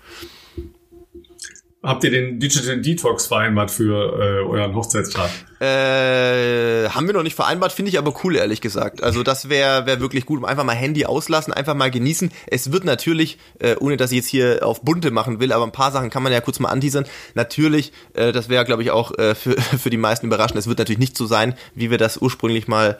Habt 1.85 2.03
ihr 2.03 2.09
den 2.09 2.39
Digital 2.39 2.81
Detox 2.81 3.27
vereinbart 3.27 3.69
für 3.69 4.19
äh, 4.19 4.43
euren 4.43 4.73
Hochzeitstag? 4.73 5.29
Äh, 5.59 6.89
haben 6.89 7.05
wir 7.05 7.13
noch 7.13 7.21
nicht 7.21 7.35
vereinbart, 7.35 7.71
finde 7.71 7.89
ich 7.89 7.99
aber 7.99 8.11
cool, 8.23 8.35
ehrlich 8.35 8.59
gesagt. 8.59 9.03
Also 9.03 9.21
das 9.21 9.49
wäre 9.49 9.85
wär 9.85 9.99
wirklich 9.99 10.25
gut. 10.25 10.43
Einfach 10.43 10.63
mal 10.63 10.73
Handy 10.73 11.05
auslassen, 11.05 11.53
einfach 11.53 11.75
mal 11.75 11.91
genießen. 11.91 12.31
Es 12.47 12.71
wird 12.71 12.85
natürlich, 12.85 13.37
äh, 13.59 13.75
ohne 13.79 13.97
dass 13.97 14.11
ich 14.11 14.17
jetzt 14.17 14.27
hier 14.29 14.61
auf 14.63 14.81
bunte 14.81 15.11
machen 15.11 15.39
will, 15.39 15.53
aber 15.53 15.63
ein 15.63 15.71
paar 15.71 15.91
Sachen 15.91 16.09
kann 16.09 16.23
man 16.23 16.33
ja 16.33 16.41
kurz 16.41 16.59
mal 16.59 16.69
anteasern. 16.69 17.05
Natürlich, 17.35 17.93
äh, 18.15 18.31
das 18.31 18.49
wäre, 18.49 18.65
glaube 18.65 18.81
ich, 18.81 18.89
auch 18.89 19.15
äh, 19.19 19.35
für, 19.35 19.55
für 19.79 19.91
die 19.91 19.97
meisten 19.97 20.25
überraschend. 20.25 20.57
Es 20.57 20.65
wird 20.65 20.79
natürlich 20.79 20.99
nicht 20.99 21.15
so 21.15 21.27
sein, 21.27 21.53
wie 21.75 21.91
wir 21.91 21.99
das 21.99 22.17
ursprünglich 22.17 22.67
mal 22.67 22.97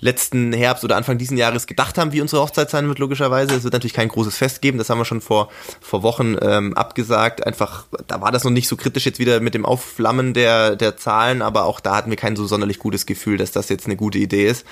letzten 0.00 0.52
Herbst 0.52 0.84
oder 0.84 0.96
Anfang 0.96 1.18
diesen 1.18 1.36
Jahres 1.36 1.66
gedacht 1.66 1.98
haben, 1.98 2.12
wie 2.12 2.20
unsere 2.20 2.42
Hochzeit 2.42 2.70
sein 2.70 2.88
wird, 2.88 2.98
logischerweise. 2.98 3.54
Es 3.54 3.64
wird 3.64 3.72
natürlich 3.72 3.94
kein 3.94 4.08
großes 4.08 4.36
Fest 4.36 4.62
geben, 4.62 4.78
das 4.78 4.90
haben 4.90 4.98
wir 4.98 5.04
schon 5.04 5.20
vor, 5.20 5.48
vor 5.80 6.02
Wochen 6.02 6.36
ähm, 6.40 6.76
abgesagt. 6.76 7.46
Einfach, 7.46 7.84
da 8.06 8.20
war 8.20 8.32
das 8.32 8.44
noch 8.44 8.50
nicht 8.50 8.68
so 8.68 8.76
kritisch 8.76 9.06
jetzt 9.06 9.18
wieder 9.18 9.40
mit 9.40 9.54
dem 9.54 9.64
Aufflammen 9.64 10.34
der, 10.34 10.76
der 10.76 10.96
Zahlen, 10.96 11.42
aber 11.42 11.64
auch 11.64 11.80
da 11.80 11.96
hatten 11.96 12.10
wir 12.10 12.16
kein 12.16 12.36
so 12.36 12.46
sonderlich 12.46 12.78
gutes 12.78 13.06
Gefühl, 13.06 13.36
dass 13.36 13.52
das 13.52 13.68
jetzt 13.68 13.86
eine 13.86 13.96
gute 13.96 14.18
Idee 14.18 14.46
ist 14.46 14.64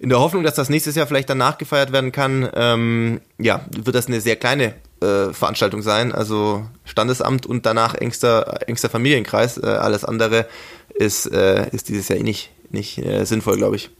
in 0.00 0.08
der 0.08 0.18
Hoffnung, 0.18 0.42
dass 0.42 0.54
das 0.54 0.70
nächstes 0.70 0.94
Jahr 0.94 1.06
vielleicht 1.06 1.28
dann 1.28 1.38
nachgefeiert 1.38 1.92
werden 1.92 2.10
kann, 2.10 2.48
ähm, 2.54 3.20
ja, 3.38 3.66
wird 3.70 3.94
das 3.94 4.06
eine 4.06 4.22
sehr 4.22 4.36
kleine 4.36 4.74
äh, 5.00 5.32
Veranstaltung 5.32 5.82
sein. 5.82 6.12
Also 6.12 6.64
Standesamt 6.84 7.44
und 7.44 7.66
danach 7.66 7.94
engster, 7.94 8.66
engster 8.66 8.88
Familienkreis. 8.88 9.58
Äh, 9.58 9.66
alles 9.66 10.04
andere 10.04 10.46
ist, 10.94 11.26
äh, 11.26 11.68
ist 11.70 11.88
dieses 11.90 12.08
Jahr 12.08 12.18
eh 12.18 12.22
nicht, 12.22 12.50
nicht 12.70 12.98
äh, 12.98 13.24
sinnvoll, 13.24 13.58
glaube 13.58 13.76
ich. 13.76 13.90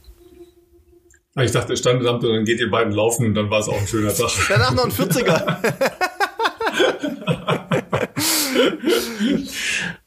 Ah, 1.33 1.43
ich 1.43 1.51
dachte 1.51 1.77
Standesamt 1.77 2.25
und 2.25 2.33
dann 2.33 2.43
geht 2.43 2.59
ihr 2.59 2.69
beiden 2.69 2.93
laufen 2.93 3.27
und 3.27 3.35
dann 3.35 3.49
war 3.49 3.59
es 3.59 3.69
auch 3.69 3.79
ein 3.79 3.87
schöner 3.87 4.13
Tag. 4.13 4.31
Danach 4.49 4.73
noch 4.73 4.85
ein 4.85 4.91
40er. 4.91 5.57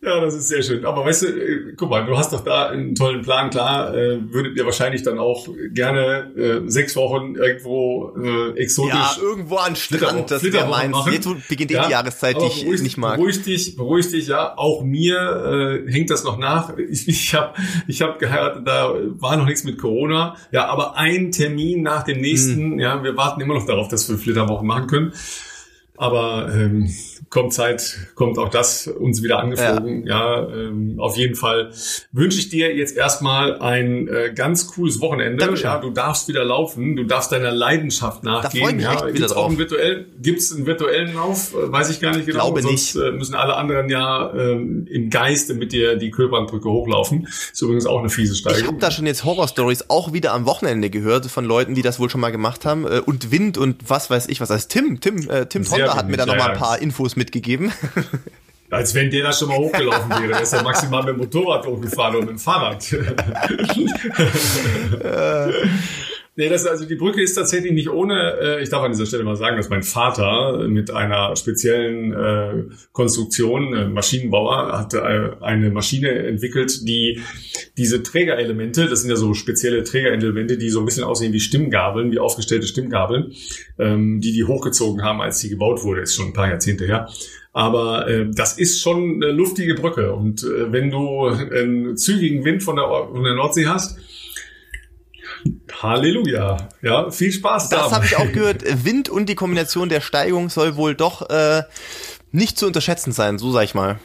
Ja, 0.03 0.21
das 0.21 0.35
ist 0.35 0.49
sehr 0.49 0.63
schön. 0.63 0.85
Aber 0.85 1.05
weißt 1.05 1.23
du, 1.23 1.27
äh, 1.29 1.75
guck 1.77 1.89
mal, 1.89 2.05
du 2.05 2.17
hast 2.17 2.33
doch 2.33 2.45
da 2.45 2.69
einen 2.69 2.95
tollen 2.95 3.23
Plan. 3.23 3.49
Klar, 3.51 3.95
äh, 3.95 4.21
würdet 4.33 4.57
ihr 4.57 4.67
wahrscheinlich 4.67 5.03
dann 5.03 5.19
auch 5.19 5.49
gerne 5.73 6.33
äh, 6.37 6.61
sechs 6.69 6.95
Wochen 6.97 7.37
irgendwo 7.37 8.13
äh, 8.17 8.59
exotisch. 8.59 8.95
Ja, 8.95 9.17
irgendwo 9.23 9.57
an 9.57 9.77
Strand, 9.77 10.31
das 10.31 10.43
wäre 10.43 10.69
meins. 10.69 10.97
Jetzt 11.11 11.49
beginnt 11.49 11.71
eh 11.71 11.75
ja, 11.75 11.87
die 11.87 11.93
Jahreszeit, 11.93 12.37
die 12.41 12.73
ich 12.73 12.83
nicht 12.83 12.99
mag. 12.99 13.17
Beruhig 13.17 13.43
dich, 13.43 13.77
beruhig 13.77 14.11
dich, 14.11 14.27
ja. 14.27 14.57
Auch 14.59 14.83
mir 14.83 15.85
äh, 15.87 15.91
hängt 15.91 16.11
das 16.11 16.25
noch 16.25 16.39
nach. 16.39 16.77
Ich, 16.77 17.09
ich 17.09 17.35
habe 17.35 17.55
ich 17.87 18.03
hab 18.03 18.19
geheiratet, 18.19 18.67
da 18.67 18.95
war 19.19 19.37
noch 19.37 19.47
nichts 19.47 19.65
mit 19.65 19.79
Corona. 19.79 20.37
Ja, 20.53 20.67
aber 20.67 20.97
ein 20.97 21.33
Termin 21.33 21.83
nach 21.83 22.03
dem 22.03 22.21
nächsten. 22.21 22.73
Hm. 22.73 22.79
Ja, 22.79 23.03
wir 23.03 23.17
warten 23.17 23.41
immer 23.41 23.55
noch 23.55 23.67
darauf, 23.67 23.89
dass 23.89 24.09
wir 24.09 24.19
Flitterwochen 24.19 24.67
machen 24.67 24.87
können. 24.87 25.13
Aber 25.97 26.53
ähm, 26.53 26.93
kommt 27.31 27.53
Zeit, 27.53 28.09
kommt 28.17 28.39
auch 28.39 28.49
das 28.49 28.89
uns 28.89 29.23
wieder 29.23 29.39
angeflogen. 29.39 30.07
Ja, 30.07 30.41
ja 30.41 30.49
ähm, 30.49 30.97
auf 30.99 31.17
jeden 31.17 31.37
Fall 31.37 31.71
wünsche 32.11 32.39
ich 32.39 32.49
dir 32.49 32.75
jetzt 32.75 32.97
erstmal 32.97 33.61
ein 33.61 34.09
äh, 34.09 34.33
ganz 34.35 34.67
cooles 34.69 35.01
Wochenende. 35.01 35.39
Dankeschön. 35.39 35.67
Ja, 35.67 35.79
du 35.79 35.91
darfst 35.91 36.27
wieder 36.27 36.45
laufen, 36.45 36.97
du 36.97 37.05
darfst 37.05 37.31
deiner 37.31 37.53
Leidenschaft 37.53 38.25
nachgehen. 38.25 38.79
Da 38.79 38.95
ja, 38.95 39.11
gibt's 39.11 39.33
auch 39.33 39.49
einen 39.49 39.59
virtuellen, 39.59 40.07
gibt's 40.21 40.53
einen 40.53 40.67
virtuellen 40.67 41.15
Lauf? 41.15 41.55
Äh, 41.55 41.71
weiß 41.71 41.91
ich 41.91 42.01
gar 42.01 42.17
nicht 42.17 42.27
genau. 42.27 42.47
Glaube 42.47 42.63
Sonst 42.63 42.95
nicht. 42.95 43.05
Äh, 43.05 43.13
müssen 43.13 43.37
alle 43.37 43.55
anderen 43.55 43.89
ja 43.89 44.33
ähm, 44.35 44.89
im 44.91 45.11
Geiste 45.11 45.55
mit 45.55 45.73
dir 45.73 45.97
die 45.97 46.11
Köpernbrücke 46.11 46.69
hochlaufen. 46.69 47.29
Ist 47.53 47.63
übrigens 47.63 47.87
auch 47.87 48.01
eine 48.01 48.09
fiese 48.09 48.35
Steigung. 48.35 48.61
Ich 48.61 48.67
habe 48.67 48.79
da 48.79 48.91
schon 48.91 49.07
jetzt 49.07 49.25
Horror-Stories 49.25 49.91
auch 49.91 50.13
wieder 50.13 50.33
am 50.33 50.45
Wochenende 50.47 50.91
gehört 50.91 51.27
von 51.27 51.45
Leuten, 51.45 51.75
die 51.75 51.83
das 51.83 52.01
wohl 52.01 52.11
schon 52.11 52.21
mal 52.21 52.33
gemacht 52.33 52.65
haben. 52.65 52.85
Äh, 52.85 53.01
und 53.01 53.31
Wind 53.31 53.59
und 53.59 53.89
was 53.89 54.11
weiß 54.11 54.29
ich 54.29 54.41
was. 54.41 54.51
Also 54.51 54.67
Tim, 54.69 55.01
Tim, 55.01 55.31
äh, 55.31 55.47
Tim 55.47 55.63
Sehr 55.65 55.84
Tonda 55.87 55.97
hat 55.97 56.09
mir 56.09 56.17
da 56.17 56.27
noch 56.27 56.37
mal 56.37 56.51
ein 56.51 56.59
paar 56.59 56.81
Infos 56.81 57.17
mitgegeben. 57.17 57.73
Als 58.71 58.95
wenn 58.95 59.11
der 59.11 59.25
da 59.25 59.33
schon 59.33 59.49
mal 59.49 59.59
hochgelaufen 59.59 60.11
wäre. 60.11 60.29
Der 60.29 60.43
ist 60.43 60.53
ja 60.53 60.63
maximal 60.63 61.03
mit 61.05 61.15
dem 61.15 61.19
Motorrad 61.19 61.67
hochgefahren 61.67 62.17
und 62.17 62.23
mit 62.23 62.31
dem 62.31 62.39
Fahrrad. 62.39 62.85
Nee, 66.37 66.49
das, 66.49 66.67
also 66.67 66.85
die 66.85 66.97
Brücke 66.97 67.23
ist 67.23 67.35
tatsächlich 67.35 67.73
nicht 67.73 67.89
ohne, 67.89 68.39
äh, 68.41 68.63
ich 68.63 68.69
darf 68.69 68.83
an 68.83 68.91
dieser 68.91 69.07
Stelle 69.07 69.23
mal 69.23 69.37
sagen, 69.37 69.57
dass 69.57 69.69
mein 69.69 69.85
Vater 69.85 70.67
mit 70.67 70.91
einer 70.91 71.37
speziellen 71.37 72.13
äh, 72.13 72.65
Konstruktion, 72.91 73.73
äh, 73.73 73.87
Maschinenbauer, 73.87 74.77
hat 74.77 74.95
äh, 74.95 75.31
eine 75.41 75.71
Maschine 75.71 76.11
entwickelt, 76.11 76.89
die 76.89 77.21
diese 77.79 78.03
Trägerelemente, 78.03 78.89
das 78.89 79.03
sind 79.03 79.11
ja 79.11 79.17
so 79.17 79.33
spezielle 79.35 79.85
Trägerelemente, 79.85 80.59
die 80.59 80.71
so 80.71 80.81
ein 80.81 80.87
bisschen 80.87 81.05
aussehen 81.05 81.33
wie 81.33 81.39
Stimmgabeln, 81.39 82.11
wie 82.11 82.19
aufgestellte 82.19 82.67
Stimmgabeln, 82.67 83.33
ähm, 83.79 84.21
die 84.21 84.33
die 84.33 84.43
hochgezogen 84.43 85.05
haben, 85.05 85.21
als 85.21 85.39
sie 85.39 85.51
gebaut 85.51 85.85
wurde, 85.85 86.01
ist 86.01 86.17
schon 86.17 86.27
ein 86.27 86.33
paar 86.33 86.49
Jahrzehnte 86.49 86.85
her. 86.85 87.09
Aber 87.53 88.09
äh, 88.09 88.27
das 88.29 88.59
ist 88.59 88.81
schon 88.81 89.23
eine 89.23 89.31
luftige 89.31 89.75
Brücke. 89.75 90.13
Und 90.13 90.43
äh, 90.43 90.73
wenn 90.73 90.91
du 90.91 91.27
einen 91.27 91.97
zügigen 91.97 92.45
Wind 92.45 92.65
von 92.65 92.75
der, 92.75 92.87
von 92.89 93.23
der 93.23 93.37
Nordsee 93.37 93.67
hast, 93.67 93.97
Halleluja. 95.83 96.69
Ja, 96.83 97.11
viel 97.11 97.33
Spaß 97.33 97.69
da. 97.69 97.83
Das 97.83 97.93
habe 97.93 98.07
ich 98.07 98.17
auch 98.17 98.31
gehört. 98.33 98.63
Wind 98.85 99.09
und 99.09 99.29
die 99.29 99.35
Kombination 99.35 99.89
der 99.89 100.01
Steigung 100.01 100.51
soll 100.51 100.77
wohl 100.77 100.95
doch 100.95 101.29
äh, 101.31 101.63
nicht 102.33 102.59
zu 102.59 102.67
unterschätzen 102.67 103.13
sein, 103.13 103.39
so 103.39 103.51
sag 103.53 103.65
ich 103.65 103.75
mal. 103.75 103.99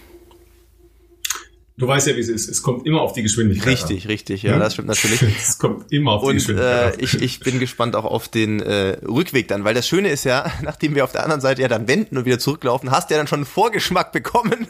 Du 1.79 1.87
weißt 1.87 2.07
ja, 2.07 2.15
wie 2.17 2.19
es 2.19 2.27
ist. 2.27 2.49
Es 2.49 2.61
kommt 2.61 2.85
immer 2.85 2.99
auf 2.99 3.13
die 3.13 3.23
Geschwindigkeit. 3.23 3.67
Richtig, 3.67 4.03
an. 4.03 4.11
richtig, 4.11 4.43
ja, 4.43 4.51
ja, 4.51 4.59
das 4.59 4.73
stimmt 4.73 4.89
natürlich. 4.89 5.21
es 5.41 5.57
kommt 5.57 5.89
immer 5.93 6.11
auf 6.11 6.23
die 6.23 6.27
und, 6.27 6.35
Geschwindigkeit. 6.35 6.99
Äh, 6.99 7.03
ich, 7.03 7.21
ich 7.21 7.39
bin 7.39 7.57
gespannt 7.57 7.95
auch 7.95 8.03
auf 8.03 8.27
den 8.27 8.59
äh, 8.59 8.97
Rückweg 9.07 9.47
dann, 9.47 9.63
weil 9.63 9.73
das 9.73 9.87
Schöne 9.87 10.09
ist 10.09 10.25
ja, 10.25 10.51
nachdem 10.61 10.93
wir 10.93 11.05
auf 11.05 11.13
der 11.13 11.23
anderen 11.23 11.39
Seite 11.39 11.61
ja 11.61 11.69
dann 11.69 11.87
wenden 11.87 12.17
und 12.17 12.25
wieder 12.25 12.37
zurücklaufen, 12.37 12.91
hast 12.91 13.09
du 13.09 13.13
ja 13.13 13.17
dann 13.17 13.27
schon 13.27 13.39
einen 13.39 13.45
Vorgeschmack 13.45 14.11
bekommen, 14.11 14.67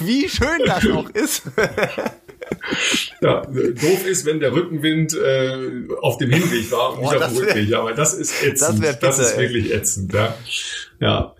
wie 0.00 0.28
schön 0.28 0.60
das 0.66 0.86
auch 0.86 1.08
ist. 1.08 1.44
Ja, 3.20 3.42
doof 3.42 4.06
ist, 4.06 4.26
wenn 4.26 4.40
der 4.40 4.52
Rückenwind 4.52 5.14
äh, 5.14 5.88
auf 6.00 6.18
dem 6.18 6.30
Hinweg 6.30 6.70
war 6.70 6.94
und 6.94 7.02
nicht 7.02 7.14
auf 7.14 7.28
dem 7.28 7.36
Rückweg. 7.36 7.68
Ja, 7.68 7.80
aber 7.80 7.92
das 7.92 8.14
ist 8.14 8.42
ätzend. 8.42 8.82
Das, 8.82 8.92
bitter, 8.92 9.06
das 9.06 9.18
ist 9.18 9.38
wirklich 9.38 9.72
ätzend. 9.72 10.12
Ja. 10.12 10.34
ja. 11.00 11.34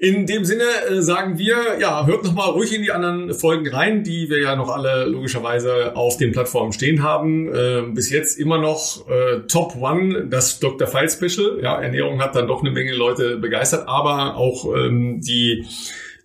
In 0.00 0.26
dem 0.26 0.44
Sinne 0.44 0.62
äh, 0.88 1.02
sagen 1.02 1.38
wir, 1.38 1.80
ja, 1.80 2.06
hört 2.06 2.22
noch 2.22 2.32
mal 2.32 2.50
ruhig 2.50 2.72
in 2.72 2.82
die 2.82 2.92
anderen 2.92 3.34
Folgen 3.34 3.68
rein, 3.68 4.04
die 4.04 4.30
wir 4.30 4.40
ja 4.40 4.54
noch 4.54 4.68
alle 4.68 5.06
logischerweise 5.06 5.96
auf 5.96 6.16
den 6.16 6.30
Plattformen 6.30 6.72
stehen 6.72 7.02
haben. 7.02 7.52
Äh, 7.52 7.82
bis 7.92 8.08
jetzt 8.08 8.38
immer 8.38 8.58
noch 8.58 9.08
äh, 9.08 9.40
Top 9.48 9.74
One, 9.74 10.28
das 10.28 10.60
Dr. 10.60 10.86
File 10.86 11.10
Special. 11.10 11.58
Ja, 11.60 11.82
Ernährung 11.82 12.22
hat 12.22 12.36
dann 12.36 12.46
doch 12.46 12.60
eine 12.60 12.70
Menge 12.70 12.94
Leute 12.94 13.38
begeistert, 13.38 13.88
aber 13.88 14.36
auch 14.36 14.72
ähm, 14.76 15.20
die 15.20 15.66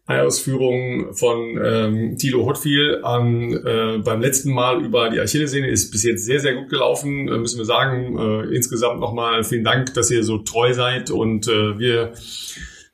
Ausführung 0.05 1.13
von 1.13 1.57
ähm, 1.63 2.17
Thilo 2.17 2.45
Hotfield 2.45 3.03
an, 3.05 3.53
äh, 3.53 3.99
beim 4.03 4.19
letzten 4.19 4.51
Mal 4.53 4.83
über 4.83 5.09
die 5.09 5.19
Achillessehne 5.19 5.69
ist 5.69 5.91
bis 5.91 6.03
jetzt 6.03 6.25
sehr, 6.25 6.41
sehr 6.41 6.55
gut 6.55 6.69
gelaufen, 6.69 7.29
äh, 7.29 7.37
müssen 7.37 7.57
wir 7.57 7.65
sagen. 7.65 8.17
Äh, 8.17 8.55
insgesamt 8.55 8.99
nochmal 8.99 9.45
vielen 9.45 9.63
Dank, 9.63 9.93
dass 9.93 10.11
ihr 10.11 10.23
so 10.23 10.39
treu 10.39 10.73
seid 10.73 11.09
und 11.09 11.47
äh, 11.47 11.79
wir 11.79 12.13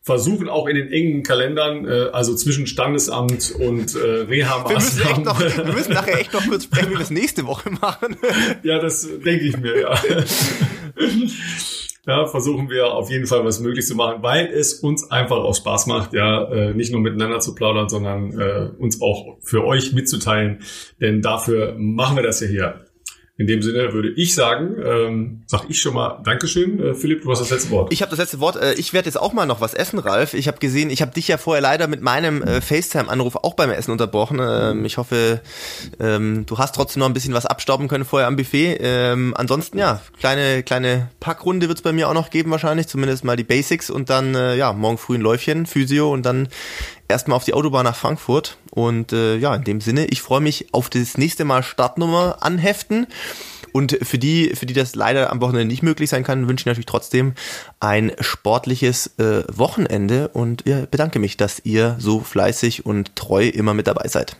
versuchen 0.03 0.49
auch 0.49 0.67
in 0.67 0.75
den 0.75 0.91
engen 0.91 1.23
Kalendern, 1.23 1.87
äh, 1.87 2.09
also 2.13 2.35
zwischen 2.35 2.67
Standesamt 2.67 3.55
und 3.59 3.95
äh, 3.95 3.99
reha 3.99 4.67
wir 4.67 4.75
müssen, 4.75 5.01
echt 5.01 5.25
noch, 5.25 5.39
wir 5.65 5.73
müssen 5.73 5.93
nachher 5.93 6.19
echt 6.19 6.33
noch 6.33 6.45
kurz 6.47 6.65
sprechen, 6.65 6.91
wie 6.91 6.95
wir 6.95 7.01
es 7.01 7.09
nächste 7.09 7.45
Woche 7.47 7.71
machen. 7.71 8.17
ja, 8.63 8.79
das 8.79 9.07
denke 9.25 9.45
ich 9.45 9.57
mir, 9.57 9.79
ja. 9.81 9.99
ja, 12.09 12.25
versuchen 12.25 12.69
wir 12.69 12.91
auf 12.93 13.09
jeden 13.09 13.27
Fall 13.27 13.45
was 13.45 13.59
möglich 13.59 13.85
zu 13.85 13.95
machen, 13.95 14.21
weil 14.21 14.47
es 14.47 14.73
uns 14.75 15.09
einfach 15.11 15.37
auch 15.37 15.55
Spaß 15.55 15.87
macht, 15.87 16.13
ja, 16.13 16.43
äh, 16.51 16.73
nicht 16.73 16.91
nur 16.91 17.01
miteinander 17.01 17.39
zu 17.39 17.55
plaudern, 17.55 17.87
sondern 17.87 18.31
äh, 18.37 18.69
uns 18.77 19.01
auch 19.01 19.37
für 19.41 19.63
euch 19.65 19.93
mitzuteilen. 19.93 20.59
Denn 20.99 21.21
dafür 21.21 21.75
machen 21.77 22.15
wir 22.15 22.23
das 22.23 22.41
ja 22.41 22.47
hier. 22.47 22.85
In 23.39 23.47
dem 23.47 23.61
Sinne 23.61 23.93
würde 23.93 24.09
ich 24.17 24.35
sagen, 24.35 24.75
ähm, 24.83 25.43
sag 25.45 25.63
ich 25.69 25.79
schon 25.79 25.93
mal 25.93 26.21
Dankeschön, 26.25 26.77
äh, 26.83 26.93
Philipp, 26.93 27.23
du 27.23 27.31
hast 27.31 27.39
das 27.39 27.49
letzte 27.49 27.69
Wort. 27.69 27.93
Ich 27.93 28.01
habe 28.01 28.09
das 28.09 28.19
letzte 28.19 28.41
Wort. 28.41 28.57
Äh, 28.57 28.73
ich 28.73 28.91
werde 28.91 29.05
jetzt 29.05 29.15
auch 29.15 29.31
mal 29.31 29.45
noch 29.45 29.61
was 29.61 29.73
essen, 29.73 29.97
Ralf. 29.97 30.33
Ich 30.33 30.49
habe 30.49 30.57
gesehen, 30.57 30.89
ich 30.89 31.01
habe 31.01 31.13
dich 31.13 31.29
ja 31.29 31.37
vorher 31.37 31.61
leider 31.61 31.87
mit 31.87 32.01
meinem 32.01 32.43
äh, 32.43 32.59
FaceTime-Anruf 32.59 33.37
auch 33.37 33.53
beim 33.53 33.71
Essen 33.71 33.91
unterbrochen. 33.91 34.39
Ähm, 34.41 34.83
ich 34.83 34.97
hoffe, 34.97 35.39
ähm, 36.01 36.45
du 36.47 36.57
hast 36.57 36.75
trotzdem 36.75 36.99
noch 36.99 37.07
ein 37.07 37.13
bisschen 37.13 37.33
was 37.33 37.45
abstauben 37.45 37.87
können 37.87 38.03
vorher 38.03 38.27
am 38.27 38.35
Buffet. 38.35 38.77
Ähm, 38.81 39.33
ansonsten 39.37 39.77
ja, 39.77 40.01
kleine 40.19 40.61
kleine 40.63 41.09
Packrunde 41.21 41.69
wird's 41.69 41.81
bei 41.81 41.93
mir 41.93 42.09
auch 42.09 42.13
noch 42.13 42.31
geben 42.31 42.51
wahrscheinlich, 42.51 42.89
zumindest 42.89 43.23
mal 43.23 43.37
die 43.37 43.45
Basics 43.45 43.89
und 43.89 44.09
dann 44.09 44.35
äh, 44.35 44.57
ja 44.57 44.73
morgen 44.73 44.97
früh 44.97 45.15
ein 45.15 45.21
Läufchen, 45.21 45.65
Physio 45.65 46.11
und 46.11 46.25
dann 46.25 46.49
erstmal 47.09 47.35
auf 47.35 47.43
die 47.43 47.53
Autobahn 47.53 47.83
nach 47.83 47.95
Frankfurt. 47.95 48.57
Und 48.71 49.11
äh, 49.11 49.37
ja, 49.37 49.55
in 49.55 49.63
dem 49.63 49.81
Sinne, 49.81 50.05
ich 50.05 50.21
freue 50.21 50.39
mich 50.39 50.73
auf 50.73 50.89
das 50.89 51.17
nächste 51.17 51.43
Mal 51.43 51.63
Startnummer 51.63 52.37
anheften. 52.41 53.07
Und 53.71 53.97
für 54.01 54.17
die, 54.17 54.55
für 54.55 54.65
die 54.65 54.73
das 54.73 54.95
leider 54.95 55.31
am 55.31 55.41
Wochenende 55.41 55.67
nicht 55.67 55.83
möglich 55.83 56.09
sein 56.09 56.23
kann, 56.23 56.47
wünsche 56.47 56.63
ich 56.63 56.65
natürlich 56.65 56.85
trotzdem 56.85 57.33
ein 57.79 58.11
sportliches 58.19 59.17
äh, 59.19 59.43
Wochenende 59.51 60.29
und 60.29 60.65
ja, 60.65 60.85
bedanke 60.85 61.19
mich, 61.19 61.37
dass 61.37 61.61
ihr 61.63 61.95
so 61.99 62.21
fleißig 62.21 62.85
und 62.85 63.15
treu 63.15 63.47
immer 63.47 63.73
mit 63.73 63.87
dabei 63.87 64.07
seid. 64.07 64.37